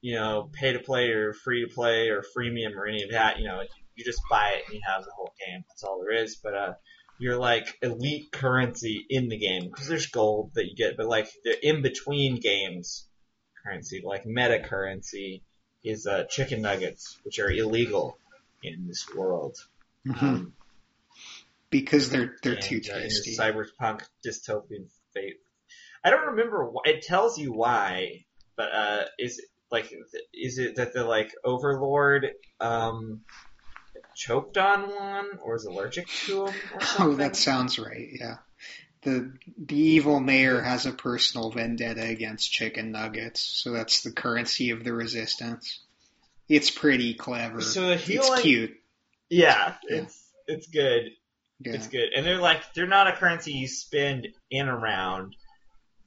you 0.01 0.15
know 0.15 0.51
pay 0.53 0.73
to 0.73 0.79
play 0.79 1.11
or 1.11 1.35
free 1.35 1.67
to 1.67 1.75
play 1.75 2.09
or 2.09 2.25
freemium 2.37 2.75
or 2.77 2.87
any 2.87 3.03
of 3.03 3.11
that. 3.11 3.39
You 3.39 3.49
know, 3.49 3.63
you 3.95 4.05
just 4.05 4.23
buy 4.31 4.55
it 4.57 4.65
and 4.67 4.75
you 4.75 4.81
have 4.87 5.05
the 5.05 5.13
whole 5.15 5.33
game. 5.47 5.63
That's 5.69 5.85
all 5.85 6.01
there 6.01 6.23
is. 6.23 6.37
But 6.37 6.55
uh, 6.55 6.73
you're 7.19 7.39
like 7.39 7.67
elite 7.83 8.33
currency 8.33 9.05
in 9.11 9.29
the 9.29 9.39
game 9.39 9.65
because 9.65 9.89
there's 9.89 10.07
gold 10.07 10.53
that 10.55 10.67
you 10.67 10.75
get, 10.75 10.97
but 10.97 11.07
like 11.07 11.29
the 11.45 11.69
in 11.69 11.83
between 11.83 12.41
games 12.41 13.07
currency, 13.63 14.01
like 14.03 14.25
meta 14.25 14.61
currency, 14.61 15.43
is 15.85 16.07
uh, 16.07 16.25
chicken 16.31 16.63
nuggets, 16.63 17.19
which 17.25 17.39
are 17.39 17.51
illegal 17.51 18.17
in 18.63 18.87
this 18.87 19.07
world. 19.15 19.57
Mhm. 20.07 20.23
Um, 20.23 20.55
because 21.71 22.11
they're 22.11 22.37
they're 22.43 22.55
and, 22.55 22.63
too 22.63 22.81
uh, 22.93 22.97
in 22.97 23.03
this 23.05 23.39
cyberpunk 23.39 24.03
dystopian 24.27 24.89
fate. 25.15 25.41
I 26.03 26.11
don't 26.11 26.29
remember. 26.29 26.71
It 26.85 27.03
tells 27.03 27.39
you 27.39 27.53
why, 27.53 28.25
but 28.57 28.73
uh, 28.73 29.05
is 29.19 29.39
it 29.39 29.45
like 29.71 29.93
is 30.35 30.59
it 30.59 30.77
that 30.77 30.93
the 30.93 31.05
like 31.05 31.33
overlord 31.45 32.29
um 32.61 33.21
choked 34.15 34.59
on 34.59 34.83
one 34.83 35.39
or 35.43 35.55
is 35.57 35.65
allergic 35.65 36.09
to 36.09 36.47
him 36.47 36.55
Oh, 36.99 37.15
that 37.15 37.37
sounds 37.37 37.79
right. 37.79 38.09
Yeah. 38.13 38.39
The 39.03 39.33
the 39.57 39.79
evil 39.79 40.21
mayor 40.21 40.61
has 40.61 40.85
a 40.85 40.93
personal 40.93 41.51
vendetta 41.51 42.05
against 42.05 42.53
chicken 42.53 42.93
nuggets, 42.93 43.41
so 43.41 43.73
that's 43.73 44.03
the 44.03 44.13
currency 44.13 44.71
of 44.71 44.85
the 44.85 44.93
resistance. 44.93 45.81
It's 46.51 46.71
pretty 46.71 47.15
clever. 47.15 47.61
So 47.61 47.91
it's 47.91 48.05
healing, 48.05 48.43
cute. 48.43 48.77
yeah, 49.31 49.75
Yeah. 49.89 50.03
it's 50.03 50.31
it's 50.47 50.67
good. 50.67 51.11
Yeah. 51.61 51.75
It's 51.75 51.87
good, 51.89 52.09
and 52.17 52.27
they're 52.27 52.39
like 52.41 52.63
they're 52.75 52.87
not 52.87 53.07
a 53.07 53.13
currency 53.13 53.53
you 53.53 53.69
spend 53.69 54.27
in 54.51 54.69
a 54.69 54.77
round. 54.77 55.37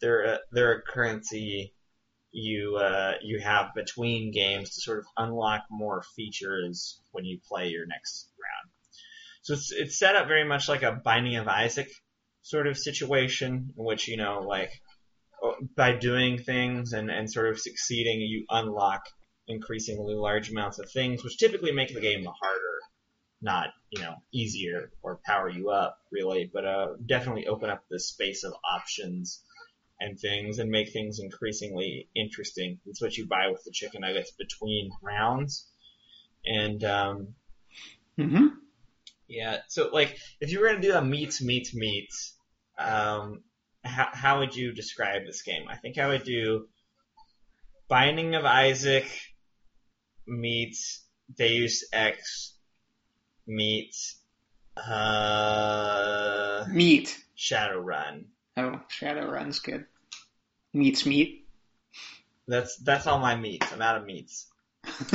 They're 0.01 0.23
a, 0.23 0.39
they're 0.51 0.73
a 0.73 0.81
currency 0.81 1.73
you 2.31 2.75
uh, 2.77 3.13
you 3.21 3.39
have 3.39 3.73
between 3.75 4.31
games 4.31 4.71
to 4.71 4.81
sort 4.81 4.99
of 4.99 5.05
unlock 5.15 5.61
more 5.69 6.03
features 6.15 6.99
when 7.11 7.23
you 7.23 7.39
play 7.47 7.67
your 7.67 7.85
next 7.85 8.27
round. 8.37 8.71
So 9.43 9.53
it's 9.53 9.71
it's 9.71 9.99
set 9.99 10.15
up 10.15 10.27
very 10.27 10.43
much 10.43 10.67
like 10.67 10.83
a 10.83 10.91
Binding 10.91 11.35
of 11.37 11.47
Isaac 11.47 11.89
sort 12.41 12.67
of 12.67 12.77
situation, 12.77 13.73
in 13.77 13.85
which 13.85 14.07
you 14.07 14.17
know 14.17 14.41
like 14.41 14.71
by 15.77 15.93
doing 15.93 16.39
things 16.39 16.93
and 16.93 17.09
and 17.11 17.31
sort 17.31 17.49
of 17.49 17.59
succeeding, 17.59 18.19
you 18.21 18.45
unlock 18.49 19.03
increasingly 19.47 20.15
large 20.15 20.51
amounts 20.51 20.79
of 20.79 20.89
things, 20.91 21.23
which 21.23 21.37
typically 21.37 21.71
make 21.71 21.93
the 21.93 22.01
game 22.01 22.25
harder 22.25 22.79
not 23.43 23.67
you 23.91 24.01
know 24.01 24.15
easier 24.31 24.89
or 25.03 25.19
power 25.25 25.49
you 25.49 25.69
up 25.69 25.99
really, 26.11 26.49
but 26.51 26.65
uh, 26.65 26.87
definitely 27.05 27.45
open 27.45 27.69
up 27.69 27.83
the 27.89 27.99
space 27.99 28.43
of 28.43 28.53
options 28.73 29.43
and 29.99 30.19
things 30.19 30.59
and 30.59 30.71
make 30.71 30.91
things 30.91 31.19
increasingly 31.19 32.09
interesting. 32.15 32.79
It's 32.85 33.01
what 33.01 33.17
you 33.17 33.27
buy 33.27 33.49
with 33.49 33.63
the 33.63 33.71
chicken 33.71 34.01
nuggets 34.01 34.31
between 34.31 34.91
rounds, 35.03 35.69
and 36.45 36.83
um, 36.83 37.35
hmm 38.17 38.47
yeah. 39.27 39.57
So 39.67 39.89
like 39.91 40.17
if 40.39 40.51
you 40.51 40.61
were 40.61 40.67
gonna 40.67 40.81
do 40.81 40.95
a 40.95 41.03
meets 41.03 41.41
meets 41.41 41.75
meets, 41.75 42.33
um, 42.79 43.43
how 43.83 44.07
how 44.13 44.39
would 44.39 44.55
you 44.55 44.73
describe 44.73 45.25
this 45.25 45.41
game? 45.41 45.65
I 45.69 45.75
think 45.75 45.97
I 45.97 46.07
would 46.07 46.23
do 46.23 46.67
Binding 47.89 48.35
of 48.35 48.45
Isaac 48.45 49.05
meets 50.27 51.01
Deus 51.35 51.85
Ex 51.91 52.53
meets 53.47 54.15
uh 54.77 56.65
Meat. 56.69 57.17
Shadowrun. 57.37 58.25
Oh, 58.55 58.79
Shadowrun's 58.89 59.59
good. 59.59 59.85
Meats 60.73 61.05
meat. 61.05 61.45
That's 62.47 62.77
that's 62.77 63.07
all 63.07 63.19
my 63.19 63.35
meats. 63.35 63.67
I'm 63.71 63.81
out 63.81 63.97
of 63.97 64.05
meats. 64.05 64.47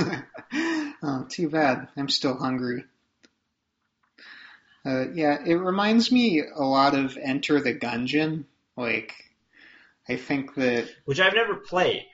oh, 1.02 1.26
too 1.28 1.48
bad. 1.48 1.88
I'm 1.96 2.08
still 2.08 2.36
hungry. 2.36 2.84
Uh, 4.84 5.08
yeah, 5.12 5.38
it 5.44 5.54
reminds 5.54 6.10
me 6.10 6.42
a 6.42 6.62
lot 6.62 6.94
of 6.94 7.18
Enter 7.18 7.60
the 7.60 7.74
Gungeon, 7.74 8.44
Like, 8.76 9.14
I 10.08 10.16
think 10.16 10.54
that 10.54 10.88
which 11.04 11.20
I've 11.20 11.34
never 11.34 11.56
played, 11.56 12.06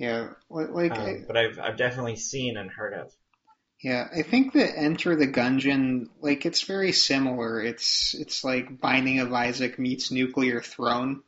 yeah, 0.00 0.30
li- 0.50 0.66
like 0.66 0.98
um, 0.98 1.00
I, 1.00 1.24
but 1.26 1.36
I've 1.36 1.60
I've 1.60 1.76
definitely 1.76 2.16
seen 2.16 2.56
and 2.56 2.70
heard 2.70 2.94
of. 2.94 3.12
yeah, 3.82 4.08
I 4.14 4.22
think 4.22 4.52
that 4.54 4.76
Enter 4.78 5.16
the 5.16 5.26
Gungeon, 5.26 6.08
like 6.20 6.44
it's 6.44 6.62
very 6.62 6.92
similar. 6.92 7.60
It's 7.62 8.14
it's 8.14 8.44
like 8.44 8.80
Binding 8.80 9.20
of 9.20 9.32
Isaac 9.32 9.78
meets 9.78 10.10
Nuclear 10.10 10.60
Throne, 10.60 11.22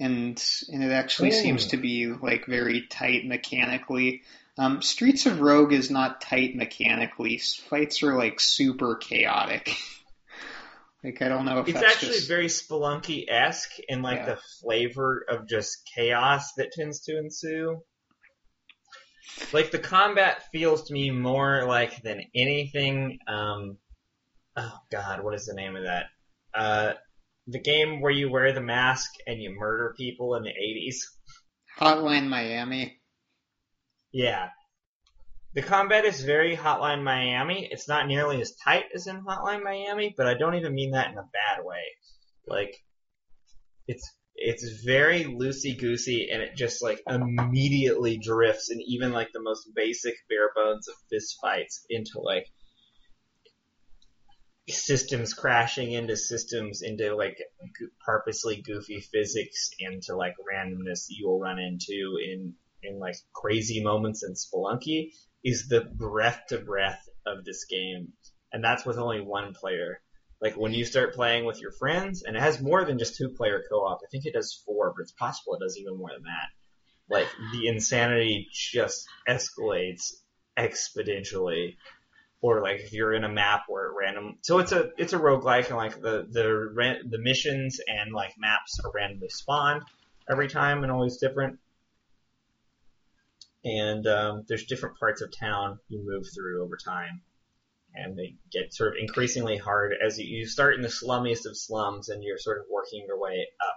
and 0.00 0.42
and 0.72 0.84
it 0.84 0.92
actually 0.92 1.30
Hmm. 1.30 1.32
seems 1.32 1.68
to 1.68 1.76
be 1.76 2.06
like 2.08 2.46
very 2.46 2.86
tight 2.88 3.26
mechanically. 3.26 4.22
Um, 4.58 4.82
Streets 4.82 5.26
of 5.26 5.40
Rogue 5.40 5.72
is 5.72 5.90
not 5.90 6.20
tight 6.20 6.54
mechanically. 6.56 7.38
Fights 7.38 8.02
are 8.02 8.16
like 8.16 8.40
super 8.40 8.96
chaotic. 8.96 9.76
like 11.04 11.20
I 11.20 11.28
don't 11.28 11.44
know 11.44 11.60
if 11.60 11.68
It's 11.68 11.82
actually 11.82 12.14
just 12.14 12.28
very 12.28 12.46
Spelunky 12.46 13.26
esque 13.28 13.72
in 13.88 14.02
like 14.02 14.20
Yeah. 14.20 14.26
the 14.34 14.40
flavor 14.60 15.24
of 15.28 15.46
just 15.48 15.88
chaos 15.94 16.54
that 16.56 16.72
tends 16.72 17.02
to 17.02 17.18
ensue. 17.18 17.82
Like 19.52 19.70
the 19.70 19.78
combat 19.78 20.44
feels 20.52 20.84
to 20.84 20.92
me 20.92 21.10
more 21.10 21.64
like 21.66 22.02
than 22.02 22.22
anything. 22.34 23.18
Um, 23.26 23.78
oh 24.56 24.78
God, 24.90 25.22
what 25.22 25.34
is 25.34 25.46
the 25.46 25.54
name 25.54 25.76
of 25.76 25.84
that? 25.84 26.06
Uh, 26.54 26.92
the 27.46 27.60
game 27.60 28.00
where 28.00 28.12
you 28.12 28.30
wear 28.30 28.52
the 28.52 28.60
mask 28.62 29.10
and 29.26 29.40
you 29.42 29.54
murder 29.58 29.94
people 29.96 30.34
in 30.36 30.44
the 30.44 30.50
eighties. 30.50 31.10
Hotline 31.78 32.28
Miami. 32.28 33.00
Yeah. 34.12 34.50
The 35.54 35.62
combat 35.62 36.04
is 36.04 36.20
very 36.20 36.56
Hotline 36.56 37.04
Miami. 37.04 37.68
It's 37.70 37.88
not 37.88 38.08
nearly 38.08 38.40
as 38.40 38.56
tight 38.56 38.86
as 38.92 39.06
in 39.06 39.22
Hotline 39.22 39.62
Miami, 39.62 40.12
but 40.16 40.26
I 40.26 40.34
don't 40.34 40.56
even 40.56 40.74
mean 40.74 40.90
that 40.92 41.12
in 41.12 41.18
a 41.18 41.22
bad 41.22 41.64
way. 41.64 41.82
Like, 42.46 42.74
it's 43.86 44.10
it's 44.34 44.82
very 44.84 45.22
loosey 45.24 45.78
goosey, 45.78 46.28
and 46.32 46.42
it 46.42 46.56
just 46.56 46.82
like 46.82 47.00
immediately 47.06 48.18
drifts, 48.18 48.70
and 48.70 48.82
even 48.84 49.12
like 49.12 49.30
the 49.32 49.42
most 49.42 49.68
basic 49.76 50.14
bare 50.28 50.50
bones 50.56 50.88
of 50.88 50.96
fist 51.08 51.38
fights 51.40 51.86
into 51.88 52.18
like 52.20 52.48
systems 54.68 55.34
crashing 55.34 55.92
into 55.92 56.16
systems 56.16 56.82
into 56.82 57.14
like 57.14 57.38
purposely 58.04 58.62
goofy 58.62 59.00
physics 59.00 59.70
into 59.78 60.16
like 60.16 60.34
randomness 60.50 61.04
you 61.10 61.28
will 61.28 61.38
run 61.38 61.58
into 61.58 62.16
in 62.18 62.54
in 62.82 62.98
like 62.98 63.16
crazy 63.34 63.82
moments 63.84 64.24
in 64.24 64.32
Spelunky 64.32 65.12
is 65.44 65.68
the 65.68 65.82
breath 65.82 66.42
to 66.48 66.58
breath 66.58 67.06
of 67.26 67.44
this 67.44 67.66
game. 67.66 68.12
And 68.52 68.64
that's 68.64 68.86
with 68.86 68.98
only 68.98 69.20
one 69.20 69.52
player. 69.52 70.00
Like 70.40 70.54
when 70.56 70.72
you 70.72 70.84
start 70.84 71.14
playing 71.14 71.44
with 71.44 71.60
your 71.60 71.72
friends, 71.72 72.22
and 72.22 72.36
it 72.36 72.42
has 72.42 72.60
more 72.60 72.84
than 72.84 72.98
just 72.98 73.16
two 73.16 73.30
player 73.30 73.62
co-op. 73.70 74.00
I 74.02 74.08
think 74.10 74.26
it 74.26 74.34
does 74.34 74.62
four, 74.66 74.92
but 74.96 75.02
it's 75.02 75.12
possible 75.12 75.54
it 75.54 75.60
does 75.60 75.78
even 75.78 75.98
more 75.98 76.10
than 76.12 76.24
that. 76.24 77.14
Like 77.14 77.28
the 77.52 77.68
insanity 77.68 78.48
just 78.52 79.06
escalates 79.28 80.12
exponentially. 80.58 81.76
Or 82.40 82.62
like 82.62 82.80
if 82.80 82.92
you're 82.92 83.14
in 83.14 83.24
a 83.24 83.28
map 83.28 83.62
where 83.68 83.86
it 83.86 83.94
random, 83.98 84.38
so 84.42 84.58
it's 84.58 84.72
a 84.72 84.90
it's 84.98 85.14
a 85.14 85.18
roguelike 85.18 85.68
and 85.68 85.76
like 85.76 86.00
the 86.00 86.26
the 86.30 86.98
the 87.08 87.18
missions 87.18 87.80
and 87.86 88.12
like 88.12 88.34
maps 88.36 88.78
are 88.84 88.92
randomly 88.94 89.30
spawned 89.30 89.82
every 90.30 90.48
time 90.48 90.82
and 90.82 90.92
always 90.92 91.16
different 91.16 91.58
and 93.64 94.06
um, 94.06 94.44
there's 94.48 94.66
different 94.66 94.98
parts 94.98 95.22
of 95.22 95.32
town 95.38 95.78
you 95.88 96.02
move 96.04 96.24
through 96.34 96.62
over 96.62 96.76
time, 96.84 97.22
and 97.94 98.16
they 98.16 98.34
get 98.52 98.74
sort 98.74 98.90
of 98.90 98.94
increasingly 99.00 99.56
hard 99.56 99.94
as 100.04 100.18
you, 100.18 100.26
you 100.40 100.46
start 100.46 100.74
in 100.74 100.82
the 100.82 100.88
slummiest 100.88 101.46
of 101.46 101.56
slums, 101.56 102.08
and 102.08 102.22
you're 102.22 102.38
sort 102.38 102.58
of 102.58 102.64
working 102.70 103.04
your 103.06 103.18
way 103.18 103.46
up 103.60 103.76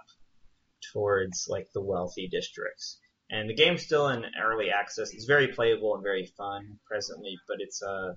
towards 0.92 1.46
like 1.48 1.66
the 1.74 1.82
wealthy 1.82 2.28
districts. 2.28 2.98
And 3.30 3.48
the 3.48 3.54
game's 3.54 3.82
still 3.82 4.08
in 4.08 4.24
early 4.42 4.70
access. 4.70 5.12
It's 5.12 5.26
very 5.26 5.48
playable 5.48 5.94
and 5.94 6.02
very 6.02 6.26
fun 6.36 6.78
presently, 6.86 7.36
but 7.46 7.58
it's 7.60 7.82
uh 7.82 8.12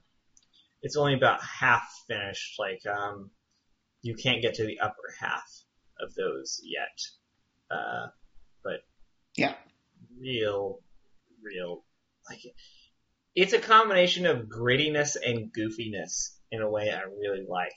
it's 0.82 0.95
only 0.95 1.13
about 1.13 1.41
half 1.43 1.84
finished. 2.07 2.55
Like 2.59 2.80
um, 2.86 3.30
you 4.01 4.15
can't 4.15 4.41
get 4.41 4.55
to 4.55 4.65
the 4.65 4.80
upper 4.80 5.13
half 5.19 5.43
of 5.99 6.13
those 6.15 6.59
yet. 6.63 7.78
Uh, 7.78 8.07
but 8.63 8.80
Yeah. 9.38 9.53
real 10.19 10.80
real 11.43 11.83
like 12.29 12.41
it's 13.35 13.53
a 13.53 13.59
combination 13.59 14.25
of 14.25 14.47
grittiness 14.47 15.15
and 15.23 15.51
goofiness 15.53 16.31
in 16.51 16.61
a 16.61 16.69
way 16.69 16.91
I 16.91 17.01
really 17.03 17.45
like. 17.47 17.75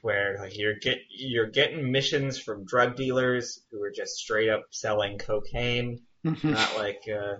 Where 0.00 0.38
like 0.40 0.58
you're 0.58 0.78
get 0.80 0.98
you're 1.10 1.50
getting 1.50 1.92
missions 1.92 2.38
from 2.38 2.64
drug 2.64 2.96
dealers 2.96 3.60
who 3.70 3.82
are 3.82 3.90
just 3.90 4.16
straight 4.16 4.48
up 4.48 4.64
selling 4.70 5.18
cocaine, 5.18 6.00
not 6.24 6.76
like 6.76 7.02
uh, 7.08 7.36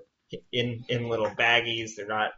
in 0.52 0.84
in 0.88 1.08
little 1.08 1.30
baggies. 1.30 1.92
They're 1.96 2.06
not 2.06 2.32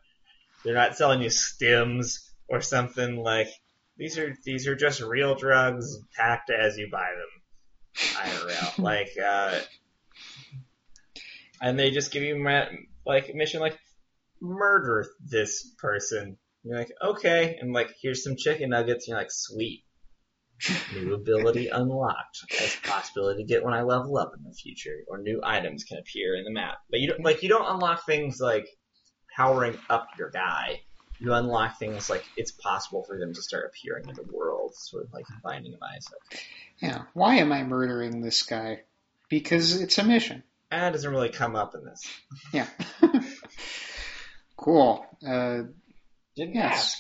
they're 0.65 0.75
not 0.75 0.97
selling 0.97 1.21
you 1.21 1.29
stims 1.29 2.31
or 2.49 2.61
something 2.61 3.17
like 3.17 3.49
these 3.97 4.19
are 4.19 4.35
these 4.45 4.67
are 4.67 4.77
just 4.77 5.01
real 5.01 5.35
drugs 5.35 5.99
packed 6.17 6.51
as 6.51 6.79
you 6.79 6.89
buy 6.91 7.11
them. 7.11 7.43
IRL 7.97 8.79
like 8.83 9.11
uh, 9.23 9.59
and 11.65 11.79
they 11.79 11.91
just 11.91 12.13
give 12.13 12.23
you 12.23 12.37
ma- 12.37 12.67
like 13.07 13.31
a 13.31 13.35
mission 13.35 13.61
like 13.61 13.79
murder 14.41 15.07
this 15.25 15.67
person. 15.79 16.37
You're 16.63 16.79
like, 16.79 16.93
okay, 17.03 17.57
and 17.59 17.73
like 17.73 17.91
here's 18.03 18.23
some 18.23 18.37
chicken 18.37 18.71
nuggets. 18.71 19.07
And 19.07 19.13
you're 19.13 19.19
like, 19.19 19.31
sweet, 19.31 19.85
new 20.95 21.15
ability 21.15 21.69
unlocked. 21.69 22.39
As 22.61 22.77
a 22.77 22.87
possibility 22.87 23.43
to 23.43 23.49
get 23.49 23.65
when 23.65 23.73
I 23.73 23.83
level 23.83 24.19
up 24.19 24.33
in 24.37 24.45
the 24.45 24.53
future, 24.55 25.05
or 25.09 25.19
new 25.19 25.41
items 25.43 25.85
can 25.85 25.99
appear 25.99 26.37
in 26.37 26.45
the 26.45 26.53
map. 26.53 26.77
But 26.91 27.01
you 27.01 27.09
don't 27.09 27.25
like 27.25 27.43
you 27.43 27.49
don't 27.49 27.67
unlock 27.67 28.05
things 28.05 28.39
like 28.41 28.67
powering 29.35 29.79
up 29.89 30.09
your 30.19 30.31
guy. 30.31 30.83
You 31.19 31.33
unlock 31.33 31.79
things 31.79 32.11
like 32.11 32.25
it's 32.37 32.53
possible 32.53 33.05
for 33.05 33.19
them 33.19 33.33
to 33.33 33.41
start 33.43 33.71
appearing 33.71 34.07
in 34.09 34.15
the 34.15 34.31
world, 34.31 34.75
sort 34.75 35.05
of 35.05 35.13
like 35.15 35.25
Binding 35.43 35.73
of 35.73 35.81
Isaac. 35.83 36.47
yeah. 36.79 37.03
Why 37.15 37.37
am 37.37 37.53
I 37.53 37.63
murdering 37.63 38.21
this 38.21 38.43
guy? 38.43 38.83
Because 39.31 39.81
it's 39.81 39.97
a 39.97 40.05
mission. 40.05 40.43
That 40.81 40.93
doesn't 40.93 41.11
really 41.11 41.29
come 41.31 41.57
up 41.57 41.75
in 41.75 41.85
this. 41.85 42.03
Yeah. 42.53 42.67
cool. 44.57 45.07
Uh, 45.27 45.63
Didn't 46.37 46.55
yes. 46.55 46.73
ask. 46.75 46.99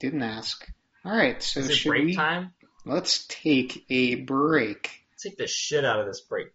Didn't 0.00 0.22
ask. 0.22 0.66
All 1.04 1.16
right. 1.16 1.42
So 1.42 1.60
Is 1.60 1.70
it 1.70 1.74
should 1.76 1.88
break 1.90 2.04
we? 2.06 2.14
time? 2.14 2.52
Let's 2.84 3.26
take 3.28 3.84
a 3.90 4.16
break. 4.16 4.90
Take 5.22 5.36
the 5.36 5.46
shit 5.46 5.84
out 5.84 6.00
of 6.00 6.06
this 6.06 6.20
break. 6.20 6.48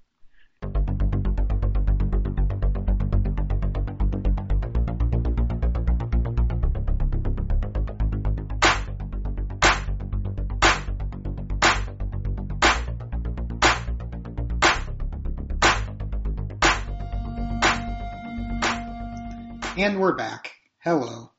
And 19.84 20.00
we're 20.00 20.16
back. 20.16 20.54
Hello. 20.82 21.30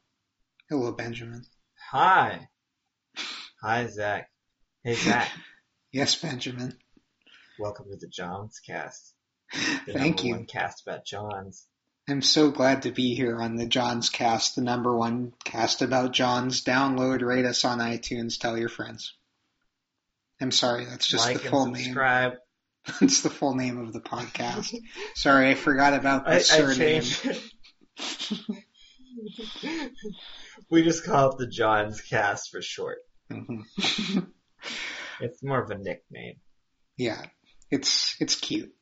Hello, 0.69 0.93
Benjamin. 0.93 1.47
Hi. 1.93 2.51
Hi, 3.63 3.87
Zach. 3.87 4.29
Hey, 4.83 4.93
Zach. 4.97 5.31
Yes, 5.93 6.15
Benjamin. 6.17 6.77
Welcome 7.59 7.87
to 7.89 7.97
the 7.97 8.07
Jawnzcast. 8.07 9.13
The 9.87 9.95
Thank 9.95 10.25
you. 10.25 10.35
One 10.35 10.45
cast 10.45 10.87
about 10.87 11.07
Johns. 11.07 11.67
I'm 12.07 12.21
so 12.21 12.51
glad 12.51 12.83
to 12.83 12.91
be 12.91 13.15
here 13.15 13.41
on 13.41 13.57
the 13.57 13.67
Jawnzcast, 13.67 14.57
the 14.57 14.61
number 14.61 14.95
one 14.95 15.33
cast 15.45 15.81
about 15.81 16.13
Johns. 16.13 16.63
Download, 16.63 17.23
rate 17.23 17.47
us 17.47 17.65
on 17.65 17.79
iTunes, 17.79 18.39
tell 18.39 18.59
your 18.59 18.69
friends. 18.69 19.15
I'm 20.39 20.51
sorry, 20.51 20.85
that's 20.85 21.07
just 21.07 21.27
like 21.27 21.43
the 21.43 21.49
full 21.49 21.71
name. 21.71 21.95
That's 23.01 23.23
the 23.23 23.31
full 23.31 23.55
name 23.55 23.79
of 23.79 23.95
the 23.95 24.01
podcast. 24.01 24.77
sorry, 25.15 25.49
I 25.49 25.55
forgot 25.55 25.95
about 25.95 26.27
the 26.27 26.33
I, 26.33 26.35
I 26.35 26.39
surname. 26.41 26.77
changed 26.77 27.25
it. 27.25 27.54
we 30.71 30.83
just 30.83 31.05
call 31.05 31.31
it 31.33 31.39
the 31.39 31.47
Jawnzcast 31.47 32.51
for 32.51 32.63
short. 32.63 32.99
Mhm. 33.31 33.63
It's 35.21 35.45
more 35.45 35.63
of 35.63 35.71
a 35.71 35.79
nickname. 35.79 36.41
yeah, 36.97 37.23
it's 37.71 38.17
it's 38.21 38.35
cute. 38.35 38.75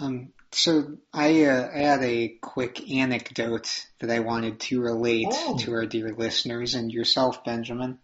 Um, 0.00 0.32
so 0.50 0.96
I 1.12 1.44
uh, 1.44 1.68
I 1.72 1.78
had 1.78 2.02
a 2.02 2.28
quick 2.42 2.90
anecdote 2.90 3.86
that 4.00 4.10
I 4.10 4.18
wanted 4.20 4.58
to 4.60 4.80
relate 4.80 5.28
Oh. 5.30 5.56
to 5.58 5.72
our 5.74 5.86
dear 5.86 6.12
listeners 6.14 6.74
and 6.74 6.90
yourself, 6.90 7.44
Benjamin. 7.44 7.98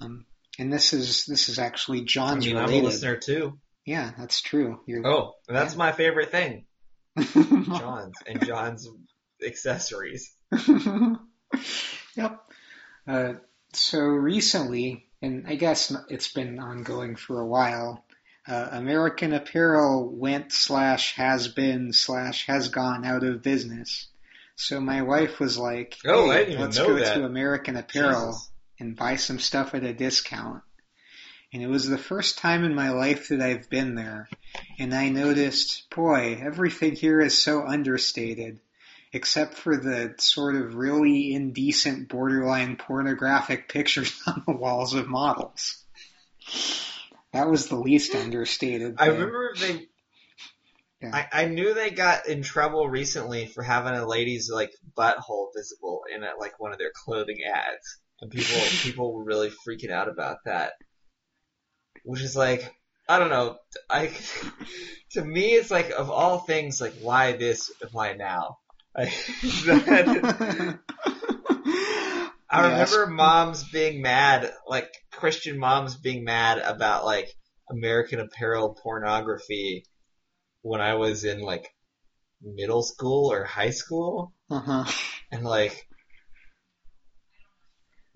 Um, 0.00 0.26
and 0.58 0.70
this 0.70 0.92
is 0.92 1.24
this 1.24 1.48
is 1.48 1.58
actually 1.58 2.02
I 2.02 2.04
John's 2.04 2.44
mean, 2.46 2.56
I'm 2.58 2.64
a 2.64 2.66
related. 2.66 2.84
listener 2.84 3.16
too. 3.16 3.58
Yeah, 3.86 4.10
that's 4.18 4.42
true. 4.42 4.80
You're 4.86 5.06
Oh, 5.06 5.36
that's 5.48 5.72
Yeah. 5.72 5.78
my 5.78 5.92
favorite 5.92 6.30
thing. 6.30 6.66
Johns 7.16 8.14
and 8.26 8.44
Johns 8.44 8.86
accessories. 9.44 10.34
yep. 12.16 12.40
Uh, 13.06 13.34
so 13.72 13.98
recently, 14.00 15.06
and 15.22 15.46
I 15.46 15.54
guess 15.54 15.94
it's 16.08 16.32
been 16.32 16.58
ongoing 16.58 17.16
for 17.16 17.40
a 17.40 17.46
while, 17.46 18.04
uh, 18.46 18.68
American 18.72 19.32
Apparel 19.34 20.08
went 20.08 20.52
slash 20.52 21.14
has 21.16 21.48
been 21.48 21.92
slash 21.92 22.46
has 22.46 22.68
gone 22.68 23.04
out 23.04 23.24
of 23.24 23.42
business. 23.42 24.08
So 24.56 24.80
my 24.80 25.02
wife 25.02 25.38
was 25.38 25.58
like, 25.58 25.96
Oh, 26.06 26.30
I 26.30 26.44
didn't 26.44 26.60
let's 26.60 26.78
go 26.78 26.94
that. 26.98 27.14
to 27.14 27.24
American 27.24 27.76
Apparel 27.76 28.32
Jesus. 28.32 28.50
and 28.80 28.96
buy 28.96 29.16
some 29.16 29.38
stuff 29.38 29.74
at 29.74 29.84
a 29.84 29.92
discount." 29.92 30.62
And 31.52 31.62
it 31.62 31.66
was 31.68 31.88
the 31.88 31.96
first 31.96 32.38
time 32.38 32.64
in 32.64 32.74
my 32.74 32.90
life 32.90 33.28
that 33.28 33.40
I've 33.40 33.70
been 33.70 33.94
there, 33.94 34.28
and 34.78 34.94
I 34.94 35.08
noticed, 35.08 35.88
boy, 35.88 36.38
everything 36.42 36.94
here 36.94 37.20
is 37.22 37.38
so 37.38 37.66
understated, 37.66 38.60
except 39.12 39.54
for 39.54 39.76
the 39.76 40.14
sort 40.18 40.56
of 40.56 40.74
really 40.74 41.32
indecent, 41.32 42.08
borderline 42.08 42.76
pornographic 42.76 43.68
pictures 43.68 44.20
on 44.26 44.42
the 44.46 44.56
walls 44.56 44.94
of 44.94 45.08
models. 45.08 45.82
That 47.32 47.48
was 47.48 47.68
the 47.68 47.76
least 47.76 48.14
understated. 48.14 48.96
I 48.98 49.06
thing. 49.06 49.14
remember 49.14 49.54
they. 49.58 49.86
Yeah. 51.00 51.10
I, 51.14 51.42
I 51.44 51.44
knew 51.44 51.74
they 51.74 51.90
got 51.90 52.26
in 52.26 52.42
trouble 52.42 52.88
recently 52.88 53.46
for 53.46 53.62
having 53.62 53.94
a 53.94 54.06
lady's 54.06 54.50
like 54.50 54.72
butthole 54.96 55.48
visible 55.54 56.02
in 56.12 56.24
a, 56.24 56.30
like 56.40 56.58
one 56.58 56.72
of 56.72 56.78
their 56.78 56.90
clothing 56.92 57.38
ads, 57.44 58.00
and 58.20 58.30
people 58.30 58.56
people 58.82 59.14
were 59.14 59.24
really 59.24 59.50
freaking 59.50 59.90
out 59.90 60.08
about 60.08 60.38
that. 60.44 60.72
Which 62.04 62.22
is 62.22 62.36
like 62.36 62.74
I 63.08 63.18
don't 63.18 63.30
know. 63.30 63.58
I 63.88 64.12
to 65.12 65.24
me 65.24 65.52
it's 65.52 65.70
like 65.70 65.90
of 65.90 66.10
all 66.10 66.38
things 66.38 66.80
like 66.80 66.94
why 67.00 67.32
this 67.32 67.70
why 67.92 68.14
now. 68.14 68.58
I, 69.06 69.12
that- 69.66 70.78
I 72.50 72.60
Yes. 72.60 72.90
remember 72.92 73.06
moms 73.06 73.64
being 73.70 74.02
mad, 74.02 74.52
like 74.66 74.90
Christian 75.12 75.58
moms 75.58 75.96
being 75.96 76.24
mad 76.24 76.58
about 76.58 77.04
like 77.04 77.28
American 77.70 78.20
Apparel 78.20 78.74
pornography 78.82 79.84
when 80.62 80.80
I 80.80 80.94
was 80.94 81.24
in 81.24 81.40
like 81.40 81.68
middle 82.42 82.82
school 82.82 83.30
or 83.32 83.44
high 83.44 83.70
school, 83.70 84.32
Uh-huh. 84.50 84.84
and 85.30 85.44
like 85.44 85.86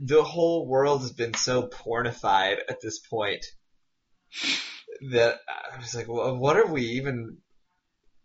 the 0.00 0.22
whole 0.24 0.66
world 0.66 1.02
has 1.02 1.12
been 1.12 1.34
so 1.34 1.68
pornified 1.68 2.58
at 2.68 2.80
this 2.80 2.98
point 2.98 3.44
that 5.12 5.38
I 5.48 5.78
was 5.78 5.94
like, 5.94 6.08
well, 6.08 6.36
what 6.36 6.56
are 6.56 6.66
we 6.66 6.82
even 6.92 7.38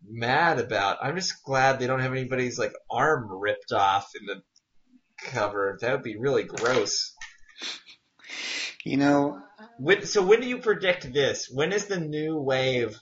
mad 0.06 0.60
about? 0.60 0.98
I'm 1.02 1.16
just 1.16 1.42
glad 1.44 1.78
they 1.78 1.86
don't 1.86 2.00
have 2.00 2.12
anybody's 2.12 2.58
like 2.58 2.72
arm 2.90 3.28
ripped 3.30 3.72
off 3.72 4.10
in 4.18 4.26
the 4.26 4.42
cover. 5.30 5.78
That 5.80 5.92
would 5.92 6.02
be 6.02 6.18
really 6.18 6.44
gross. 6.44 7.14
You 8.84 8.96
know, 8.96 9.40
When, 9.78 10.06
so 10.06 10.24
when 10.24 10.40
do 10.40 10.48
you 10.48 10.58
predict 10.58 11.12
this? 11.12 11.48
When 11.52 11.72
is 11.72 11.86
the 11.86 12.00
new 12.00 12.40
wave? 12.40 12.98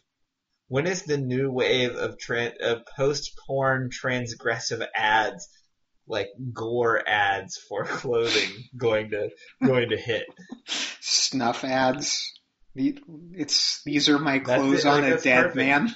When 0.68 0.86
is 0.86 1.03
the 1.03 1.18
new 1.18 1.51
wave 1.53 1.94
of, 1.94 2.16
tran 2.18 2.57
of 2.61 2.84
post-porn 2.97 3.90
transgressive 3.90 4.84
ads, 4.97 5.49
like 6.09 6.28
gore 6.53 7.07
ads 7.07 7.57
for 7.68 7.84
clothing, 7.84 8.51
going 8.76 9.11
to 9.11 9.30
going 9.64 9.90
to 9.90 9.97
hit? 9.97 10.24
snuff 11.01 11.64
ads. 11.64 12.32
It's 12.74 13.82
these 13.84 14.09
are 14.09 14.18
my 14.18 14.40
clothes 14.40 14.84
on 14.84 15.03
like, 15.03 15.14
a 15.14 15.22
dead 15.22 15.42
perfect. 15.42 15.57
man. 15.57 15.94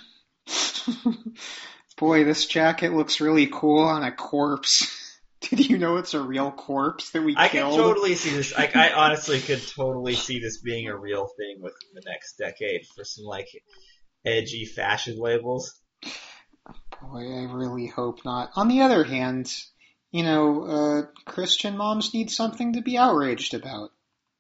Boy, 1.98 2.24
this 2.24 2.46
jacket 2.46 2.92
looks 2.94 3.20
really 3.20 3.46
cool 3.46 3.80
on 3.80 4.02
a 4.04 4.12
corpse. 4.12 4.96
Did 5.40 5.68
you 5.68 5.78
know 5.78 5.96
it's 5.96 6.12
a 6.14 6.20
real 6.20 6.50
corpse 6.50 7.10
that 7.10 7.22
we 7.22 7.34
I 7.36 7.48
can 7.48 7.62
killed? 7.62 7.78
totally 7.78 8.14
see 8.14 8.30
this. 8.30 8.56
Like, 8.56 8.76
I 8.76 8.90
honestly 8.94 9.40
could 9.40 9.66
totally 9.66 10.14
see 10.14 10.38
this 10.38 10.60
being 10.60 10.88
a 10.88 10.96
real 10.96 11.26
thing 11.36 11.60
within 11.62 11.88
the 11.94 12.02
next 12.06 12.36
decade 12.36 12.86
for 12.94 13.04
some 13.04 13.24
like 13.24 13.48
edgy 14.24 14.66
fashion 14.66 15.18
labels. 15.18 15.80
Boy, 17.00 17.20
I 17.22 17.44
really 17.52 17.86
hope 17.86 18.24
not. 18.24 18.50
On 18.56 18.68
the 18.68 18.82
other 18.82 19.02
hand, 19.04 19.50
you 20.10 20.22
know, 20.24 20.64
uh, 20.64 21.02
Christian 21.24 21.76
moms 21.76 22.12
need 22.12 22.30
something 22.30 22.74
to 22.74 22.82
be 22.82 22.98
outraged 22.98 23.54
about. 23.54 23.90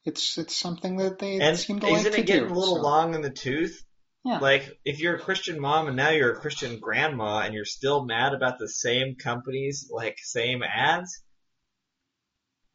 It's 0.04 0.36
it's 0.38 0.56
something 0.56 0.96
that 0.98 1.18
they 1.18 1.40
And 1.40 1.58
seem 1.58 1.80
to 1.80 1.86
like. 1.86 1.96
to 1.96 2.02
do. 2.02 2.08
isn't 2.08 2.20
it 2.20 2.26
getting 2.26 2.50
a 2.50 2.54
little 2.54 2.76
so. 2.76 2.82
long 2.82 3.14
in 3.14 3.22
the 3.22 3.30
tooth? 3.30 3.82
Yeah. 4.24 4.38
Like, 4.38 4.78
if 4.84 5.00
you're 5.00 5.16
a 5.16 5.20
Christian 5.20 5.58
mom 5.58 5.86
and 5.86 5.96
now 5.96 6.10
you're 6.10 6.32
a 6.32 6.40
Christian 6.40 6.78
grandma 6.78 7.40
and 7.40 7.54
you're 7.54 7.64
still 7.64 8.04
mad 8.04 8.34
about 8.34 8.58
the 8.58 8.68
same 8.68 9.16
companies, 9.16 9.90
like, 9.90 10.18
same 10.18 10.62
ads? 10.62 11.22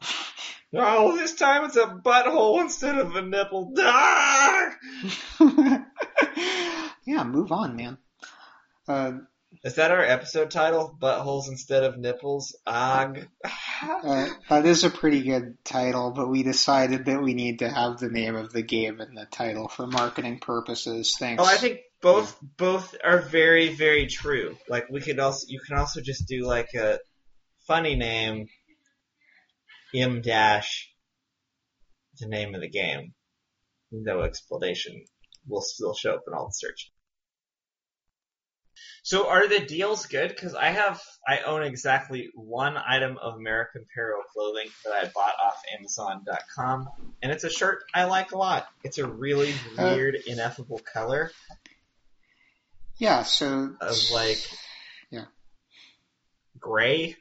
Oh, 0.77 1.15
this 1.15 1.35
time 1.35 1.63
it's 1.63 1.77
a 1.77 1.85
butthole 1.85 2.59
instead 2.59 2.97
of 2.97 3.15
a 3.15 3.21
nipple. 3.21 3.71
Ah! 3.77 4.71
yeah, 7.05 7.23
move 7.23 7.53
on, 7.53 7.77
man. 7.77 7.97
Uh, 8.85 9.11
Is 9.65 9.75
that 9.75 9.89
our 9.89 10.03
episode 10.03 10.51
title? 10.51 10.95
Buttholes 11.01 11.49
instead 11.49 11.83
of 11.83 11.97
nipples? 11.97 12.55
Ag. 12.67 13.27
uh, 13.81 14.29
that 14.47 14.63
is 14.67 14.83
a 14.83 14.91
pretty 14.91 15.23
good 15.23 15.57
title, 15.65 16.11
but 16.11 16.29
we 16.29 16.43
decided 16.43 17.05
that 17.05 17.23
we 17.23 17.33
need 17.33 17.59
to 17.59 17.69
have 17.69 17.97
the 17.97 18.09
name 18.09 18.35
of 18.35 18.53
the 18.53 18.61
game 18.61 19.01
in 19.01 19.15
the 19.15 19.25
title 19.25 19.67
for 19.67 19.87
marketing 19.87 20.37
purposes. 20.37 21.15
Thanks. 21.17 21.41
Oh, 21.41 21.47
I 21.47 21.55
think 21.55 21.79
both 21.99 22.37
both 22.57 22.95
are 23.03 23.21
very 23.21 23.73
very 23.73 24.05
true. 24.05 24.55
Like 24.69 24.87
we 24.91 25.01
could 25.01 25.19
also 25.19 25.47
you 25.49 25.59
can 25.59 25.79
also 25.79 25.99
just 25.99 26.27
do 26.27 26.45
like 26.45 26.69
a 26.75 26.99
funny 27.65 27.95
name, 27.95 28.45
M 29.95 30.21
dash, 30.21 30.91
the 32.19 32.27
name 32.27 32.53
of 32.53 32.61
the 32.61 32.69
game, 32.69 33.15
no 33.91 34.21
explanation 34.21 35.05
will 35.47 35.61
still 35.61 35.95
show 35.95 36.13
up 36.13 36.23
in 36.27 36.35
all 36.35 36.49
the 36.49 36.53
search. 36.53 36.91
So 39.05 39.29
are 39.29 39.47
the 39.47 39.59
deals 39.59 40.07
good? 40.07 40.29
Because 40.29 40.55
I 40.55 40.71
have 40.71 40.99
I 41.27 41.41
own 41.41 41.61
exactly 41.61 42.29
one 42.33 42.75
item 42.75 43.19
of 43.21 43.35
American 43.35 43.83
Apparel 43.83 44.23
clothing 44.33 44.67
that 44.83 44.93
I 44.93 45.03
bought 45.13 45.35
off 45.39 45.61
Amazon.com, 45.77 46.89
and 47.21 47.31
it's 47.31 47.43
a 47.43 47.49
shirt 47.51 47.83
I 47.93 48.05
like 48.05 48.31
a 48.31 48.37
lot. 48.39 48.65
It's 48.83 48.97
a 48.97 49.05
really 49.07 49.53
Uh, 49.77 49.93
weird, 49.93 50.15
ineffable 50.25 50.81
color 50.91 51.31
Yeah, 52.97 53.21
so 53.21 53.75
of 53.79 53.95
like 54.11 54.39
Yeah. 55.11 55.25
gray, 56.59 57.15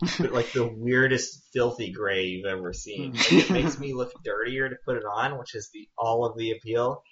but 0.18 0.32
like 0.32 0.52
the 0.52 0.66
weirdest 0.66 1.42
filthy 1.54 1.90
gray 1.90 2.24
you've 2.26 2.44
ever 2.52 2.74
seen. 2.74 3.12
Hmm. 3.12 3.16
Like, 3.16 3.32
it 3.32 3.50
makes 3.50 3.78
me 3.80 3.94
look 3.94 4.12
dirtier 4.22 4.68
to 4.68 4.76
put 4.84 4.98
it 4.98 5.04
on, 5.10 5.38
which 5.38 5.54
is 5.54 5.70
the 5.72 5.88
all 5.96 6.26
of 6.26 6.36
the 6.36 6.50
appeal. 6.50 7.02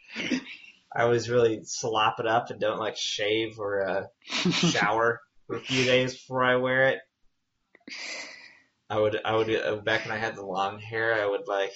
I 0.94 1.02
always 1.02 1.28
really 1.28 1.64
slop 1.64 2.18
it 2.18 2.26
up 2.26 2.50
and 2.50 2.60
don't 2.60 2.78
like 2.78 2.96
shave 2.96 3.58
or 3.58 3.86
uh, 3.86 4.06
shower 4.50 5.20
for 5.46 5.56
a 5.56 5.60
few 5.60 5.84
days 5.84 6.14
before 6.14 6.42
I 6.44 6.56
wear 6.56 6.88
it. 6.88 6.98
I 8.90 8.98
would, 8.98 9.18
I 9.22 9.36
would, 9.36 9.54
uh, 9.54 9.76
back 9.76 10.04
when 10.04 10.14
I 10.14 10.18
had 10.18 10.34
the 10.36 10.44
long 10.44 10.78
hair, 10.80 11.14
I 11.22 11.26
would 11.26 11.46
like, 11.46 11.72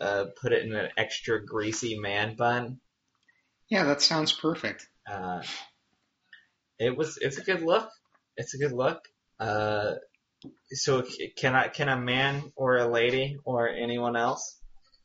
uh, 0.00 0.26
put 0.40 0.52
it 0.52 0.64
in 0.64 0.74
an 0.74 0.90
extra 0.96 1.44
greasy 1.44 1.98
man 1.98 2.36
bun. 2.36 2.80
yeah, 3.68 3.84
that 3.84 4.02
sounds 4.02 4.32
perfect. 4.32 4.86
Uh, 5.10 5.42
it 6.78 6.96
was, 6.96 7.18
it's 7.20 7.38
a 7.38 7.42
good 7.42 7.62
look. 7.62 7.88
It's 8.36 8.54
a 8.54 8.58
good 8.58 8.72
look. 8.72 9.00
Uh, 9.40 9.94
so 10.70 11.04
can 11.36 11.54
I, 11.54 11.68
can 11.68 11.88
a 11.88 11.96
man 11.96 12.52
or 12.56 12.76
a 12.76 12.86
lady 12.86 13.38
or 13.44 13.68
anyone 13.68 14.16
else, 14.16 14.58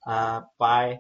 uh, 0.06 0.42
buy, 0.60 1.00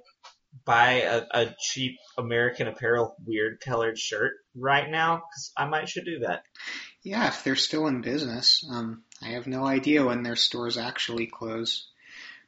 buy 0.65 1.01
a, 1.01 1.23
a 1.31 1.55
cheap 1.59 1.97
American 2.17 2.67
Apparel 2.67 3.15
weird 3.25 3.59
colored 3.59 3.97
shirt 3.97 4.33
right 4.55 4.89
now? 4.89 5.17
Cause 5.17 5.51
I 5.55 5.65
might 5.65 5.89
should 5.89 6.05
do 6.05 6.19
that. 6.19 6.43
Yeah, 7.03 7.27
if 7.27 7.43
they're 7.43 7.55
still 7.55 7.87
in 7.87 8.01
business. 8.01 8.65
Um, 8.69 9.03
I 9.21 9.29
have 9.29 9.47
no 9.47 9.65
idea 9.65 10.05
when 10.05 10.23
their 10.23 10.35
stores 10.35 10.77
actually 10.77 11.27
close. 11.27 11.87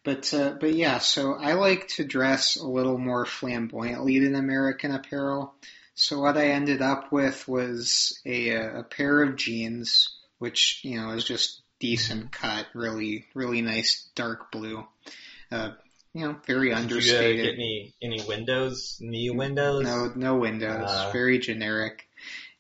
But 0.04 0.34
uh, 0.34 0.56
but 0.60 0.74
yeah, 0.74 1.00
so 1.00 1.34
I 1.34 1.54
like 1.54 1.88
to 1.90 2.06
dress 2.06 2.56
a 2.56 2.68
little 2.68 2.98
more 2.98 3.26
flamboyantly 3.26 4.20
than 4.20 4.36
American 4.36 4.92
Apparel. 4.92 5.54
So 5.94 6.22
what 6.22 6.38
I 6.38 6.52
ended 6.52 6.82
up 6.82 7.12
with 7.12 7.48
was 7.48 8.20
a 8.26 8.52
a 8.52 8.84
pair 8.84 9.22
of 9.22 9.36
jeans, 9.36 10.16
which 10.38 10.80
you 10.84 11.00
know 11.00 11.12
is 11.12 11.26
just 11.26 11.62
decent 11.80 12.32
cut, 12.32 12.68
really 12.74 13.26
really 13.34 13.62
nice 13.62 14.10
dark 14.16 14.52
blue. 14.52 14.88
Uh, 15.52 15.72
you 16.20 16.28
know, 16.28 16.36
very 16.46 16.70
Did 16.70 16.72
you 16.72 16.76
uh, 16.76 16.80
understated. 16.80 17.46
get 17.46 17.54
any 17.54 17.94
any 18.02 18.22
windows, 18.28 18.98
knee 19.00 19.30
windows? 19.30 19.84
No, 19.84 20.12
no 20.16 20.36
windows. 20.36 20.90
Uh, 20.90 21.10
very 21.14 21.40
generic. 21.40 22.08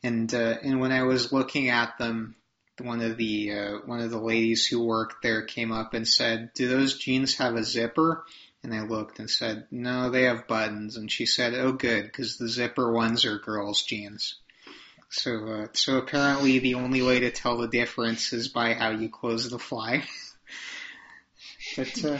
And 0.01 0.33
uh, 0.33 0.55
and 0.63 0.79
when 0.79 0.93
I 0.93 1.03
was 1.03 1.33
looking 1.33 1.69
at 1.69 1.97
them, 1.97 2.35
one 2.79 3.01
of 3.01 3.17
the 3.17 3.51
uh, 3.51 3.77
one 3.85 3.99
of 3.99 4.11
the 4.11 4.19
ladies 4.19 4.65
who 4.65 4.85
worked 4.85 5.21
there 5.21 5.43
came 5.43 5.73
up 5.73 5.93
and 5.93 6.07
said, 6.07 6.51
"Do 6.55 6.69
those 6.69 6.97
jeans 6.97 7.35
have 7.35 7.55
a 7.55 7.63
zipper?" 7.65 8.23
And 8.63 8.73
I 8.73 8.83
looked 8.83 9.19
and 9.19 9.29
said, 9.29 9.67
"No, 9.71 10.09
they 10.09 10.23
have 10.23 10.47
buttons." 10.47 10.95
And 10.95 11.11
she 11.11 11.25
said, 11.25 11.53
"Oh, 11.53 11.73
good, 11.73 12.03
because 12.03 12.37
the 12.37 12.47
zipper 12.47 12.93
ones 12.93 13.25
are 13.25 13.39
girls' 13.39 13.83
jeans." 13.83 14.35
So 15.09 15.45
uh, 15.47 15.67
so 15.73 15.97
apparently 15.97 16.59
the 16.59 16.75
only 16.75 17.01
way 17.01 17.19
to 17.21 17.31
tell 17.31 17.57
the 17.57 17.67
difference 17.67 18.31
is 18.31 18.47
by 18.47 18.73
how 18.73 18.91
you 18.91 19.09
close 19.09 19.49
the 19.49 19.59
fly. 19.59 20.03
but 21.75 22.05
uh, 22.05 22.19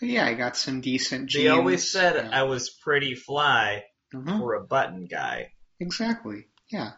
but 0.00 0.08
yeah, 0.08 0.26
I 0.26 0.34
got 0.34 0.56
some 0.56 0.80
decent 0.80 1.28
jeans. 1.30 1.44
They 1.44 1.48
always 1.48 1.90
said 1.90 2.16
Uh, 2.16 2.30
I 2.32 2.42
was 2.44 2.70
pretty 2.70 3.14
fly 3.14 3.84
Mhm. 4.12 4.38
for 4.38 4.54
a 4.54 4.64
button 4.64 5.06
guy. 5.06 5.52
Exactly. 5.80 6.46
Yeah. 6.68 6.92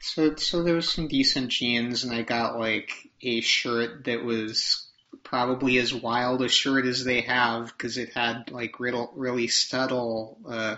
So 0.00 0.36
so 0.36 0.62
there 0.62 0.74
was 0.76 0.88
some 0.90 1.08
decent 1.08 1.48
jeans, 1.50 2.04
and 2.04 2.12
I 2.14 2.22
got 2.22 2.58
like 2.58 2.92
a 3.22 3.40
shirt 3.40 4.04
that 4.04 4.22
was 4.24 4.86
probably 5.24 5.78
as 5.78 5.92
wild 5.92 6.42
a 6.42 6.48
shirt 6.48 6.86
as 6.86 7.04
they 7.04 7.22
have 7.22 7.66
because 7.66 7.98
it 7.98 8.12
had 8.14 8.50
like 8.50 8.78
riddle, 8.78 9.12
really 9.16 9.48
subtle 9.48 10.38
uh, 10.48 10.76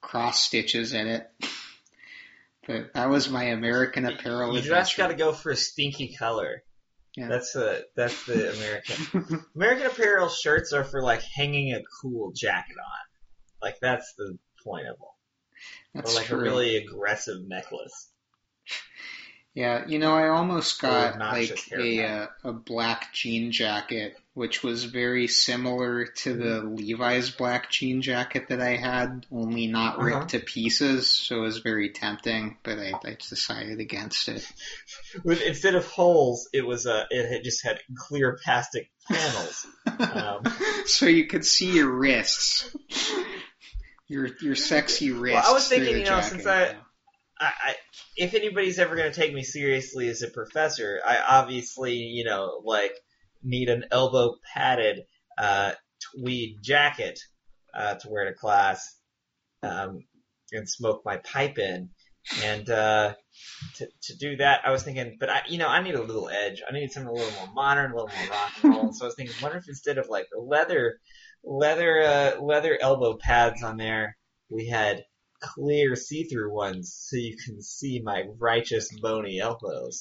cross 0.00 0.42
stitches 0.44 0.92
in 0.92 1.08
it. 1.08 1.28
But 2.66 2.94
that 2.94 3.08
was 3.08 3.28
my 3.30 3.44
American 3.44 4.06
Apparel 4.06 4.52
You 4.52 4.58
adventure. 4.58 4.80
just 4.80 4.96
got 4.96 5.08
to 5.08 5.14
go 5.14 5.32
for 5.32 5.50
a 5.50 5.56
stinky 5.56 6.14
color. 6.18 6.62
Yeah. 7.16 7.28
That's 7.28 7.52
the 7.52 7.86
that's 7.96 8.26
the 8.26 8.52
American 8.54 9.44
American 9.56 9.86
Apparel 9.86 10.28
shirts 10.28 10.72
are 10.72 10.84
for 10.84 11.02
like 11.02 11.22
hanging 11.22 11.72
a 11.72 11.80
cool 12.02 12.32
jacket 12.32 12.76
on. 12.78 13.62
Like 13.62 13.78
that's 13.80 14.14
the 14.18 14.38
point 14.62 14.86
of 14.86 14.96
them. 14.98 15.08
That's 15.94 16.12
or 16.12 16.16
like 16.16 16.26
true. 16.26 16.38
a 16.38 16.42
really 16.42 16.76
aggressive 16.76 17.38
necklace. 17.46 18.10
Yeah, 19.56 19.86
you 19.88 19.98
know, 19.98 20.14
I 20.14 20.28
almost 20.28 20.82
got 20.82 21.18
like 21.18 21.58
a 21.72 22.04
uh, 22.04 22.26
a 22.44 22.52
black 22.52 23.14
jean 23.14 23.52
jacket, 23.52 24.14
which 24.34 24.62
was 24.62 24.84
very 24.84 25.28
similar 25.28 26.04
to 26.04 26.34
the 26.34 26.60
Levi's 26.62 27.30
black 27.30 27.70
jean 27.70 28.02
jacket 28.02 28.48
that 28.50 28.60
I 28.60 28.76
had, 28.76 29.24
only 29.32 29.66
not 29.66 29.98
ripped 29.98 30.16
Uh-huh. 30.16 30.26
to 30.26 30.40
pieces. 30.40 31.10
So 31.10 31.36
it 31.38 31.40
was 31.40 31.58
very 31.60 31.88
tempting, 31.88 32.58
but 32.64 32.78
I, 32.78 32.92
I 33.02 33.16
decided 33.30 33.80
against 33.80 34.28
it. 34.28 34.46
With 35.24 35.40
instead 35.40 35.74
of 35.74 35.86
holes, 35.86 36.50
it 36.52 36.66
was 36.66 36.86
uh, 36.86 37.06
it 37.08 37.26
had 37.26 37.42
just 37.42 37.64
had 37.64 37.80
clear 37.96 38.38
plastic 38.44 38.90
panels. 39.10 39.66
Um, 39.86 40.42
so 40.84 41.06
you 41.06 41.28
could 41.28 41.46
see 41.46 41.72
your 41.76 41.90
wrists, 41.90 42.76
your 44.06 44.28
your 44.42 44.54
sexy 44.54 45.12
wrists. 45.12 45.48
I 45.48 45.52
was 45.54 45.66
thinking, 45.66 45.94
you 45.94 45.98
know, 46.00 46.04
jacket. 46.20 46.28
since 46.28 46.46
I- 46.46 46.74
I, 47.38 47.74
if 48.16 48.34
anybody's 48.34 48.78
ever 48.78 48.96
going 48.96 49.12
to 49.12 49.20
take 49.20 49.34
me 49.34 49.42
seriously 49.42 50.08
as 50.08 50.22
a 50.22 50.28
professor, 50.28 51.00
I 51.04 51.18
obviously, 51.18 51.94
you 51.94 52.24
know, 52.24 52.62
like 52.64 52.92
need 53.42 53.68
an 53.68 53.84
elbow 53.90 54.36
padded 54.54 55.04
uh, 55.38 55.72
tweed 56.00 56.58
jacket 56.62 57.20
uh, 57.74 57.94
to 57.94 58.08
wear 58.08 58.24
to 58.24 58.34
class 58.34 58.96
um, 59.62 60.04
and 60.52 60.68
smoke 60.68 61.02
my 61.04 61.18
pipe 61.18 61.58
in. 61.58 61.90
And 62.42 62.68
uh, 62.68 63.14
to 63.76 63.86
to 64.02 64.16
do 64.16 64.36
that, 64.38 64.62
I 64.64 64.72
was 64.72 64.82
thinking, 64.82 65.16
but 65.20 65.30
I, 65.30 65.42
you 65.48 65.58
know, 65.58 65.68
I 65.68 65.80
need 65.80 65.94
a 65.94 66.02
little 66.02 66.28
edge. 66.28 66.60
I 66.68 66.72
need 66.72 66.90
something 66.90 67.08
a 67.08 67.12
little 67.12 67.30
more 67.32 67.54
modern, 67.54 67.92
a 67.92 67.94
little 67.94 68.08
more 68.08 68.30
rock 68.30 68.52
and 68.62 68.74
roll. 68.74 68.92
so 68.92 69.04
I 69.04 69.08
was 69.08 69.14
thinking, 69.14 69.36
wonder 69.40 69.58
if 69.58 69.68
instead 69.68 69.98
of 69.98 70.08
like 70.08 70.26
leather, 70.36 70.98
leather, 71.44 72.02
uh, 72.02 72.40
leather 72.40 72.76
elbow 72.80 73.16
pads 73.16 73.62
on 73.62 73.76
there, 73.76 74.16
we 74.50 74.66
had 74.66 75.04
clear 75.40 75.96
see-through 75.96 76.52
ones 76.52 76.94
so 76.98 77.16
you 77.16 77.36
can 77.36 77.62
see 77.62 78.00
my 78.00 78.24
righteous 78.38 78.90
bony 78.92 79.40
elbows. 79.40 80.00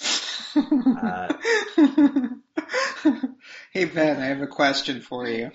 Uh, 0.56 1.34
hey 3.72 3.86
Ben, 3.86 4.22
I 4.22 4.26
have 4.26 4.42
a 4.42 4.48
question 4.48 5.02
for 5.02 5.28
you. 5.28 5.52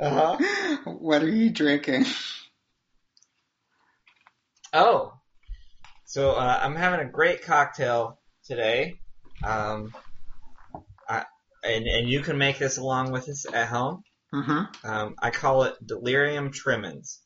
uh-huh. 0.00 0.36
What 0.84 1.22
are 1.22 1.28
you 1.28 1.50
drinking? 1.50 2.04
Oh, 4.72 5.14
so 6.08 6.32
uh, 6.32 6.60
I'm 6.62 6.74
having 6.74 7.06
a 7.06 7.10
great 7.10 7.42
cocktail 7.42 8.18
today, 8.42 8.98
um, 9.44 9.94
I, 11.06 11.24
and 11.62 11.86
and 11.86 12.08
you 12.08 12.20
can 12.20 12.38
make 12.38 12.58
this 12.58 12.78
along 12.78 13.12
with 13.12 13.28
us 13.28 13.44
at 13.52 13.68
home. 13.68 14.02
Mm-hmm. 14.32 14.90
Um, 14.90 15.14
I 15.20 15.30
call 15.30 15.64
it 15.64 15.74
Delirium 15.86 16.50
Tremens, 16.50 17.18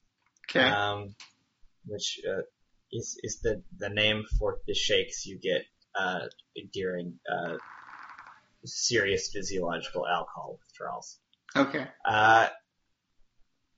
Okay. 0.54 0.68
um, 0.68 1.14
which 1.86 2.20
uh, 2.28 2.42
is 2.90 3.18
is 3.22 3.40
the 3.40 3.62
the 3.78 3.88
name 3.88 4.24
for 4.38 4.58
the 4.66 4.74
shakes 4.74 5.26
you 5.26 5.38
get 5.38 5.62
uh, 5.94 6.26
during 6.72 7.18
uh, 7.30 7.56
serious 8.64 9.30
physiological 9.32 10.06
alcohol 10.06 10.58
withdrawals. 10.60 11.18
okay. 11.56 11.86
Uh, 12.04 12.48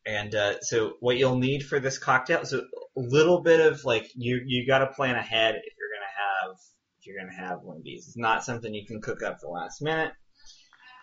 and 0.06 0.34
uh, 0.34 0.60
so 0.60 0.94
what 1.00 1.16
you'll 1.16 1.38
need 1.38 1.64
for 1.64 1.80
this 1.80 1.98
cocktail, 1.98 2.44
so 2.44 2.58
a 2.58 3.00
little 3.00 3.40
bit 3.40 3.60
of 3.60 3.84
like 3.84 4.10
you 4.14 4.42
you 4.44 4.66
got 4.66 4.78
to 4.78 4.88
plan 4.88 5.16
ahead 5.16 5.54
if 5.54 5.74
you're 5.78 5.88
gonna 5.94 6.50
have 6.50 6.56
if 6.98 7.06
you're 7.06 7.18
gonna 7.18 7.48
have 7.48 7.62
one 7.62 7.78
of 7.78 7.84
these. 7.84 8.08
It's 8.08 8.16
not 8.16 8.44
something 8.44 8.74
you 8.74 8.86
can 8.86 9.00
cook 9.00 9.22
up 9.22 9.38
the 9.40 9.48
last 9.48 9.80
minute, 9.80 10.12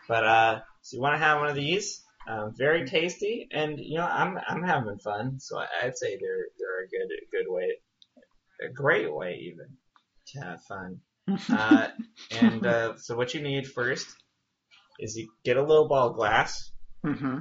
but 0.07 0.23
uh, 0.23 0.59
so 0.81 0.97
you 0.97 1.01
want 1.01 1.15
to 1.15 1.25
have 1.25 1.39
one 1.39 1.49
of 1.49 1.55
these. 1.55 2.03
Um, 2.27 2.53
very 2.55 2.85
tasty, 2.85 3.47
and 3.51 3.79
you 3.79 3.97
know 3.97 4.05
I'm 4.05 4.37
I'm 4.47 4.63
having 4.63 4.99
fun, 4.99 5.39
so 5.39 5.57
I'd 5.57 5.97
say 5.97 6.17
they're 6.17 6.45
they're 6.59 6.83
a 6.83 6.87
good 6.87 7.11
a 7.11 7.29
good 7.31 7.51
way, 7.51 7.71
a 8.63 8.71
great 8.71 9.13
way 9.13 9.39
even 9.51 9.77
to 10.27 10.39
have 10.41 10.63
fun. 10.63 10.99
Uh, 11.49 11.87
and 12.31 12.65
uh, 12.65 12.97
so 12.97 13.15
what 13.15 13.33
you 13.33 13.41
need 13.41 13.65
first 13.65 14.07
is 14.99 15.15
you 15.15 15.29
get 15.45 15.55
a 15.55 15.63
low 15.63 15.87
ball 15.87 16.09
glass, 16.11 16.71
mm-hmm. 17.05 17.37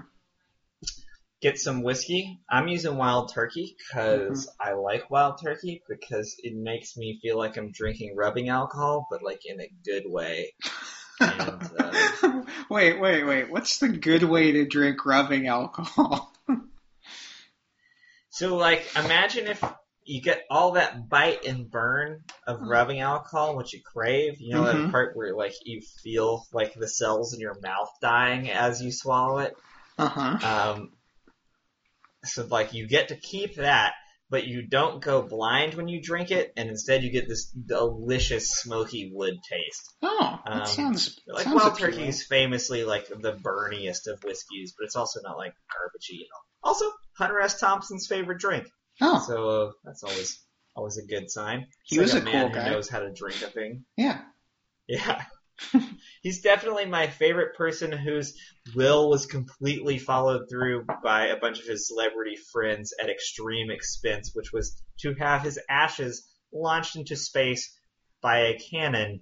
get 1.41 1.59
some 1.59 1.83
whiskey. 1.83 2.39
I'm 2.49 2.69
using 2.69 2.97
wild 2.97 3.33
turkey 3.35 3.77
because 3.79 4.47
Mm-hmm. 4.47 4.71
I 4.71 4.75
like 4.75 5.11
wild 5.11 5.41
turkey 5.43 5.83
because 5.89 6.37
it 6.39 6.55
makes 6.55 6.97
me 6.97 7.19
feel 7.21 7.37
like 7.39 7.57
I'm 7.57 7.73
drinking 7.73 8.15
rubbing 8.17 8.49
alcohol, 8.49 9.07
but 9.11 9.23
like 9.23 9.41
in 9.45 9.61
a 9.61 9.73
good 9.85 10.05
way. 10.07 10.53
And, 11.21 11.71
uh, 11.79 12.43
wait, 12.71 12.99
wait, 13.01 13.25
wait. 13.25 13.51
What's 13.51 13.79
the 13.79 13.89
good 13.89 14.23
way 14.25 14.53
to 14.53 14.67
drink 14.67 15.05
rubbing 15.05 15.47
alcohol? 15.49 16.33
So 18.31 18.57
like, 18.57 18.87
imagine 18.97 19.49
if 19.49 19.63
you 20.05 20.23
get 20.23 20.45
all 20.49 20.73
that 20.73 21.09
bite 21.09 21.45
and 21.45 21.71
burn 21.71 22.23
of 22.47 22.61
rubbing 22.63 23.01
alcohol, 23.01 23.57
what 23.57 23.73
you 23.73 23.81
crave. 23.83 24.41
You 24.41 24.55
know 24.55 24.65
Mhm. 24.65 24.85
that 24.85 24.91
part 24.93 25.17
where 25.17 25.35
like 25.35 25.53
you 25.65 25.81
feel 26.03 26.47
like 26.53 26.75
the 26.75 26.89
cells 26.89 27.35
in 27.35 27.41
your 27.41 27.59
mouth 27.61 27.91
dying 28.01 28.51
as 28.51 28.81
you 28.81 28.93
swallow 28.93 29.39
it. 29.39 29.55
Uh 29.99 30.09
huh. 30.09 30.39
Um, 30.47 30.93
so 32.25 32.47
like 32.47 32.73
you 32.75 32.87
get 32.87 33.09
to 33.09 33.17
keep 33.17 33.57
that, 33.57 33.95
but 34.31 34.47
you 34.47 34.63
don't 34.67 35.03
go 35.03 35.21
blind 35.23 35.75
when 35.75 35.89
you 35.89 36.01
drink 36.01 36.31
it, 36.31 36.53
and 36.57 36.69
instead 36.71 37.03
you 37.03 37.11
get 37.11 37.29
this 37.29 37.47
delicious 37.51 38.51
smoky 38.51 39.11
wood 39.13 39.35
taste. 39.51 39.95
Oh, 40.03 40.39
that 40.47 40.53
Um, 40.63 40.67
sounds 40.67 41.21
Like 41.27 41.45
sounds 41.45 41.63
Wild. 41.63 41.79
Turkey 41.79 42.07
is 42.09 42.25
famously 42.25 42.85
like 42.85 43.09
the 43.09 43.33
burniest 43.43 44.07
of 44.07 44.23
whiskeys, 44.25 44.75
but 44.79 44.85
it's 44.85 44.97
also 44.97 45.21
not 45.23 45.37
like 45.37 45.53
garbagey. 45.53 46.21
at 46.21 46.29
all. 46.35 46.71
Also, 46.71 46.85
Hunter 47.19 47.41
S. 47.41 47.59
Thompson's 47.59 48.07
favorite 48.07 48.39
drink, 48.39 48.67
Oh, 49.01 49.23
so 49.27 49.49
uh, 49.49 49.71
that's 49.85 50.03
always 50.05 50.39
always 50.77 50.97
a 50.99 51.07
good 51.07 51.31
sign. 51.31 51.67
He 51.85 51.97
It's 51.97 52.13
was 52.13 52.15
like 52.15 52.23
a 52.23 52.25
man 52.27 52.47
cool 52.47 52.55
guy. 52.55 52.65
who 52.69 52.71
knows 52.71 52.89
how 52.89 53.01
to 53.01 53.13
drink 53.13 53.43
a 53.43 53.49
thing. 53.51 53.85
yeah. 53.97 54.23
Yeah. 54.89 55.25
He's 56.23 56.43
definitely 56.43 56.87
my 56.87 57.09
favorite 57.09 57.55
person 57.57 57.93
whose 57.93 58.35
will 58.75 59.09
was 59.11 59.27
completely 59.27 59.99
followed 59.99 60.49
through 60.51 60.85
by 61.03 61.27
a 61.27 61.37
bunch 61.39 61.61
of 61.61 61.67
his 61.67 61.89
celebrity 61.89 62.37
friends 62.53 62.93
at 63.01 63.11
extreme 63.11 63.71
expense, 63.71 64.31
which 64.35 64.53
was 64.53 64.81
to 65.01 65.15
have 65.15 65.43
his 65.43 65.59
ashes 65.69 66.29
launched 66.53 66.97
into 66.97 67.17
space 67.17 67.77
by 68.23 68.39
a 68.41 68.59
cannon 68.59 69.21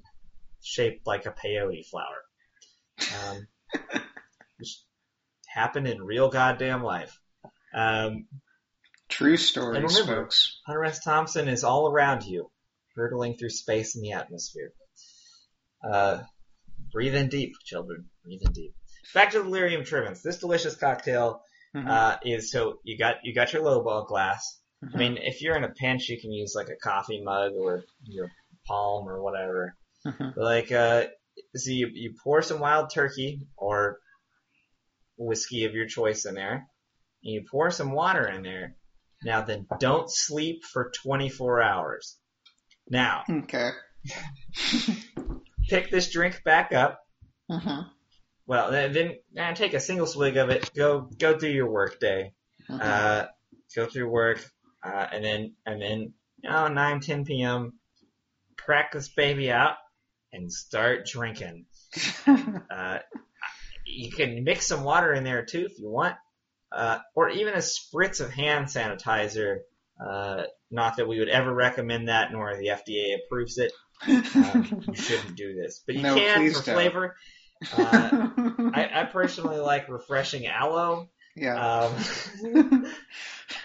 shaped 0.62 1.06
like 1.06 1.26
a 1.26 1.30
peyote 1.30 1.86
flower. 1.86 2.22
Um, 3.30 3.46
which 4.58 4.80
happened 5.46 5.86
in 5.86 6.02
real 6.02 6.28
goddamn 6.28 6.82
life. 6.82 7.18
Um, 7.74 8.26
True 9.08 9.36
stories, 9.36 9.76
And 9.82 9.90
remember- 9.90 10.22
folks. 10.24 10.60
Hunter 10.66 10.84
S. 10.84 11.02
Thompson 11.02 11.48
is 11.48 11.64
all 11.64 11.88
around 11.90 12.24
you, 12.24 12.50
hurtling 12.96 13.36
through 13.36 13.50
space 13.50 13.94
and 13.94 14.04
the 14.04 14.12
atmosphere. 14.12 14.72
Uh, 15.82 16.22
breathe 16.92 17.14
in 17.14 17.28
deep, 17.28 17.52
children. 17.64 18.06
Breathe 18.24 18.40
in 18.44 18.52
deep. 18.52 18.74
Back 19.14 19.30
to 19.32 19.38
the 19.38 19.44
Delirium 19.44 19.84
Tremens. 19.84 20.22
This 20.22 20.38
delicious 20.38 20.76
cocktail 20.76 21.42
Mhm. 21.74 21.88
uh, 21.88 22.18
is 22.24 22.50
so 22.50 22.80
you 22.84 22.96
got 22.98 23.16
you 23.24 23.34
got 23.34 23.52
your 23.52 23.62
lowball 23.62 24.06
glass. 24.06 24.60
Mhm. 24.84 24.94
I 24.94 24.98
mean, 24.98 25.16
if 25.18 25.42
you're 25.42 25.56
in 25.56 25.64
a 25.64 25.68
pinch, 25.72 26.08
you 26.08 26.20
can 26.20 26.32
use 26.32 26.54
like 26.54 26.68
a 26.68 26.76
coffee 26.76 27.22
mug 27.22 27.52
or 27.54 27.84
your 28.04 28.30
palm 28.66 29.08
or 29.08 29.22
whatever. 29.22 29.76
Mhm. 30.06 30.36
Like, 30.36 30.72
uh, 30.72 31.06
so 31.54 31.70
you 31.70 31.88
you 31.92 32.14
pour 32.22 32.42
some 32.42 32.58
wild 32.60 32.90
turkey 32.92 33.46
or 33.56 33.98
whiskey 35.16 35.64
of 35.64 35.74
your 35.74 35.86
choice 35.86 36.24
in 36.26 36.34
there, 36.34 36.54
and 36.54 37.34
you 37.34 37.44
pour 37.50 37.70
some 37.70 37.92
water 37.92 38.26
in 38.26 38.42
there. 38.42 38.76
Now 39.24 39.42
then, 39.42 39.66
don't 39.80 40.08
sleep 40.10 40.64
for 40.64 40.90
24 41.02 41.60
hours. 41.62 42.18
Now, 42.88 43.24
Okay. 43.28 43.70
pick 45.68 45.90
this 45.90 46.10
drink 46.10 46.42
back 46.44 46.72
up. 46.72 47.00
Uh-huh. 47.50 47.84
Well, 48.46 48.70
then, 48.70 48.92
then 48.92 49.16
eh, 49.36 49.52
take 49.54 49.74
a 49.74 49.80
single 49.80 50.06
swig 50.06 50.36
of 50.36 50.50
it. 50.50 50.70
Go 50.74 51.02
go 51.18 51.36
do 51.38 51.48
your 51.48 51.70
work 51.70 52.00
day. 52.00 52.32
Uh-huh. 52.68 52.82
Uh, 52.82 53.26
go 53.76 53.86
through 53.86 54.08
work, 54.08 54.44
uh, 54.82 55.06
and 55.12 55.24
then 55.24 55.54
and 55.66 55.80
then 55.82 56.12
oh, 56.48 56.68
9, 56.68 57.00
10 57.00 57.24
p.m. 57.24 57.74
Crack 58.56 58.92
this 58.92 59.08
baby 59.08 59.50
out 59.50 59.76
and 60.32 60.52
start 60.52 61.06
drinking. 61.06 61.66
Uh, 62.70 62.98
you 63.86 64.10
can 64.10 64.44
mix 64.44 64.66
some 64.66 64.84
water 64.84 65.12
in 65.14 65.24
there 65.24 65.44
too 65.44 65.66
if 65.70 65.78
you 65.78 65.88
want. 65.90 66.16
uh, 66.72 66.98
or 67.14 67.30
even 67.30 67.54
a 67.54 67.58
spritz 67.58 68.20
of 68.20 68.30
hand 68.30 68.66
sanitizer. 68.66 69.60
Uh, 70.04 70.42
not 70.70 70.96
that 70.96 71.08
we 71.08 71.18
would 71.18 71.28
ever 71.28 71.52
recommend 71.52 72.08
that, 72.08 72.32
nor 72.32 72.56
the 72.56 72.68
FDA 72.68 73.16
approves 73.16 73.58
it. 73.58 73.72
Um, 74.06 74.82
you 74.88 74.94
shouldn't 74.94 75.36
do 75.36 75.54
this, 75.54 75.82
but 75.86 75.94
you 75.96 76.02
No, 76.02 76.14
can 76.14 76.38
please 76.40 76.58
for 76.58 76.66
don't. 76.66 76.74
flavor. 76.74 77.16
Uh, 77.76 78.28
I, 78.72 78.88
I 79.00 79.04
personally 79.12 79.58
like 79.58 79.88
refreshing 79.88 80.46
aloe. 80.46 81.08
yeah. 81.34 81.88
Um, 82.44 82.84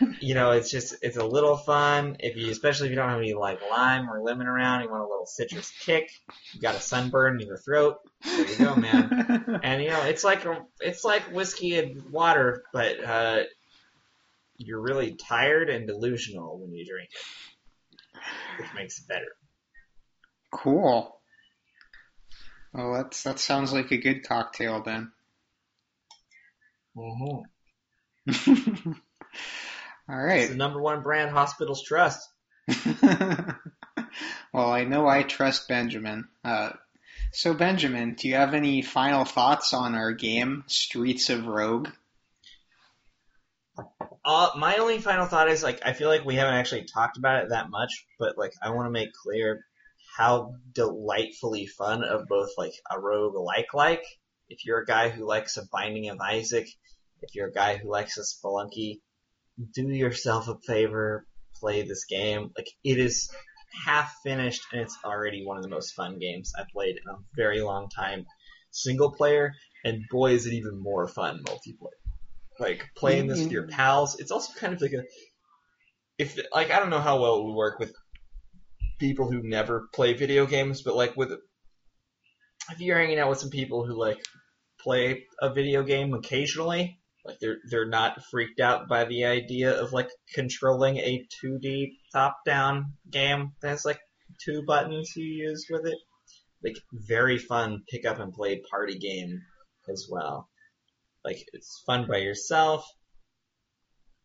you 0.19 0.33
know, 0.33 0.51
it's 0.51 0.71
just 0.71 0.95
it's 1.01 1.17
a 1.17 1.23
little 1.25 1.57
fun 1.57 2.17
if 2.19 2.35
you, 2.35 2.49
especially 2.51 2.87
if 2.87 2.91
you 2.91 2.95
don't 2.95 3.09
have 3.09 3.19
any 3.19 3.33
like 3.33 3.59
lime 3.69 4.09
or 4.09 4.21
lemon 4.21 4.47
around. 4.47 4.81
You 4.81 4.89
want 4.89 5.03
a 5.03 5.07
little 5.07 5.25
citrus 5.25 5.71
kick. 5.81 6.09
You 6.53 6.61
got 6.61 6.75
a 6.75 6.79
sunburn 6.79 7.39
in 7.39 7.47
your 7.47 7.57
throat. 7.57 7.97
There 8.23 8.47
you 8.49 8.57
go, 8.57 8.75
man. 8.75 9.59
And 9.63 9.83
you 9.83 9.89
know, 9.89 10.01
it's 10.05 10.23
like 10.23 10.45
a, 10.45 10.65
it's 10.79 11.03
like 11.03 11.23
whiskey 11.31 11.77
and 11.77 12.09
water, 12.11 12.63
but 12.73 13.03
uh, 13.03 13.43
you're 14.57 14.81
really 14.81 15.15
tired 15.15 15.69
and 15.69 15.87
delusional 15.87 16.59
when 16.59 16.73
you 16.73 16.85
drink 16.85 17.09
it, 17.11 18.19
which 18.59 18.73
makes 18.75 18.99
it 18.99 19.07
better. 19.07 19.35
cool. 20.51 21.19
Well, 22.73 22.93
that's 22.93 23.23
that 23.23 23.39
sounds 23.39 23.71
like 23.71 23.91
a 23.91 23.97
good 23.97 24.27
cocktail 24.27 24.81
then. 24.81 25.11
Mm-hmm. 26.97 27.43
All 30.09 30.29
It's 30.41 30.49
the 30.51 30.57
number 30.57 30.81
one 30.81 31.01
brand 31.01 31.31
hospitals 31.31 31.83
trust. 31.83 32.27
well, 34.53 34.71
I 34.71 34.83
know 34.83 35.07
I 35.07 35.23
trust 35.23 35.67
Benjamin. 35.67 36.27
Uh, 36.43 36.71
so, 37.31 37.53
Benjamin, 37.53 38.15
do 38.15 38.27
you 38.27 38.35
have 38.35 38.53
any 38.53 38.81
final 38.81 39.25
thoughts 39.25 39.73
on 39.73 39.95
our 39.95 40.11
game, 40.11 40.63
Streets 40.67 41.29
of 41.29 41.47
Rogue? 41.47 41.89
Uh, 44.25 44.51
my 44.55 44.77
only 44.77 44.99
final 44.99 45.25
thought 45.25 45.49
is 45.49 45.63
like 45.63 45.81
I 45.85 45.91
feel 45.93 46.07
like 46.07 46.23
we 46.23 46.35
haven't 46.35 46.53
actually 46.53 46.85
talked 46.85 47.17
about 47.17 47.43
it 47.43 47.49
that 47.49 47.69
much, 47.69 48.05
but 48.19 48.37
like 48.37 48.53
I 48.61 48.69
want 48.69 48.87
to 48.87 48.91
make 48.91 49.11
clear 49.11 49.65
how 50.15 50.55
delightfully 50.73 51.65
fun 51.67 52.03
of 52.03 52.27
both 52.27 52.51
like 52.57 52.73
a 52.89 52.99
rogue 52.99 53.35
like 53.35 53.73
like. 53.73 54.03
If 54.47 54.65
you're 54.65 54.79
a 54.79 54.85
guy 54.85 55.09
who 55.09 55.25
likes 55.27 55.57
a 55.57 55.67
Binding 55.71 56.09
of 56.09 56.21
Isaac, 56.21 56.67
if 57.21 57.35
you're 57.35 57.47
a 57.47 57.53
guy 57.53 57.77
who 57.77 57.89
likes 57.89 58.17
a 58.17 58.21
Spelunky, 58.21 59.01
do 59.73 59.87
yourself 59.89 60.47
a 60.47 60.57
favor, 60.65 61.25
play 61.59 61.81
this 61.81 62.05
game. 62.05 62.51
Like 62.55 62.69
it 62.83 62.99
is 62.99 63.29
half 63.85 64.13
finished 64.23 64.61
and 64.71 64.81
it's 64.81 64.97
already 65.03 65.45
one 65.45 65.57
of 65.57 65.63
the 65.63 65.69
most 65.69 65.95
fun 65.95 66.17
games 66.19 66.53
I've 66.57 66.69
played 66.69 66.95
in 66.95 67.13
a 67.13 67.17
very 67.35 67.61
long 67.61 67.89
time. 67.89 68.25
Single 68.71 69.11
player, 69.11 69.53
and 69.83 70.03
boy 70.09 70.31
is 70.31 70.45
it 70.45 70.53
even 70.53 70.81
more 70.81 71.07
fun 71.07 71.43
multiplayer 71.43 72.02
like 72.59 72.89
playing 72.95 73.27
this 73.27 73.39
with 73.39 73.51
your 73.51 73.67
pals. 73.67 74.19
It's 74.19 74.31
also 74.31 74.53
kind 74.59 74.73
of 74.73 74.81
like 74.81 74.93
a 74.93 75.03
if 76.17 76.39
like 76.53 76.71
I 76.71 76.79
don't 76.79 76.89
know 76.89 76.99
how 76.99 77.21
well 77.21 77.39
it 77.39 77.43
would 77.45 77.55
work 77.55 77.79
with 77.79 77.93
people 78.99 79.29
who 79.31 79.41
never 79.43 79.87
play 79.93 80.13
video 80.13 80.45
games, 80.45 80.81
but 80.81 80.95
like 80.95 81.15
with 81.17 81.31
if 82.71 82.79
you're 82.79 82.97
hanging 82.97 83.19
out 83.19 83.29
with 83.29 83.39
some 83.39 83.49
people 83.49 83.85
who 83.85 83.99
like 83.99 84.23
play 84.79 85.25
a 85.41 85.53
video 85.53 85.83
game 85.83 86.13
occasionally, 86.13 86.99
like 87.25 87.39
they're 87.39 87.57
they're 87.69 87.87
not 87.87 88.23
freaked 88.31 88.59
out 88.59 88.87
by 88.87 89.05
the 89.05 89.25
idea 89.25 89.81
of 89.81 89.93
like 89.93 90.09
controlling 90.33 90.97
a 90.97 91.25
2D 91.43 91.91
top-down 92.13 92.93
game 93.09 93.51
that 93.61 93.69
has 93.69 93.85
like 93.85 93.99
two 94.43 94.63
buttons 94.65 95.13
you 95.15 95.25
use 95.25 95.65
with 95.69 95.85
it. 95.85 95.97
Like 96.63 96.77
very 96.93 97.37
fun 97.37 97.83
pick 97.89 98.05
up 98.05 98.19
and 98.19 98.33
play 98.33 98.61
party 98.69 98.97
game 98.97 99.41
as 99.89 100.07
well. 100.09 100.47
Like 101.23 101.47
it's 101.53 101.81
fun 101.85 102.07
by 102.07 102.17
yourself. 102.17 102.85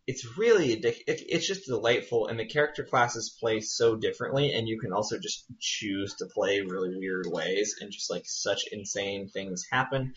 It's 0.07 0.39
really 0.39 0.75
addic- 0.75 1.05
it, 1.07 1.21
it's 1.29 1.47
just 1.47 1.67
delightful, 1.67 2.29
and 2.29 2.39
the 2.39 2.47
character 2.47 2.83
classes 2.83 3.37
play 3.39 3.61
so 3.61 3.95
differently, 3.95 4.53
and 4.53 4.67
you 4.67 4.81
can 4.81 4.93
also 4.93 5.19
just 5.19 5.45
choose 5.61 6.15
to 6.15 6.27
play 6.27 6.61
really 6.61 6.97
weird 6.97 7.27
ways, 7.27 7.77
and 7.81 7.93
just 7.93 8.11
like 8.11 8.25
such 8.25 8.65
insane 8.73 9.29
things 9.29 9.67
happen. 9.71 10.15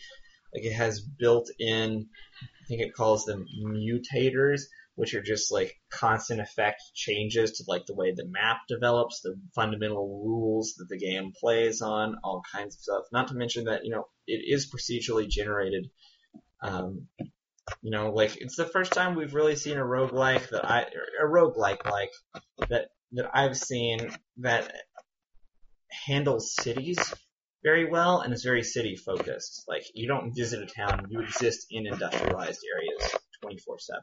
Like 0.54 0.64
it 0.64 0.72
has 0.72 1.00
built-in, 1.00 2.08
I 2.42 2.66
think 2.66 2.80
it 2.80 2.94
calls 2.94 3.24
them 3.24 3.46
mutators, 3.62 4.62
which 4.94 5.14
are 5.14 5.22
just 5.22 5.52
like 5.52 5.74
constant 5.90 6.40
effect 6.40 6.82
changes 6.94 7.52
to 7.52 7.64
like 7.66 7.86
the 7.86 7.94
way 7.94 8.12
the 8.12 8.28
map 8.28 8.58
develops, 8.68 9.20
the 9.20 9.34
fundamental 9.54 10.22
rules 10.24 10.74
that 10.78 10.88
the 10.88 10.98
game 10.98 11.32
plays 11.38 11.80
on, 11.80 12.16
all 12.24 12.42
kinds 12.52 12.74
of 12.74 12.80
stuff. 12.80 13.04
Not 13.12 13.28
to 13.28 13.34
mention 13.34 13.64
that 13.64 13.84
you 13.84 13.90
know 13.90 14.06
it 14.26 14.42
is 14.46 14.70
procedurally 14.70 15.28
generated 15.28 15.90
um, 16.62 17.08
you 17.80 17.90
know, 17.90 18.10
like 18.10 18.36
it's 18.36 18.56
the 18.56 18.66
first 18.66 18.92
time 18.92 19.14
we've 19.14 19.34
really 19.34 19.56
seen 19.56 19.78
a 19.78 19.84
roguelike 19.84 20.48
that 20.50 20.64
I 20.64 20.82
a 20.82 21.26
roguelike 21.26 21.84
like 21.84 22.12
that 22.68 22.88
that 23.12 23.30
I've 23.34 23.56
seen 23.56 24.10
that 24.38 24.72
handles 26.06 26.54
cities 26.54 27.14
very 27.62 27.88
well 27.88 28.20
and 28.20 28.32
is 28.32 28.42
very 28.42 28.62
city 28.62 28.96
focused. 28.96 29.64
Like 29.68 29.84
you 29.94 30.08
don't 30.08 30.34
visit 30.34 30.62
a 30.62 30.66
town, 30.66 31.06
you 31.10 31.20
exist 31.20 31.66
in 31.70 31.86
industrialized 31.86 32.64
areas 32.76 33.16
24/7 33.44 33.58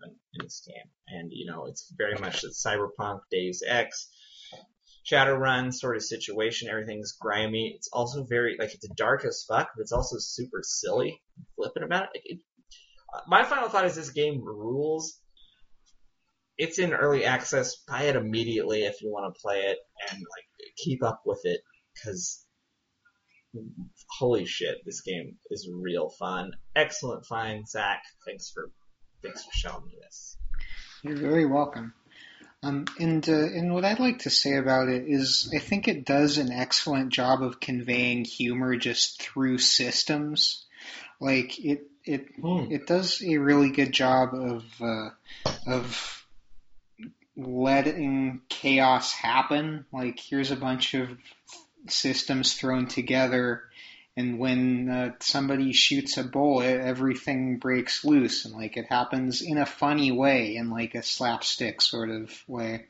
in 0.05 0.43
this 0.43 0.61
game. 0.65 0.91
And 1.07 1.31
you 1.31 1.51
know, 1.51 1.65
it's 1.65 1.91
very 1.97 2.15
much 2.19 2.41
the 2.41 2.49
cyberpunk 2.49 3.21
Deus 3.31 3.61
Ex 3.65 4.09
Shadowrun 5.09 5.73
sort 5.73 5.95
of 5.95 6.03
situation. 6.03 6.69
Everything's 6.69 7.13
grimy. 7.13 7.73
It's 7.75 7.89
also 7.91 8.23
very 8.23 8.55
like 8.59 8.73
it's 8.73 8.87
dark 8.89 9.25
as 9.25 9.45
fuck, 9.47 9.69
but 9.75 9.81
it's 9.81 9.91
also 9.91 10.17
super 10.19 10.61
silly, 10.63 11.21
flippant 11.55 11.85
about 11.85 12.09
it. 12.13 12.21
It 12.25 12.39
my 13.27 13.43
final 13.43 13.69
thought 13.69 13.85
is 13.85 13.95
this 13.95 14.11
game 14.11 14.41
rules. 14.43 15.19
It's 16.57 16.77
in 16.77 16.93
early 16.93 17.25
access. 17.25 17.75
Buy 17.87 18.03
it 18.03 18.15
immediately 18.15 18.83
if 18.83 19.01
you 19.01 19.09
want 19.09 19.33
to 19.33 19.41
play 19.41 19.61
it 19.61 19.77
and 20.11 20.19
like 20.19 20.73
keep 20.77 21.03
up 21.03 21.21
with 21.25 21.41
it 21.45 21.61
because 21.93 22.45
holy 24.07 24.45
shit, 24.45 24.77
this 24.85 25.01
game 25.01 25.37
is 25.49 25.69
real 25.73 26.09
fun. 26.09 26.51
Excellent 26.75 27.25
find, 27.25 27.67
Zach. 27.67 28.03
Thanks 28.25 28.51
for 28.51 28.71
thanks 29.23 29.43
for 29.43 29.51
showing 29.53 29.85
me 29.85 29.93
this. 30.01 30.37
You're 31.03 31.17
very 31.17 31.45
welcome. 31.45 31.93
Um, 32.61 32.85
and 32.99 33.27
uh, 33.29 33.31
and 33.31 33.73
what 33.73 33.85
I'd 33.85 33.99
like 33.99 34.19
to 34.19 34.29
say 34.29 34.55
about 34.57 34.89
it 34.89 35.05
is, 35.07 35.49
I 35.55 35.59
think 35.59 35.87
it 35.87 36.05
does 36.05 36.37
an 36.37 36.51
excellent 36.51 37.09
job 37.09 37.41
of 37.41 37.59
conveying 37.61 38.25
humor 38.25 38.75
just 38.75 39.21
through 39.21 39.59
systems. 39.59 40.65
Like 41.21 41.57
it, 41.63 41.87
it, 42.03 42.27
Hmm. 42.41 42.65
it 42.69 42.85
does 42.85 43.21
a 43.23 43.37
really 43.37 43.71
good 43.71 43.93
job 43.93 44.33
of 44.33 44.63
uh, 44.81 45.09
of 45.65 46.25
letting 47.37 48.41
chaos 48.49 49.13
happen. 49.13 49.85
Like 49.93 50.19
here's 50.19 50.51
a 50.51 50.57
bunch 50.57 50.93
of 50.95 51.09
systems 51.87 52.53
thrown 52.55 52.87
together, 52.87 53.63
and 54.17 54.39
when 54.39 54.89
uh, 54.89 55.11
somebody 55.19 55.71
shoots 55.71 56.17
a 56.17 56.23
bullet, 56.23 56.81
everything 56.81 57.57
breaks 57.57 58.03
loose, 58.03 58.43
and 58.43 58.53
like 58.53 58.75
it 58.75 58.87
happens 58.89 59.41
in 59.41 59.57
a 59.57 59.65
funny 59.65 60.11
way, 60.11 60.55
in 60.55 60.69
like 60.69 60.95
a 60.95 61.03
slapstick 61.03 61.81
sort 61.81 62.09
of 62.09 62.31
way. 62.47 62.87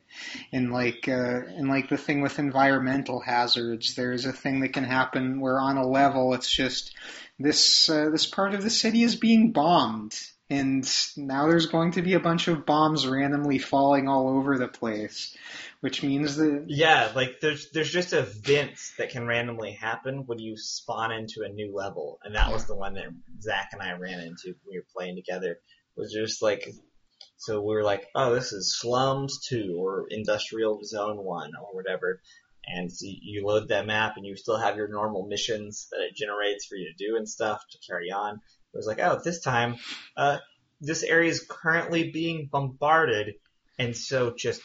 And 0.51 0.72
like 0.72 1.07
uh, 1.07 1.41
and 1.45 1.70
like 1.70 1.89
the 1.89 1.97
thing 1.97 2.22
with 2.22 2.39
environmental 2.39 3.20
hazards, 3.20 3.95
there's 3.95 4.26
a 4.26 4.34
thing 4.34 4.61
that 4.61 4.74
can 4.74 4.86
happen 4.86 5.39
where 5.39 5.59
on 5.59 5.78
a 5.78 5.88
level 5.88 6.34
it's 6.34 6.49
just 6.49 6.95
this 7.38 7.89
uh, 7.89 8.09
this 8.09 8.26
part 8.26 8.53
of 8.53 8.63
the 8.63 8.70
city 8.70 9.03
is 9.03 9.15
being 9.15 9.51
bombed, 9.51 10.17
and 10.49 10.89
now 11.15 11.47
there's 11.47 11.67
going 11.67 11.91
to 11.91 12.01
be 12.01 12.13
a 12.13 12.20
bunch 12.20 12.47
of 12.47 12.65
bombs 12.65 13.05
randomly 13.05 13.59
falling 13.59 14.07
all 14.07 14.30
over 14.30 14.57
the 14.57 14.67
place, 14.67 15.36
which 15.82 16.03
means 16.03 16.36
that 16.36 16.65
Yeah, 16.67 17.11
like 17.15 17.39
there's 17.41 17.69
there's 17.71 17.91
just 17.91 18.13
events 18.13 18.93
that 18.97 19.09
can 19.09 19.25
randomly 19.25 19.71
happen 19.71 20.25
when 20.25 20.39
you 20.39 20.57
spawn 20.57 21.11
into 21.11 21.43
a 21.43 21.49
new 21.49 21.73
level, 21.73 22.19
and 22.23 22.36
that 22.36 22.51
was 22.51 22.65
the 22.65 22.75
one 22.75 22.95
that 22.95 23.05
Zach 23.41 23.69
and 23.73 23.82
I 23.82 23.93
ran 23.93 24.19
into 24.19 24.47
when 24.47 24.71
we 24.71 24.77
were 24.77 24.86
playing 24.95 25.15
together. 25.15 25.59
Was 25.95 26.13
just 26.13 26.41
like, 26.41 26.67
so 27.38 27.59
we 27.61 27.75
were 27.75 27.84
like, 27.84 28.07
oh, 28.15 28.34
this 28.34 28.51
is 28.53 28.77
Slums 28.80 29.45
Two 29.47 29.75
or 29.77 30.05
Industrial 30.09 30.80
Zone 30.84 31.17
One 31.17 31.51
or 31.55 31.75
whatever, 31.75 32.21
and 32.65 32.91
so 32.91 33.05
you 33.07 33.45
load 33.45 33.69
that 33.69 33.88
map 33.88 34.13
and 34.17 34.25
you 34.25 34.36
still 34.36 34.57
have 34.57 34.75
your 34.75 34.89
normal 34.89 35.27
missions 35.27 35.88
that 35.91 36.01
it 36.01 36.15
generates 36.15 36.65
for 36.65 36.75
you 36.75 36.91
to 36.91 37.05
do 37.05 37.15
and 37.15 37.27
stuff 37.27 37.63
to 37.71 37.77
carry 37.88 38.11
on. 38.11 38.36
It 38.36 38.77
was 38.77 38.86
like, 38.86 38.99
oh, 38.99 39.19
this 39.23 39.41
time, 39.41 39.77
uh, 40.15 40.38
this 40.80 41.03
area 41.03 41.30
is 41.30 41.45
currently 41.49 42.11
being 42.11 42.49
bombarded, 42.51 43.36
and 43.77 43.95
so 43.95 44.34
just 44.38 44.61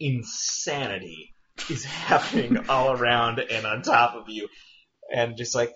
insanity 0.00 1.34
is 1.70 1.84
happening 1.84 2.68
all 2.68 2.92
around 2.92 3.38
and 3.40 3.66
on 3.66 3.82
top 3.82 4.14
of 4.14 4.28
you. 4.28 4.48
And 5.12 5.36
just 5.36 5.54
like, 5.54 5.72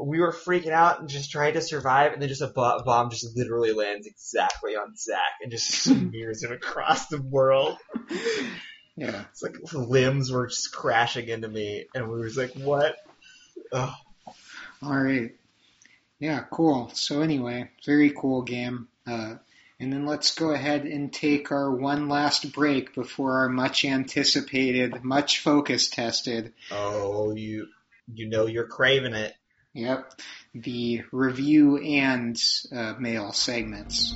we 0.00 0.20
were 0.20 0.32
freaking 0.32 0.70
out 0.70 1.00
and 1.00 1.08
just 1.08 1.30
trying 1.30 1.52
to 1.54 1.60
survive, 1.60 2.12
and 2.12 2.22
then 2.22 2.28
just 2.28 2.40
a 2.40 2.46
bo- 2.46 2.82
bomb 2.84 3.10
just 3.10 3.36
literally 3.36 3.72
lands 3.72 4.06
exactly 4.06 4.74
on 4.74 4.96
Zach 4.96 5.20
and 5.42 5.50
just 5.50 5.70
smears 5.84 6.42
him 6.42 6.52
across 6.52 7.06
the 7.08 7.20
world. 7.20 7.76
yeah. 8.96 9.24
It's 9.30 9.42
like 9.42 9.56
limbs 9.72 10.32
were 10.32 10.46
just 10.46 10.72
crashing 10.72 11.28
into 11.28 11.48
me, 11.48 11.86
and 11.94 12.10
we 12.10 12.20
was 12.20 12.36
like, 12.36 12.52
what? 12.54 12.96
Ugh. 13.72 13.94
All 14.82 14.96
right. 14.96 15.34
Yeah, 16.18 16.44
cool. 16.50 16.90
So 16.94 17.20
anyway, 17.20 17.70
very 17.84 18.10
cool 18.10 18.42
game. 18.42 18.88
Uh, 19.06 19.36
And 19.80 19.90
then 19.92 20.04
let's 20.04 20.34
go 20.34 20.50
ahead 20.50 20.84
and 20.84 21.10
take 21.10 21.50
our 21.50 21.74
one 21.74 22.08
last 22.08 22.52
break 22.52 22.94
before 22.94 23.38
our 23.38 23.48
much 23.48 23.84
anticipated, 23.86 25.02
much 25.02 25.38
focus 25.40 25.88
tested, 25.88 26.52
Oh, 26.70 27.34
you 27.34 27.66
you 28.12 28.28
know 28.28 28.46
you're 28.46 28.66
craving 28.66 29.14
it. 29.14 29.34
yep, 29.72 30.12
the 30.54 31.02
review 31.12 31.78
and 31.78 32.36
uh, 32.74 32.94
mail 32.98 33.32
segments. 33.32 34.14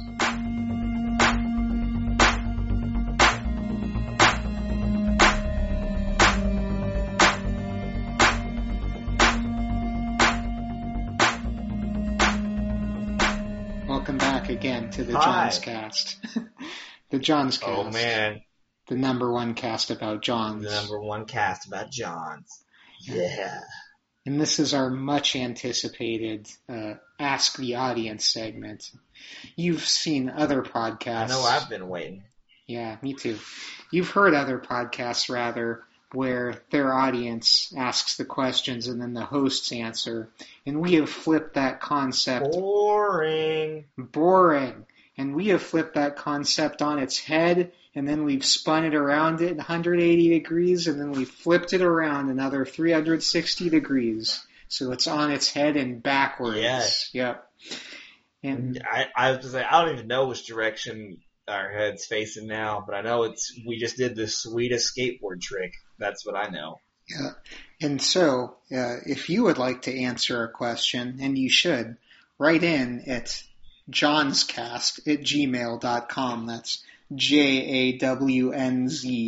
To 15.05 15.13
the 15.13 15.19
Hi. 15.19 15.49
Jawnzcast. 15.49 16.17
the 17.11 17.19
Jawnzcast. 17.19 17.63
Oh 17.67 17.91
man, 17.91 18.41
The 18.89 18.95
number 18.97 19.31
one 19.31 19.53
cast 19.55 19.91
about 19.91 20.23
Jawns. 20.23 20.65
the 20.65 20.71
number 20.71 20.99
one 21.01 21.27
cast 21.27 21.67
about 21.67 21.91
Jawns. 21.91 22.63
Yeah. 23.03 23.61
And 24.25 24.41
this 24.41 24.59
is 24.59 24.73
our 24.73 24.89
much 24.89 25.37
anticipated 25.37 26.49
uh, 26.71 26.95
Ask 27.21 27.59
the 27.59 27.75
Audience 27.75 28.25
segment. 28.25 28.91
You've 29.57 29.85
seen 29.85 30.31
other 30.31 30.63
podcasts. 30.63 31.25
I 31.25 31.27
know 31.29 31.43
I've 31.43 31.69
been 31.69 31.89
waiting. 31.91 32.23
Yeah, 32.67 32.97
me 33.03 33.13
too. 33.13 33.39
You've 33.93 34.09
heard 34.09 34.33
other 34.33 34.59
podcasts, 34.59 35.29
rather, 35.29 35.83
where 36.13 36.63
their 36.71 36.95
audience 36.95 37.75
asks 37.77 38.17
the 38.17 38.25
questions 38.25 38.89
and 38.89 39.03
then 39.03 39.13
the 39.13 39.25
hosts 39.27 39.71
answer. 39.71 40.31
And 40.65 40.81
we 40.81 40.95
have 40.95 41.11
flipped 41.11 41.55
that 41.57 41.81
concept 41.83 42.53
Boring. 42.53 43.85
boring. 43.99 44.87
And 45.17 45.35
we 45.35 45.49
have 45.49 45.63
flipped 45.63 45.95
that 45.95 46.17
concept 46.17 46.83
on 46.83 46.99
its 46.99 47.19
head, 47.19 47.73
and 47.95 48.09
then 48.09 48.25
we've 48.25 48.45
spun 48.45 48.85
it 48.85 48.95
around 48.95 49.41
it 49.41 49.57
180 49.57 50.29
degrees, 50.29 50.89
and 50.89 51.01
then 51.01 51.13
we've 51.13 51.31
flipped 51.31 51.73
it 51.73 51.83
around 51.83 52.31
another 52.31 52.65
360 52.65 53.71
degrees. 53.71 54.45
So 54.69 54.91
it's 54.91 55.07
on 55.07 55.31
its 55.31 55.53
head 55.53 55.77
and 55.77 56.03
backwards. 56.03 56.59
Yes. 56.59 57.11
Yep. 57.13 57.49
And 58.43 58.83
I, 58.91 59.07
I 59.17 59.31
was 59.31 59.41
just 59.41 59.55
like, 59.55 59.67
I 59.71 59.85
don't 59.85 59.95
even 59.95 60.09
know 60.09 60.27
which 60.27 60.47
direction 60.47 61.19
our 61.47 61.71
head's 61.71 62.07
facing 62.07 62.47
now, 62.47 62.83
but 62.85 62.95
I 62.95 63.03
know 63.03 63.25
it's 63.25 63.59
we 63.67 63.79
just 63.79 63.97
did 63.97 64.17
the 64.17 64.27
sweetest 64.27 64.97
skateboard 64.97 65.41
trick. 65.41 65.75
That's 65.99 66.27
what 66.27 66.37
I 66.37 66.49
know. 66.49 66.81
Yeah. 67.09 67.31
And 67.81 68.01
so, 68.01 68.57
uh, 68.75 68.97
if 69.07 69.29
you 69.29 69.45
would 69.45 69.59
like 69.59 69.83
to 69.83 69.97
answer 69.97 70.43
a 70.43 70.51
question, 70.51 71.19
and 71.21 71.39
you 71.39 71.51
should, 71.51 71.99
write 72.39 72.63
in 72.63 73.05
at 73.07 73.43
jawnzcast 73.91 75.07
at 75.07 75.21
gmail.com. 75.21 76.47
That's 76.47 76.83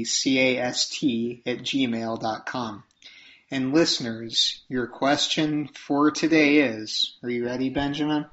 J-A-W-N-Z-C-A-S-T 0.07 1.43
at 1.47 1.59
gmail.com. 1.59 2.85
And 3.51 3.73
listeners, 3.73 4.65
your 4.69 4.87
question 4.89 5.69
for 5.69 6.11
today 6.11 6.57
is, 6.59 7.17
are 7.23 7.31
you 7.31 7.47
ready, 7.47 7.71
Benjamin? 7.71 8.27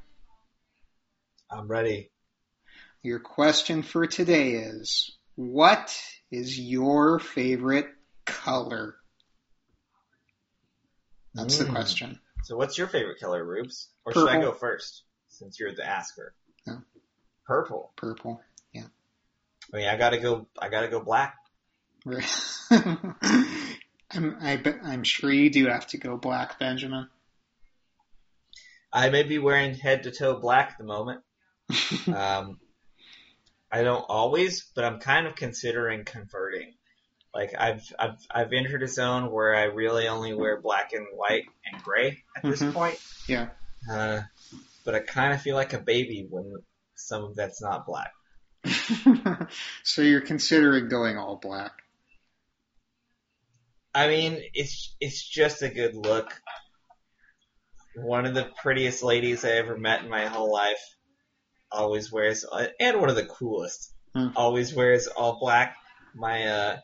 I'm 1.52 1.68
ready. 1.68 2.10
Your 3.04 3.20
question 3.20 3.84
for 3.84 4.08
today 4.08 4.54
is, 4.54 5.12
what 5.36 5.96
is 6.32 6.60
your 6.60 7.20
favorite 7.20 7.90
color? 8.26 8.96
That's 11.36 11.58
the 11.58 11.66
Mm. 11.66 11.72
question. 11.72 12.20
So 12.44 12.56
what's 12.58 12.78
your 12.78 12.88
favorite 12.88 13.20
color, 13.20 13.44
Rubes? 13.44 13.90
Or 14.06 14.14
should 14.14 14.28
I 14.28 14.42
go 14.42 14.52
first, 14.54 15.04
since 15.44 15.60
you're 15.60 15.76
the 15.76 15.86
asker? 15.86 16.34
No. 16.66 16.82
Purple. 17.46 17.92
Purple. 17.98 18.42
Yeah. 18.74 18.86
I 19.74 19.78
mean, 19.78 19.88
I 19.88 19.98
gotta 19.98 20.18
go. 20.20 20.48
I 20.60 20.70
gotta 20.70 20.88
go 20.88 21.00
black. 21.02 21.36
I'm, 22.72 24.38
I 24.42 24.58
bet, 24.58 24.80
I'm 24.84 25.04
sure 25.04 25.32
you 25.32 25.50
do 25.50 25.68
have 25.68 25.88
to 25.88 25.98
go 25.98 26.18
black, 26.18 26.60
Benjamin. 26.60 27.08
I 28.92 29.10
may 29.10 29.24
be 29.24 29.40
wearing 29.40 29.74
head 29.74 30.04
to 30.04 30.12
toe 30.12 30.40
black 30.40 30.72
at 30.72 30.78
the 30.78 30.84
moment. 30.84 31.22
Um, 32.08 32.60
I 33.72 33.82
don't 33.84 34.06
always, 34.08 34.70
but 34.76 34.84
I'm 34.86 35.00
kind 35.00 35.26
of 35.26 35.36
considering 35.36 36.04
converting. 36.06 36.74
Like 37.34 37.54
I've 37.58 37.82
I've 37.98 38.18
I've 38.30 38.54
entered 38.54 38.84
a 38.84 38.88
zone 38.88 39.32
where 39.32 39.56
I 39.56 39.64
really 39.64 40.08
only 40.08 40.34
wear 40.36 40.62
black 40.62 40.94
and 40.94 41.08
white 41.16 41.46
and 41.66 41.82
gray 41.82 42.22
at 42.38 42.44
this 42.44 42.62
Mhm. 42.62 42.74
point. 42.74 43.00
Yeah. 43.28 43.50
Uh, 43.90 44.22
but 44.86 44.96
I 44.96 45.00
kind 45.00 45.34
of 45.34 45.42
feel 45.42 45.56
like 45.56 45.74
a 45.74 45.80
baby 45.80 46.26
when 46.30 46.54
some 46.96 47.24
of 47.24 47.36
that's 47.36 47.62
not 47.62 47.86
black. 47.86 48.12
so 49.84 50.02
you're 50.02 50.22
considering 50.22 50.90
going 50.90 51.18
all 51.18 51.38
black. 51.38 51.72
I 53.94 54.08
mean, 54.08 54.42
it's 54.54 54.96
it's 55.00 55.28
just 55.28 55.62
a 55.62 55.70
good 55.70 55.96
look. 55.96 56.34
One 57.96 58.26
of 58.26 58.34
the 58.34 58.50
prettiest 58.62 59.04
ladies 59.04 59.46
I 59.46 59.52
ever 59.52 59.78
met 59.78 60.04
in 60.04 60.10
my 60.10 60.26
whole 60.26 60.52
life 60.52 60.82
always 61.72 62.12
wears, 62.12 62.46
and 62.80 63.00
one 63.00 63.10
of 63.10 63.16
the 63.16 63.26
coolest 63.26 63.92
Hmm. 64.16 64.28
always 64.36 64.76
wears 64.76 65.08
all 65.08 65.40
black. 65.40 65.76
My 66.14 66.46
uh, 66.48 66.78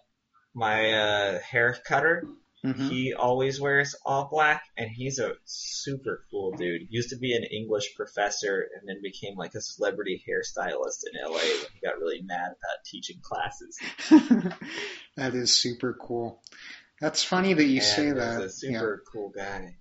my 0.55 0.93
uh, 0.93 1.39
hair 1.39 1.77
cutter, 1.85 2.23
hmm 2.63 2.89
he 2.89 3.13
always 3.13 3.59
wears 3.61 3.95
all 4.05 4.27
black, 4.29 4.63
and 4.77 4.89
he's 4.89 5.19
a 5.19 5.33
super 5.45 6.25
cool 6.29 6.51
dude. 6.57 6.81
Used 6.89 7.09
to 7.11 7.17
be 7.17 7.33
an 7.35 7.43
English 7.43 7.95
professor, 7.95 8.67
and 8.77 8.87
then 8.87 9.01
became 9.01 9.35
like 9.37 9.55
a 9.55 9.61
celebrity 9.61 10.21
hairstylist 10.27 11.03
in 11.11 11.21
LA 11.23 11.37
when 11.37 11.67
he 11.73 11.79
got 11.83 11.99
really 11.99 12.21
mad 12.21 12.47
about 12.47 12.83
teaching 12.85 13.17
classes. 13.21 13.77
that 15.15 15.33
is 15.35 15.53
super 15.53 15.93
cool. 15.99 16.41
That's 16.99 17.23
funny 17.23 17.53
that 17.53 17.63
you 17.63 17.77
and 17.77 17.83
say 17.83 18.05
he's 18.05 18.13
that. 18.15 18.41
a 18.41 18.49
super 18.49 19.03
cool 19.11 19.29
guy. 19.29 19.75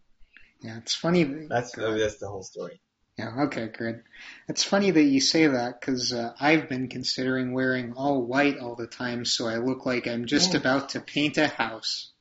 Yeah, 0.61 0.71
yeah, 0.73 0.79
it's 0.79 0.95
funny. 0.95 1.25
that- 1.25 1.49
That's 1.49 1.73
that's 1.73 2.19
the 2.19 2.29
whole 2.29 2.43
story. 2.43 2.81
Yeah, 3.19 3.47
okay, 3.47 3.67
good. 3.77 4.05
It's 4.49 4.63
funny 4.63 4.93
that 4.93 5.03
you 5.03 5.21
say 5.21 5.49
that 5.49 5.81
because 5.81 6.13
uh, 6.13 6.35
I've 6.39 6.69
been 6.69 6.89
considering 6.89 7.53
wearing 7.53 7.95
all 7.95 8.23
white 8.25 8.61
all 8.61 8.77
the 8.77 8.87
time, 8.87 9.25
so 9.25 9.49
I 9.49 9.57
look 9.57 9.85
like 9.85 10.07
I'm 10.07 10.27
just 10.27 10.53
Yeah. 10.53 10.61
about 10.61 10.91
to 10.91 11.01
paint 11.01 11.37
a 11.37 11.49
house. 11.49 12.13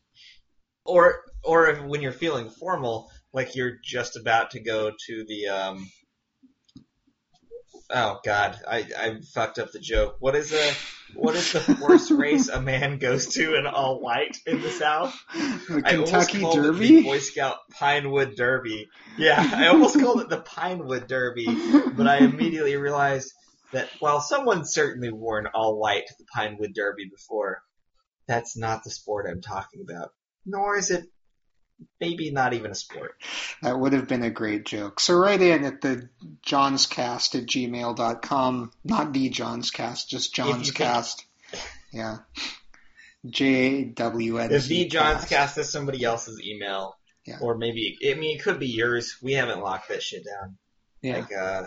Or 0.88 1.22
or 1.44 1.70
if, 1.70 1.82
when 1.84 2.02
you're 2.02 2.12
feeling 2.12 2.50
formal, 2.50 3.12
like 3.34 3.56
you're 3.56 3.78
just 3.84 4.18
about 4.18 4.52
to 4.52 4.60
go 4.60 4.92
to 5.08 5.26
the 5.28 5.48
um. 5.48 5.92
Oh 7.90 8.20
God, 8.26 8.60
I 8.68 8.86
I 8.98 9.20
fucked 9.34 9.60
up 9.60 9.72
the 9.72 9.80
joke. 9.80 10.18
What 10.20 10.36
is 10.36 10.54
a 10.54 10.74
what 11.14 11.36
is 11.36 11.54
the 11.54 11.60
horse 11.76 12.12
race 12.12 12.50
a 12.50 12.62
man 12.62 12.98
goes 12.98 13.28
to 13.36 13.56
in 13.56 13.66
all 13.66 14.02
white 14.02 14.38
in 14.46 14.62
the 14.62 14.70
South? 14.70 15.16
The 15.34 15.82
I 15.86 15.96
almost 15.96 16.30
Kentucky 16.30 16.38
it 16.38 16.42
the 16.42 16.62
Derby? 16.62 17.04
Boy 17.04 17.20
Scout 17.20 17.58
Pinewood 17.72 18.36
Derby. 18.36 18.90
Yeah, 19.18 19.50
I 19.54 19.68
almost 19.68 20.00
called 20.00 20.22
it 20.22 20.30
the 20.30 20.42
Pinewood 20.42 21.08
Derby, 21.08 21.46
but 21.96 22.08
I 22.08 22.18
immediately 22.18 22.76
realized 22.76 23.32
that 23.74 23.90
while 24.00 24.22
someone 24.22 24.66
certainly 24.66 25.12
worn 25.12 25.48
all 25.54 25.80
white 25.80 26.08
to 26.08 26.14
the 26.18 26.26
Pinewood 26.34 26.74
Derby 26.74 27.10
before, 27.10 27.62
that's 28.28 28.58
not 28.58 28.84
the 28.84 28.90
sport 28.90 29.28
I'm 29.30 29.42
talking 29.42 29.82
about. 29.88 30.12
Nor 30.48 30.78
is 30.78 30.90
it 30.90 31.06
maybe 32.00 32.32
not 32.32 32.54
even 32.54 32.72
a 32.72 32.76
sport. 32.76 33.16
That 33.62 33.78
would 33.78 33.94
have 33.94 34.08
been 34.08 34.24
a 34.24 34.30
great 34.30 34.66
joke. 34.66 35.00
So 35.00 35.16
write 35.16 35.42
in 35.42 35.64
at 35.66 35.82
the 35.82 36.10
jawnzcast 36.46 37.36
at 37.36 37.46
gmail.com. 37.46 38.72
Not 38.84 39.14
the 39.14 39.30
jawnzcast, 39.30 40.08
just 40.08 40.34
jawnzcast. 40.34 41.24
Yeah. 41.92 42.18
J-W-N-Z. 43.26 44.56
If 44.56 44.68
the 44.68 44.88
John's 44.88 45.20
cast. 45.20 45.30
cast 45.30 45.58
is 45.58 45.70
somebody 45.70 46.04
else's 46.04 46.42
email, 46.42 46.98
Yeah. 47.26 47.40
or 47.42 47.58
maybe 47.58 47.98
I 48.10 48.14
mean 48.14 48.38
it 48.38 48.44
could 48.44 48.60
be 48.60 48.68
yours. 48.68 49.18
We 49.22 49.34
haven't 49.34 49.62
locked 49.62 49.90
that 49.90 50.02
shit 50.02 50.24
down. 50.26 50.58
Yeah. 51.02 51.18
Like 51.18 51.36
uh, 51.36 51.64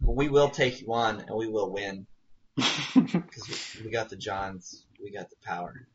we 0.00 0.28
will 0.28 0.50
take 0.50 0.80
you 0.80 0.92
on 0.92 1.20
and 1.20 1.36
we 1.36 1.46
will 1.46 1.70
win. 1.70 2.06
because 2.56 3.76
we 3.82 3.90
got 3.90 4.10
the 4.10 4.16
Jawns, 4.16 4.84
we 5.02 5.10
got 5.10 5.30
the 5.30 5.36
power. 5.42 5.86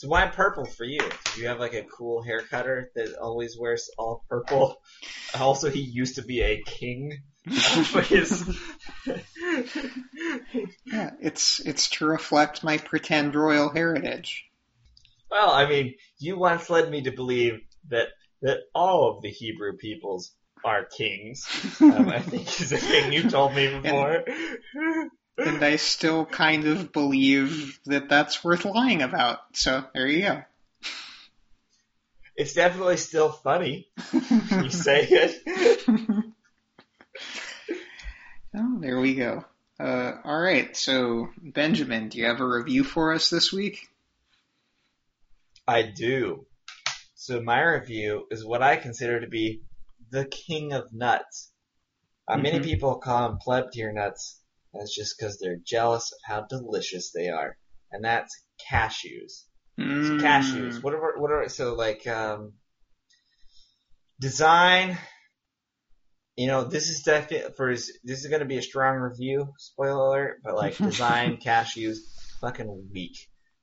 So 0.00 0.08
why 0.08 0.26
purple 0.28 0.64
for 0.64 0.84
you? 0.84 1.00
Do 1.34 1.42
you 1.42 1.48
have 1.48 1.60
like 1.60 1.74
a 1.74 1.82
cool 1.82 2.22
hair 2.22 2.40
cutter 2.40 2.90
that 2.94 3.18
always 3.20 3.58
wears 3.58 3.90
all 3.98 4.24
purple? 4.30 4.80
Also, 5.38 5.70
he 5.70 5.80
used 5.80 6.16
to 6.16 6.22
be 6.22 6.40
a 6.40 6.62
king. 6.62 7.22
Yeah, 10.84 11.10
it's 11.20 11.60
it's 11.60 11.88
to 11.90 12.06
reflect 12.06 12.64
my 12.64 12.78
pretend 12.78 13.34
royal 13.34 13.68
heritage. 13.68 14.46
well, 15.30 15.50
I 15.50 15.68
mean, 15.68 15.94
you 16.18 16.38
once 16.38 16.70
led 16.70 16.90
me 16.90 17.02
to 17.02 17.12
believe 17.12 17.60
that 17.90 18.08
that 18.40 18.60
all 18.74 19.10
of 19.10 19.22
the 19.22 19.30
Hebrew 19.30 19.76
peoples 19.76 20.32
are 20.64 20.84
kings. 20.84 21.46
Um, 21.80 22.08
I 22.08 22.20
think 22.20 22.60
is 22.60 22.72
a 22.72 22.78
thing 22.78 23.12
you 23.12 23.28
told 23.30 23.54
me 23.54 23.68
before. 23.80 24.24
and 24.74 25.10
I 25.46 25.76
still 25.76 26.24
kind 26.26 26.66
of 26.66 26.92
believe 26.92 27.78
that 27.86 28.08
that's 28.08 28.44
worth 28.44 28.64
lying 28.64 29.02
about. 29.02 29.38
So 29.54 29.84
there 29.94 30.06
you 30.06 30.22
go. 30.22 30.42
It's 32.36 32.54
definitely 32.54 32.96
still 32.96 33.30
funny. 33.30 33.88
You 34.12 34.70
say 34.70 35.06
it. 35.10 35.42
Oh, 38.56 38.78
there 38.80 38.98
we 39.00 39.14
go. 39.14 39.44
Uh, 39.78 40.12
all 40.24 40.40
right. 40.40 40.76
So, 40.76 41.28
Benjamin, 41.40 42.08
do 42.08 42.18
you 42.18 42.26
have 42.26 42.40
a 42.40 42.46
review 42.46 42.82
for 42.84 43.12
us 43.12 43.30
this 43.30 43.52
week? 43.52 43.88
I 45.68 45.82
do. 45.82 46.46
So 47.14 47.40
my 47.40 47.60
review 47.62 48.26
is 48.30 48.44
what 48.44 48.62
I 48.62 48.76
consider 48.76 49.20
to 49.20 49.28
be 49.28 49.62
the 50.10 50.24
king 50.24 50.72
of 50.72 50.92
nuts. 50.92 51.52
Uh, 52.26 52.38
Many 52.38 52.58
Mhm. 52.58 52.64
people 52.64 52.96
call 52.96 53.28
them 53.28 53.38
pleb 53.38 53.70
tier 53.72 53.92
nuts. 53.92 54.39
That's 54.72 54.94
just 54.94 55.16
because 55.18 55.38
they're 55.38 55.58
jealous 55.64 56.12
of 56.12 56.18
how 56.24 56.46
delicious 56.48 57.10
they 57.12 57.28
are, 57.28 57.56
and 57.90 58.04
that's 58.04 58.44
cashews. 58.70 59.44
So 59.76 60.14
Mm. 60.14 60.20
cashews. 60.20 60.82
What 60.82 60.94
are 60.94 61.18
what 61.18 61.30
are 61.30 61.48
so 61.48 61.74
like 61.74 62.06
um, 62.06 62.54
design? 64.20 64.98
You 66.36 66.46
know, 66.46 66.64
this 66.64 66.88
is 66.88 67.02
definitely 67.02 67.52
for 67.56 67.72
this 67.72 67.90
is 68.04 68.26
going 68.26 68.40
to 68.40 68.46
be 68.46 68.58
a 68.58 68.62
strong 68.62 68.96
review. 68.96 69.52
Spoiler 69.58 70.06
alert! 70.06 70.40
But 70.44 70.54
like 70.54 70.76
design 70.84 71.38
cashews, 71.38 71.98
fucking 72.40 72.88
weak. 72.92 73.16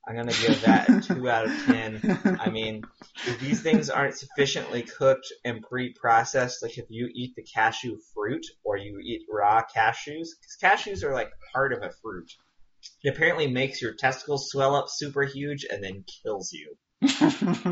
I'm 0.07 0.15
gonna 0.15 0.31
give 0.31 0.61
that 0.61 0.89
a 0.89 1.01
two 1.01 1.29
out 1.29 1.45
of 1.45 1.51
ten. 1.65 2.37
I 2.39 2.49
mean, 2.49 2.83
if 3.25 3.39
these 3.39 3.61
things 3.61 3.89
aren't 3.89 4.15
sufficiently 4.15 4.83
cooked 4.83 5.27
and 5.43 5.61
pre-processed, 5.61 6.63
like 6.63 6.77
if 6.77 6.85
you 6.89 7.09
eat 7.13 7.35
the 7.35 7.43
cashew 7.43 7.97
fruit 8.13 8.45
or 8.63 8.77
you 8.77 8.99
eat 8.99 9.23
raw 9.29 9.63
cashews, 9.63 10.29
because 10.39 10.57
cashews 10.61 11.03
are 11.03 11.13
like 11.13 11.31
part 11.53 11.73
of 11.73 11.83
a 11.83 11.91
fruit. 12.01 12.31
It 13.03 13.13
apparently 13.13 13.47
makes 13.47 13.81
your 13.81 13.95
testicles 13.95 14.49
swell 14.49 14.75
up 14.75 14.85
super 14.87 15.23
huge 15.23 15.65
and 15.69 15.83
then 15.83 16.05
kills 16.23 16.53
you. 16.53 16.77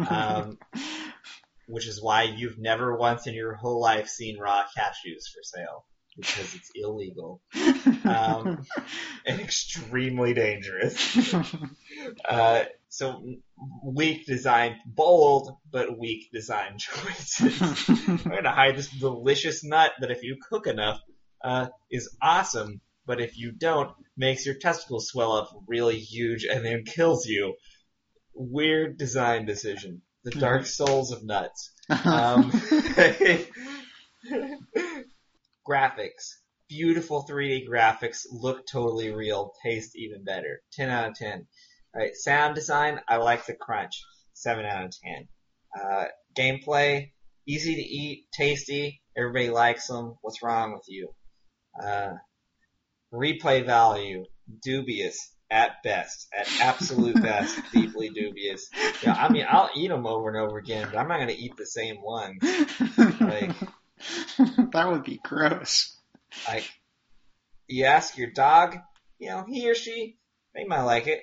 Um, 0.10 0.58
which 1.68 1.88
is 1.88 2.02
why 2.02 2.24
you've 2.24 2.60
never 2.60 2.96
once 2.96 3.28
in 3.28 3.34
your 3.34 3.56
whole 3.56 3.80
life 3.80 4.08
seen 4.08 4.38
raw 4.38 4.64
cashews 4.78 5.24
for 5.34 5.42
sale. 5.42 5.86
Because 6.18 6.56
it's 6.56 6.72
illegal 6.74 7.42
um, 8.06 8.66
and 9.26 9.42
extremely 9.42 10.34
dangerous. 10.34 11.34
Uh, 12.24 12.64
so 12.88 13.22
weak 13.84 14.26
design, 14.26 14.78
bold 14.86 15.58
but 15.70 15.98
weak 16.00 16.30
design 16.32 16.78
choices. 16.80 17.62
I'm 17.90 18.18
gonna 18.18 18.52
hide 18.52 18.78
this 18.78 18.90
delicious 18.90 19.64
nut 19.64 19.92
that 20.00 20.12
if 20.12 20.24
you 20.24 20.38
cook 20.50 20.68
enough, 20.68 21.02
uh, 21.44 21.68
is 21.92 22.16
awesome, 22.22 22.80
but 23.06 23.20
if 23.20 23.38
you 23.38 23.52
don't, 23.52 23.92
makes 24.18 24.46
your 24.46 24.56
testicles 24.56 25.08
swell 25.08 25.34
up 25.34 25.50
really 25.68 26.00
huge 26.00 26.46
and 26.46 26.66
then 26.66 26.84
kills 26.86 27.28
you. 27.28 27.56
Weird 28.34 28.98
design 28.98 29.46
decision. 29.46 30.02
The 30.24 30.32
dark 30.32 30.66
souls 30.66 31.12
of 31.12 31.24
nuts. 31.24 31.72
Um, 31.88 32.52
graphics. 35.68 36.36
Beautiful 36.68 37.26
3D 37.30 37.68
graphics, 37.68 38.26
look 38.32 38.66
totally 38.66 39.12
real, 39.12 39.54
taste 39.64 39.96
even 39.96 40.24
better. 40.24 40.62
10 40.74 40.90
out 40.90 41.10
of 41.10 41.16
10. 41.16 41.46
Alright, 41.96 42.16
sound 42.16 42.56
design, 42.56 43.00
I 43.08 43.18
like 43.18 43.46
the 43.46 43.54
crunch. 43.54 43.94
7 44.34 44.66
out 44.66 44.86
of 44.86 44.92
10. 45.04 45.28
Uh, 45.80 46.06
gameplay, 46.38 47.12
easy 47.48 47.76
to 47.76 47.82
eat, 47.82 48.26
tasty, 48.34 49.02
everybody 49.16 49.50
likes 49.50 49.88
them. 49.88 50.16
What's 50.22 50.42
wrong 50.42 50.74
with 50.74 50.86
you? 50.88 51.10
Uh, 51.82 52.14
replay 53.14 53.66
value, 53.66 54.26
dubious 54.64 55.36
at 55.52 55.84
best, 55.84 56.28
at 56.38 56.50
absolute 56.62 57.22
best, 57.22 57.60
deeply 57.74 58.10
dubious. 58.10 58.68
Yeah, 59.04 59.14
I 59.14 59.30
mean, 59.32 59.46
I'll 59.48 59.70
eat 59.76 59.90
them 59.90 60.08
over 60.08 60.30
and 60.30 60.38
over 60.38 60.58
again, 60.58 60.88
but 60.92 60.98
I'm 60.98 61.08
not 61.08 61.20
gonna 61.20 61.34
eat 61.38 61.56
the 61.58 61.66
same 61.68 62.02
ones. 62.02 62.42
Like- 63.20 63.45
that 64.76 64.92
would 64.92 65.04
be 65.04 65.20
gross. 65.24 65.98
Like, 66.48 66.70
you 67.68 67.86
ask 67.86 68.18
your 68.18 68.32
dog, 68.32 68.78
you 69.20 69.30
know, 69.30 69.46
he 69.48 69.70
or 69.70 69.76
she, 69.76 70.18
they 70.54 70.66
might 70.66 70.84
like 70.84 71.08
it. 71.08 71.22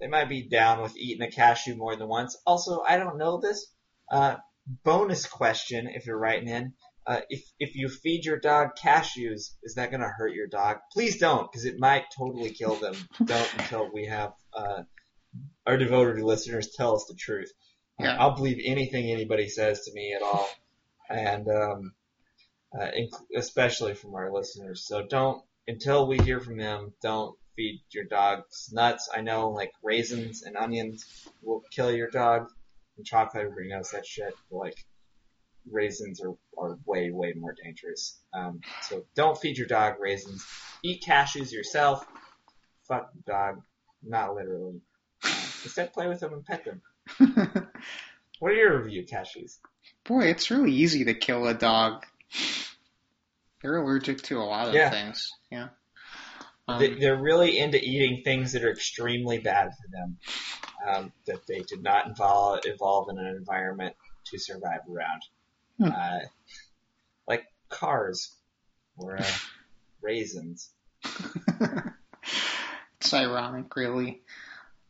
They 0.00 0.06
might 0.06 0.28
be 0.28 0.48
down 0.48 0.80
with 0.82 0.96
eating 0.96 1.26
a 1.26 1.30
cashew 1.30 1.76
more 1.76 1.96
than 1.96 2.08
once. 2.08 2.36
Also, 2.46 2.82
I 2.86 2.96
don't 2.96 3.18
know 3.18 3.40
this. 3.40 3.66
Uh, 4.10 4.36
bonus 4.84 5.26
question, 5.26 5.88
if 5.88 6.06
you're 6.06 6.18
writing 6.18 6.48
in. 6.48 6.72
Uh, 7.06 7.20
if, 7.28 7.42
if 7.58 7.74
you 7.74 7.88
feed 7.88 8.24
your 8.24 8.38
dog 8.38 8.68
cashews, 8.82 9.50
is 9.62 9.74
that 9.76 9.90
gonna 9.90 10.08
hurt 10.08 10.34
your 10.34 10.46
dog? 10.46 10.78
Please 10.92 11.18
don't, 11.18 11.50
because 11.50 11.64
it 11.64 11.78
might 11.78 12.04
totally 12.16 12.50
kill 12.50 12.76
them. 12.76 12.94
Don't 13.24 13.54
until 13.58 13.90
we 13.92 14.06
have, 14.06 14.32
uh, 14.54 14.82
our 15.66 15.76
devoted 15.76 16.22
listeners 16.22 16.70
tell 16.76 16.94
us 16.94 17.06
the 17.08 17.14
truth. 17.14 17.50
Yeah. 17.98 18.16
I'll 18.18 18.36
believe 18.36 18.62
anything 18.64 19.10
anybody 19.10 19.48
says 19.48 19.82
to 19.84 19.92
me 19.92 20.14
at 20.14 20.22
all. 20.22 20.48
And, 21.08 21.48
um, 21.48 21.92
uh, 22.78 22.88
especially 23.36 23.94
from 23.94 24.14
our 24.14 24.32
listeners. 24.32 24.86
So 24.86 25.06
don't, 25.06 25.42
until 25.66 26.06
we 26.06 26.18
hear 26.18 26.40
from 26.40 26.56
them, 26.56 26.92
don't 27.02 27.36
feed 27.56 27.82
your 27.90 28.04
dogs 28.04 28.70
nuts. 28.72 29.08
I 29.14 29.20
know 29.20 29.50
like 29.50 29.72
raisins 29.82 30.42
and 30.42 30.56
onions 30.56 31.04
will 31.42 31.62
kill 31.70 31.92
your 31.92 32.10
dog, 32.10 32.48
and 32.96 33.06
chocolate 33.06 33.44
everybody 33.44 33.68
knows 33.68 33.90
that 33.90 34.06
shit. 34.06 34.34
But, 34.50 34.58
like 34.58 34.84
raisins 35.70 36.20
are, 36.20 36.34
are 36.58 36.78
way, 36.86 37.10
way 37.10 37.34
more 37.36 37.54
dangerous. 37.62 38.18
Um, 38.32 38.60
so 38.82 39.04
don't 39.14 39.38
feed 39.38 39.58
your 39.58 39.66
dog 39.66 39.94
raisins. 40.00 40.44
Eat 40.82 41.04
cashews 41.06 41.52
yourself. 41.52 42.06
Fuck 42.88 43.12
the 43.12 43.32
dog. 43.32 43.62
Not 44.02 44.34
literally. 44.34 44.80
Instead 45.22 45.92
play 45.92 46.08
with 46.08 46.20
them 46.20 46.32
and 46.32 46.44
pet 46.44 46.64
them. 46.64 47.68
What 48.40 48.52
are 48.52 48.56
your 48.56 48.82
review 48.82 49.04
cashews? 49.04 49.58
Boy, 50.04 50.24
it's 50.24 50.50
really 50.50 50.72
easy 50.72 51.04
to 51.04 51.14
kill 51.14 51.46
a 51.46 51.52
dog. 51.52 52.06
They're 53.62 53.76
allergic 53.78 54.22
to 54.22 54.38
a 54.38 54.44
lot 54.44 54.68
of 54.68 54.74
Yeah. 54.74 54.90
things. 54.90 55.30
Yeah. 55.50 55.68
Um, 56.68 56.78
They, 56.78 56.94
they're 56.94 57.20
really 57.20 57.58
into 57.58 57.78
eating 57.78 58.22
things 58.24 58.52
that 58.52 58.64
are 58.64 58.70
extremely 58.70 59.38
bad 59.38 59.70
for 59.76 59.88
them. 59.90 60.18
Um, 60.86 61.12
that 61.26 61.46
they 61.46 61.60
did 61.60 61.82
not 61.82 62.06
involve, 62.06 62.60
evolve 62.64 63.10
in 63.10 63.18
an 63.18 63.26
environment 63.36 63.94
to 64.26 64.38
survive 64.38 64.80
around. 64.90 65.22
Hmm. 65.78 65.84
Uh, 65.94 66.20
like 67.28 67.44
cars 67.68 68.34
or 68.96 69.18
uh, 69.18 69.24
raisins. 70.00 70.70
it's 73.00 73.12
ironic, 73.14 73.74
really. 73.76 74.22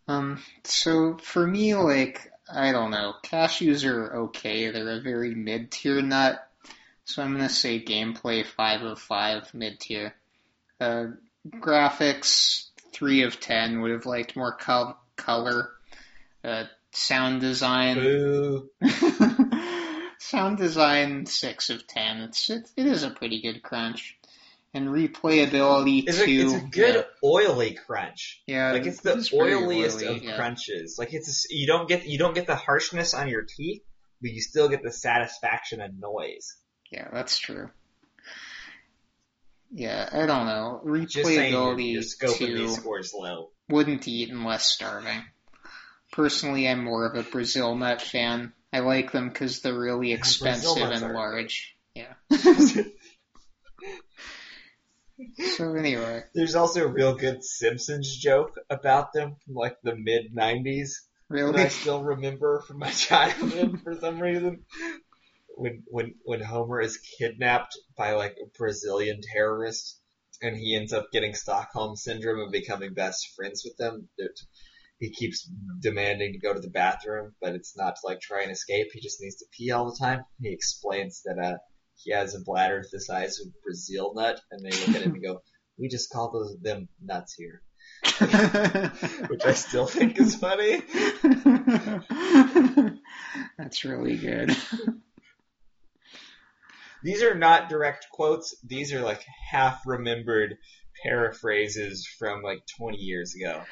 Um, 0.06 0.40
so 0.64 1.16
for 1.22 1.44
me, 1.46 1.74
like, 1.74 2.30
I 2.52 2.72
don't 2.72 2.90
know, 2.90 3.14
cashews 3.24 3.84
are 3.88 4.14
okay. 4.24 4.70
They're 4.70 4.98
a 4.98 5.00
very 5.00 5.34
mid-tier 5.34 6.02
nut. 6.02 6.46
So 7.10 7.22
I'm 7.22 7.32
gonna 7.32 7.48
say 7.48 7.82
gameplay 7.82 8.46
5 8.46 8.82
of 8.82 8.98
5, 9.00 9.52
mid-tier. 9.54 10.14
Uh, 10.80 11.06
graphics, 11.48 12.68
3 12.92 13.22
of 13.22 13.40
10. 13.40 13.80
Would 13.80 13.90
have 13.90 14.06
liked 14.06 14.36
more 14.36 14.56
col- 14.56 14.96
color. 15.16 15.70
Uh, 16.44 16.64
sound 16.92 17.40
design, 17.40 17.98
Sound 20.18 20.58
design 20.58 21.26
six 21.26 21.70
of 21.70 21.86
ten. 21.86 22.18
It's 22.18 22.50
it, 22.50 22.70
it 22.76 22.86
is 22.86 23.02
a 23.02 23.10
pretty 23.10 23.42
good 23.42 23.62
crunch, 23.62 24.16
and 24.72 24.88
replayability 24.88 26.04
It's 26.06 26.22
two. 26.22 26.24
a, 26.24 26.44
it's 26.44 26.54
a 26.54 26.66
good 26.68 27.04
oily 27.24 27.74
crunch. 27.74 28.42
Yeah, 28.46 28.68
yeah 28.68 28.72
Like 28.72 28.86
it's 28.86 29.00
the 29.00 29.16
very 29.32 29.52
oiliest 29.54 29.96
oily, 29.96 30.16
of 30.18 30.22
yeah. 30.22 30.36
crunches. 30.36 30.96
Like 30.98 31.12
it's 31.14 31.46
a 31.50 31.54
you 31.54 31.66
don't 31.66 31.88
get 31.88 32.06
you 32.06 32.18
don't 32.18 32.34
get 32.34 32.46
the 32.46 32.54
harshness 32.54 33.12
on 33.14 33.28
your 33.28 33.42
teeth, 33.42 33.82
but 34.20 34.30
you 34.30 34.40
still 34.40 34.68
get 34.68 34.82
the 34.82 34.92
satisfaction 34.92 35.80
and 35.80 35.98
noise. 36.00 36.54
Yeah, 36.90 37.08
that's 37.12 37.38
true. 37.38 37.70
Yeah, 39.72 40.08
I 40.10 40.26
don't 40.26 40.46
know. 40.46 40.82
Just 41.06 41.28
saying, 41.28 41.52
your, 41.52 41.76
Replayability 41.76 41.92
your 41.92 42.02
scope 42.02 42.30
of 42.30 42.36
two 42.38 42.58
these 42.58 42.76
scores 42.76 43.14
low. 43.14 43.50
wouldn't 43.68 44.08
eat 44.08 44.30
unless 44.30 44.66
starving. 44.66 45.22
Personally, 46.12 46.68
I'm 46.68 46.82
more 46.82 47.06
of 47.06 47.14
a 47.14 47.28
Brazil 47.28 47.76
nut 47.76 48.02
fan. 48.02 48.52
I 48.72 48.80
like 48.80 49.12
them 49.12 49.28
because 49.28 49.60
they're 49.60 49.78
really 49.78 50.12
expensive 50.12 50.76
and 50.82 51.04
are 51.04 51.14
large. 51.14 51.76
Yeah. 51.94 52.14
So 55.56 55.74
anyway, 55.74 56.22
There's 56.34 56.54
also 56.54 56.84
a 56.84 56.88
real 56.88 57.14
good 57.14 57.44
Simpsons 57.44 58.16
joke 58.16 58.58
about 58.70 59.12
them 59.12 59.36
from 59.44 59.54
like 59.54 59.76
the 59.82 59.94
mid 59.94 60.34
'90s 60.34 60.92
that 61.28 61.56
I 61.56 61.68
still 61.68 62.02
remember 62.02 62.62
from 62.66 62.78
my 62.78 62.90
childhood 62.90 63.80
for 63.82 63.94
some 63.96 64.18
reason. 64.18 64.64
When 65.60 65.82
when 65.88 66.14
when 66.24 66.40
Homer 66.40 66.80
is 66.80 66.98
kidnapped 67.18 67.76
by 67.94 68.12
like 68.14 68.32
a 68.32 68.48
Brazilian 68.56 69.20
terrorist 69.34 70.00
and 70.40 70.56
he 70.56 70.74
ends 70.74 70.94
up 70.94 71.12
getting 71.12 71.34
Stockholm 71.34 71.96
syndrome 71.96 72.40
and 72.40 72.50
becoming 72.50 72.94
best 72.94 73.34
friends 73.36 73.62
with 73.62 73.76
them. 73.76 74.08
He 74.98 75.10
keeps 75.10 75.46
demanding 75.78 76.32
to 76.32 76.38
go 76.38 76.54
to 76.54 76.60
the 76.60 76.70
bathroom, 76.70 77.34
but 77.42 77.54
it's 77.54 77.76
not 77.76 77.96
to 77.96 78.06
like 78.06 78.20
try 78.20 78.40
and 78.42 78.50
escape. 78.50 78.88
He 78.94 79.00
just 79.00 79.20
needs 79.20 79.36
to 79.36 79.46
pee 79.52 79.70
all 79.70 79.84
the 79.90 79.98
time. 79.98 80.24
He 80.40 80.50
explains 80.50 81.20
that 81.26 81.38
uh 81.38 81.58
he 81.96 82.12
has 82.12 82.34
a 82.34 82.40
bladder 82.40 82.82
the 82.90 82.98
size 82.98 83.38
of 83.40 83.48
a 83.48 83.60
Brazil 83.62 84.14
nut, 84.14 84.40
and 84.50 84.64
they 84.64 84.70
look 84.70 84.96
at 84.96 85.02
him 85.02 85.12
and 85.12 85.22
go, 85.22 85.42
"We 85.78 85.88
just 85.88 86.10
call 86.10 86.32
those 86.32 86.56
them 86.62 86.88
nuts 87.02 87.34
here," 87.34 87.60
which 89.28 89.44
I 89.44 89.52
still 89.52 89.86
think 89.86 90.18
is 90.18 90.36
funny. 90.36 90.82
That's 93.58 93.84
really 93.84 94.16
good. 94.16 94.56
These 97.02 97.22
are 97.22 97.34
not 97.34 97.68
direct 97.68 98.06
quotes. 98.10 98.54
These 98.62 98.92
are 98.92 99.00
like 99.00 99.24
half 99.50 99.86
remembered 99.86 100.58
paraphrases 101.02 102.06
from 102.18 102.42
like 102.42 102.62
20 102.76 102.98
years 102.98 103.34
ago. 103.34 103.62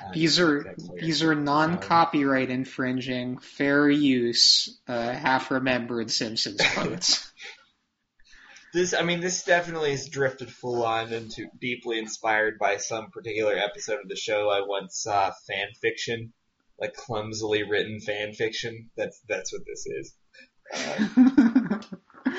Uh, 0.00 0.12
These 0.12 0.38
are 0.38 0.74
these 0.96 1.22
are 1.22 1.34
non-copyright 1.34 2.50
infringing, 2.50 3.38
fair 3.38 3.88
use, 3.88 4.78
uh, 4.86 5.12
half-remembered 5.12 6.10
Simpsons 6.10 6.60
quotes. 6.74 7.32
This, 8.74 8.92
I 8.92 9.04
mean, 9.04 9.20
this 9.20 9.42
definitely 9.42 9.92
has 9.92 10.06
drifted 10.06 10.52
full 10.52 10.84
on 10.84 11.10
into 11.10 11.46
deeply 11.58 11.98
inspired 11.98 12.58
by 12.58 12.76
some 12.76 13.10
particular 13.10 13.54
episode 13.56 14.00
of 14.02 14.08
the 14.08 14.16
show. 14.16 14.50
I 14.50 14.66
once 14.66 14.98
saw 15.02 15.32
fan 15.48 15.68
fiction, 15.80 16.34
like 16.78 16.92
clumsily 16.92 17.62
written 17.62 18.00
fan 18.00 18.34
fiction. 18.34 18.90
That's 18.94 19.18
that's 19.26 19.50
what 19.50 19.62
this 19.64 19.86
is. 19.86 20.14
Uh, 22.28 22.36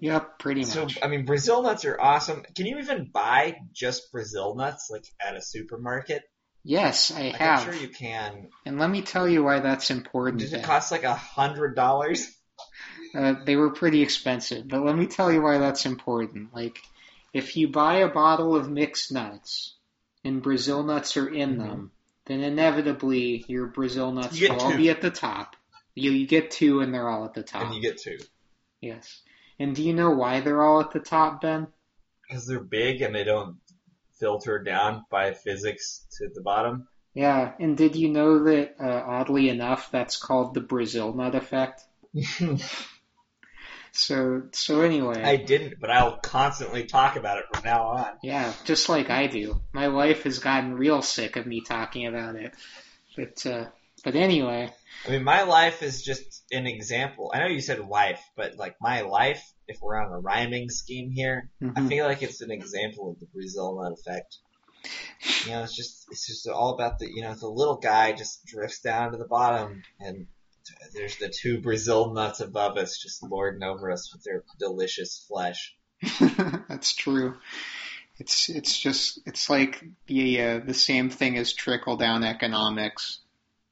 yep, 0.00 0.38
pretty 0.38 0.60
much. 0.60 0.68
so. 0.72 0.88
I 1.02 1.08
mean, 1.08 1.24
Brazil 1.24 1.62
nuts 1.62 1.84
are 1.84 2.00
awesome. 2.00 2.42
Can 2.54 2.66
you 2.66 2.78
even 2.78 3.10
buy 3.12 3.58
just 3.72 4.10
Brazil 4.12 4.54
nuts 4.54 4.88
like 4.90 5.04
at 5.24 5.36
a 5.36 5.42
supermarket? 5.42 6.22
Yes, 6.64 7.12
I 7.12 7.22
Like, 7.28 7.36
have. 7.36 7.60
I'm 7.60 7.72
sure 7.72 7.80
you 7.80 7.88
can. 7.88 8.48
And 8.64 8.78
let 8.78 8.90
me 8.90 9.02
tell 9.02 9.28
you 9.28 9.44
why 9.44 9.60
that's 9.60 9.90
important. 9.90 10.40
Does 10.42 10.52
it 10.52 10.64
cost 10.64 10.90
like 10.90 11.04
a 11.04 11.14
hundred 11.14 11.76
dollars? 11.76 12.28
Uh, 13.14 13.34
they 13.44 13.56
were 13.56 13.70
pretty 13.70 14.02
expensive, 14.02 14.66
but 14.66 14.82
let 14.84 14.96
me 14.96 15.06
tell 15.06 15.32
you 15.32 15.40
why 15.40 15.58
that's 15.58 15.86
important. 15.86 16.52
Like, 16.54 16.78
if 17.32 17.56
you 17.56 17.68
buy 17.68 17.98
a 17.98 18.08
bottle 18.08 18.56
of 18.56 18.68
mixed 18.68 19.12
nuts 19.12 19.74
and 20.24 20.42
Brazil 20.42 20.82
nuts 20.82 21.16
are 21.16 21.28
in 21.28 21.56
Mhm. 21.56 21.58
them, 21.58 21.90
then 22.26 22.40
inevitably 22.40 23.44
your 23.48 23.66
Brazil 23.66 24.10
nuts 24.12 24.40
You 24.40 24.48
will 24.48 24.56
get 24.56 24.64
all 24.64 24.76
be 24.76 24.90
at 24.90 25.00
the 25.00 25.10
top. 25.10 25.54
You, 25.94 26.10
you 26.10 26.26
get 26.26 26.50
two 26.50 26.80
and 26.80 26.92
they're 26.92 27.08
all 27.08 27.24
at 27.24 27.34
the 27.34 27.42
top. 27.44 27.62
And 27.66 27.74
you 27.74 27.80
get 27.80 27.98
two 27.98 28.18
Yes. 28.80 29.22
And 29.58 29.74
do 29.74 29.82
you 29.82 29.94
know 29.94 30.10
why 30.10 30.40
they're 30.40 30.62
all 30.62 30.80
at 30.80 30.92
the 30.92 31.00
top, 31.00 31.40
Ben? 31.40 31.68
because 32.28 32.46
they're 32.46 32.60
big 32.60 33.02
and 33.02 33.14
they 33.14 33.24
don't 33.24 33.56
filter 34.18 34.58
down 34.58 35.04
by 35.10 35.32
physics 35.32 36.06
to 36.18 36.28
the 36.34 36.40
bottom. 36.40 36.88
Yeah, 37.14 37.52
and 37.58 37.76
did 37.76 37.96
you 37.96 38.08
know 38.10 38.44
that, 38.44 38.76
uh, 38.80 39.02
oddly 39.06 39.48
enough, 39.48 39.90
that's 39.90 40.16
called 40.16 40.54
the 40.54 40.60
Brazil 40.60 41.14
nut 41.14 41.34
effect? 41.34 41.82
So, 43.98 44.42
so 44.52 44.82
anyway. 44.82 45.22
I 45.22 45.36
didn't, 45.36 45.80
but 45.80 45.90
I'll 45.90 46.18
constantly 46.18 46.84
talk 46.84 47.16
about 47.16 47.38
it 47.38 47.46
from 47.50 47.64
now 47.64 47.82
on. 47.84 48.06
Yeah, 48.22 48.52
just 48.66 48.90
like 48.90 49.08
I 49.08 49.26
do. 49.26 49.62
My 49.72 49.88
wife 49.88 50.24
has 50.24 50.38
gotten 50.38 50.74
real 50.74 51.00
sick 51.00 51.36
of 51.36 51.46
me 51.46 51.62
talking 51.62 52.06
about 52.06 52.36
it. 52.36 52.52
But 53.16 53.46
uh 53.46 53.64
but 54.06 54.14
anyway, 54.14 54.70
I 55.04 55.10
mean, 55.10 55.24
my 55.24 55.42
life 55.42 55.82
is 55.82 56.00
just 56.00 56.44
an 56.52 56.68
example. 56.68 57.32
I 57.34 57.40
know 57.40 57.48
you 57.48 57.60
said 57.60 57.80
wife, 57.80 58.22
but 58.36 58.54
like 58.54 58.76
my 58.80 59.00
life, 59.00 59.42
if 59.66 59.78
we're 59.82 60.00
on 60.00 60.12
a 60.12 60.20
rhyming 60.20 60.70
scheme 60.70 61.10
here, 61.10 61.50
I 61.60 61.64
mhm. 61.64 61.88
feel 61.88 62.06
like 62.06 62.22
it's 62.22 62.40
an 62.40 62.52
example 62.52 63.10
of 63.10 63.18
the 63.18 63.26
Brazil 63.26 63.82
nut 63.82 63.98
effect. 63.98 64.38
You 65.44 65.50
know, 65.50 65.64
it's 65.64 65.74
just 65.74 66.06
it's 66.12 66.24
just 66.28 66.46
all 66.46 66.72
about 66.72 67.00
the 67.00 67.12
you 67.12 67.22
know 67.22 67.34
the 67.34 67.48
little 67.48 67.78
guy 67.78 68.12
just 68.12 68.46
drifts 68.46 68.78
down 68.78 69.10
to 69.10 69.18
the 69.18 69.24
bottom, 69.24 69.82
and 69.98 70.28
there's 70.94 71.16
the 71.16 71.28
two 71.28 71.60
Brazil 71.60 72.12
nuts 72.12 72.38
above 72.38 72.76
us, 72.78 72.96
just 73.02 73.24
lording 73.24 73.64
over 73.64 73.90
us 73.90 74.12
with 74.12 74.22
their 74.22 74.44
delicious 74.60 75.26
flesh. 75.26 75.74
that's 76.68 76.94
true. 76.94 77.34
It's 78.18 78.48
it's 78.50 78.78
just 78.78 79.18
it's 79.26 79.50
like 79.50 79.82
the 80.06 80.40
uh, 80.40 80.58
the 80.60 80.74
same 80.74 81.10
thing 81.10 81.36
as 81.36 81.52
trickle 81.52 81.96
down 81.96 82.22
economics 82.22 83.18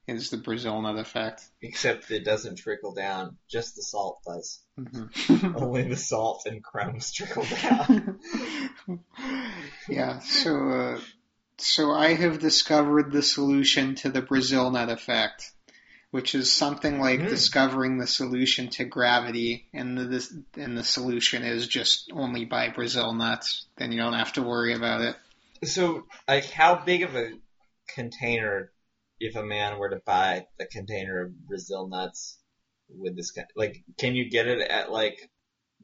is 0.06 0.31
the 0.31 0.36
Brazil 0.36 0.81
nut 0.82 0.98
effect. 0.98 1.43
Except 1.62 2.10
it 2.10 2.24
doesn't 2.24 2.56
trickle 2.56 2.94
down; 2.94 3.36
just 3.48 3.76
the 3.76 3.82
salt 3.82 4.20
does. 4.26 4.60
Mhm. 4.78 5.55
Only 5.56 5.82
the 5.89 5.97
salt 5.97 6.43
and 6.47 6.62
crumbs 6.62 7.12
trickle 7.12 7.44
down. 7.44 8.18
yeah, 9.89 10.18
so 10.20 10.70
uh, 10.70 11.01
so 11.59 11.93
I 11.93 12.14
have 12.14 12.39
discovered 12.40 13.12
the 13.12 13.22
solution 13.22 13.94
to 13.97 14.10
the 14.10 14.22
Brazil 14.22 14.70
nut 14.70 14.90
effect, 14.90 15.52
which 16.10 16.35
is 16.35 16.52
something 16.52 17.01
like 17.01 17.20
Hmm. 17.20 17.28
discovering 17.28 17.98
the 17.98 18.06
solution 18.06 18.68
to 18.70 18.85
gravity, 18.85 19.68
and 19.72 19.97
the 19.97 20.44
and 20.56 20.76
the 20.76 20.85
solution 20.85 21.44
is 21.44 21.66
just 21.66 22.10
only 22.12 22.44
buy 22.44 22.68
Brazil 22.68 23.12
nuts. 23.14 23.66
Then 23.76 23.93
you 23.93 23.98
don't 23.98 24.14
have 24.14 24.32
to 24.35 24.43
worry 24.43 24.74
about 24.74 25.01
it. 25.01 25.16
So, 25.66 26.05
like, 26.28 26.51
how 26.51 26.85
big 26.85 27.02
of 27.05 27.16
a 27.16 27.31
container, 27.89 28.70
if 29.20 29.36
a 29.36 29.43
man 29.43 29.78
were 29.78 29.91
to 29.91 30.01
buy 30.05 30.47
a 30.61 30.66
container 30.66 31.23
of 31.23 31.47
Brazil 31.47 31.89
nuts, 31.89 32.39
would 32.89 33.16
this 33.16 33.31
kind 33.31 33.47
like, 33.57 33.82
can 33.99 34.15
you 34.15 34.31
get 34.31 34.47
it 34.47 34.61
at 34.61 34.91
like 34.91 35.31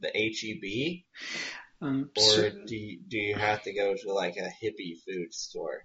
the 0.01 0.09
HEB, 0.09 1.02
Um, 1.82 2.11
or 2.16 2.23
so, 2.23 2.51
do 2.66 2.77
you, 2.77 3.01
do 3.07 3.19
you 3.19 3.35
have 3.35 3.62
to 3.62 3.73
go 3.73 3.94
to 3.94 4.12
like 4.12 4.36
a 4.36 4.51
hippie 4.65 4.98
food 5.07 5.32
store, 5.32 5.85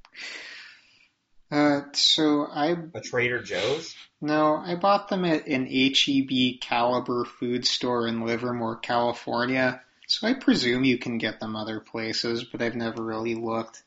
uh, 1.52 1.82
so 1.94 2.48
I 2.52 2.76
a 2.94 3.02
Trader 3.02 3.42
Joe's? 3.42 3.96
no, 4.22 4.56
I 4.56 4.76
bought 4.76 5.10
them 5.10 5.26
at 5.26 5.48
an 5.48 5.68
HEB 5.68 6.60
caliber 6.62 7.26
food 7.26 7.66
store 7.66 8.08
in 8.08 8.26
Livermore, 8.26 8.78
California. 8.78 9.82
So 10.08 10.28
I 10.28 10.34
presume 10.34 10.84
you 10.84 10.98
can 10.98 11.18
get 11.18 11.40
them 11.40 11.56
other 11.56 11.80
places, 11.80 12.44
but 12.44 12.62
I've 12.62 12.76
never 12.76 13.02
really 13.04 13.36
looked. 13.36 13.82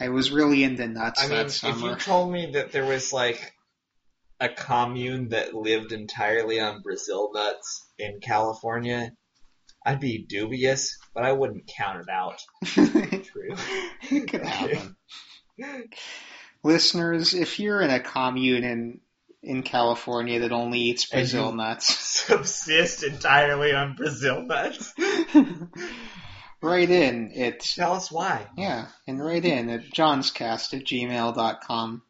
I 0.00 0.08
was 0.08 0.30
really 0.30 0.64
into 0.64 0.88
nuts 0.88 1.22
I 1.22 1.28
mean, 1.28 1.46
if 1.46 1.82
you 1.82 1.94
told 1.96 2.32
me 2.32 2.52
that 2.54 2.72
there 2.72 2.84
was 2.84 3.12
like 3.12 3.54
a 4.40 4.48
commune 4.48 5.28
that 5.28 5.54
lived 5.54 5.92
entirely 5.92 6.60
on 6.60 6.82
Brazil 6.82 7.30
nuts 7.32 7.86
in 7.98 8.20
California, 8.20 9.12
I'd 9.86 10.00
be 10.00 10.24
dubious, 10.26 10.98
but 11.14 11.24
I 11.24 11.32
wouldn't 11.32 11.66
count 11.66 12.00
it 12.00 12.08
out. 12.08 12.40
True. 12.64 13.54
it 14.10 14.28
could 14.28 14.44
happen. 14.44 14.96
Listeners, 16.62 17.34
if 17.34 17.60
you're 17.60 17.80
in 17.80 17.90
a 17.90 18.00
commune 18.00 18.64
in 18.64 19.00
in 19.42 19.62
California 19.62 20.40
that 20.40 20.52
only 20.52 20.80
eats 20.80 21.04
Brazil 21.04 21.52
nuts, 21.52 21.86
Subsist 22.26 23.02
entirely 23.02 23.72
on 23.72 23.94
Brazil 23.94 24.42
nuts. 24.42 24.94
write 26.64 26.90
in 26.90 27.32
at 27.40 27.60
Tell 27.60 27.92
us 27.92 28.10
why. 28.10 28.46
yeah, 28.56 28.86
and 29.06 29.22
write 29.24 29.44
in 29.44 29.68
at 29.70 29.84
jawnzcast 29.90 30.74
at 30.74 30.84
gmail.com. 30.84 32.02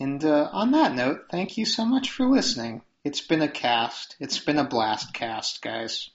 And 0.00 0.24
uh, 0.24 0.48
on 0.52 0.70
that 0.72 0.94
note, 0.94 1.26
thank 1.30 1.58
you 1.58 1.66
so 1.66 1.84
much 1.84 2.10
for 2.10 2.26
listening. 2.26 2.82
It's 3.04 3.20
been 3.20 3.42
a 3.42 3.48
cast. 3.48 4.16
It's 4.18 4.38
been 4.38 4.58
a 4.58 4.64
blast 4.64 5.12
cast, 5.14 5.60
guys. 5.62 6.10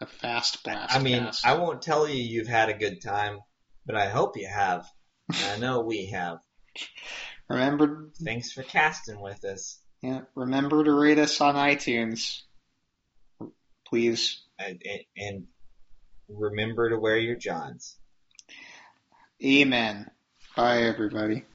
A 0.00 0.06
fast 0.06 0.62
blast. 0.64 0.94
I 0.94 1.00
mean, 1.00 1.24
cast. 1.24 1.46
I 1.46 1.56
won't 1.58 1.82
tell 1.82 2.08
you 2.08 2.22
you've 2.22 2.48
had 2.48 2.68
a 2.68 2.74
good 2.78 3.02
time, 3.02 3.40
but 3.86 3.96
I 3.96 4.08
hope 4.08 4.36
you 4.36 4.46
have. 4.48 4.86
I 5.32 5.58
know 5.58 5.80
we 5.82 6.06
have. 6.06 6.38
remember, 7.48 8.10
Thanks 8.24 8.52
for 8.52 8.62
casting 8.62 9.20
with 9.20 9.44
us. 9.44 9.78
yeah, 10.02 10.20
remember 10.34 10.82
to 10.84 10.92
rate 10.92 11.18
us 11.18 11.40
on 11.40 11.54
iTunes, 11.54 12.42
please. 13.86 14.42
And, 14.58 14.80
and- 14.88 15.04
and 15.16 15.46
remember 16.38 16.90
to 16.90 16.98
wear 16.98 17.18
your 17.18 17.36
jawns. 17.36 17.98
Amen. 19.44 20.10
Bye, 20.56 20.82
everybody. 20.82 21.44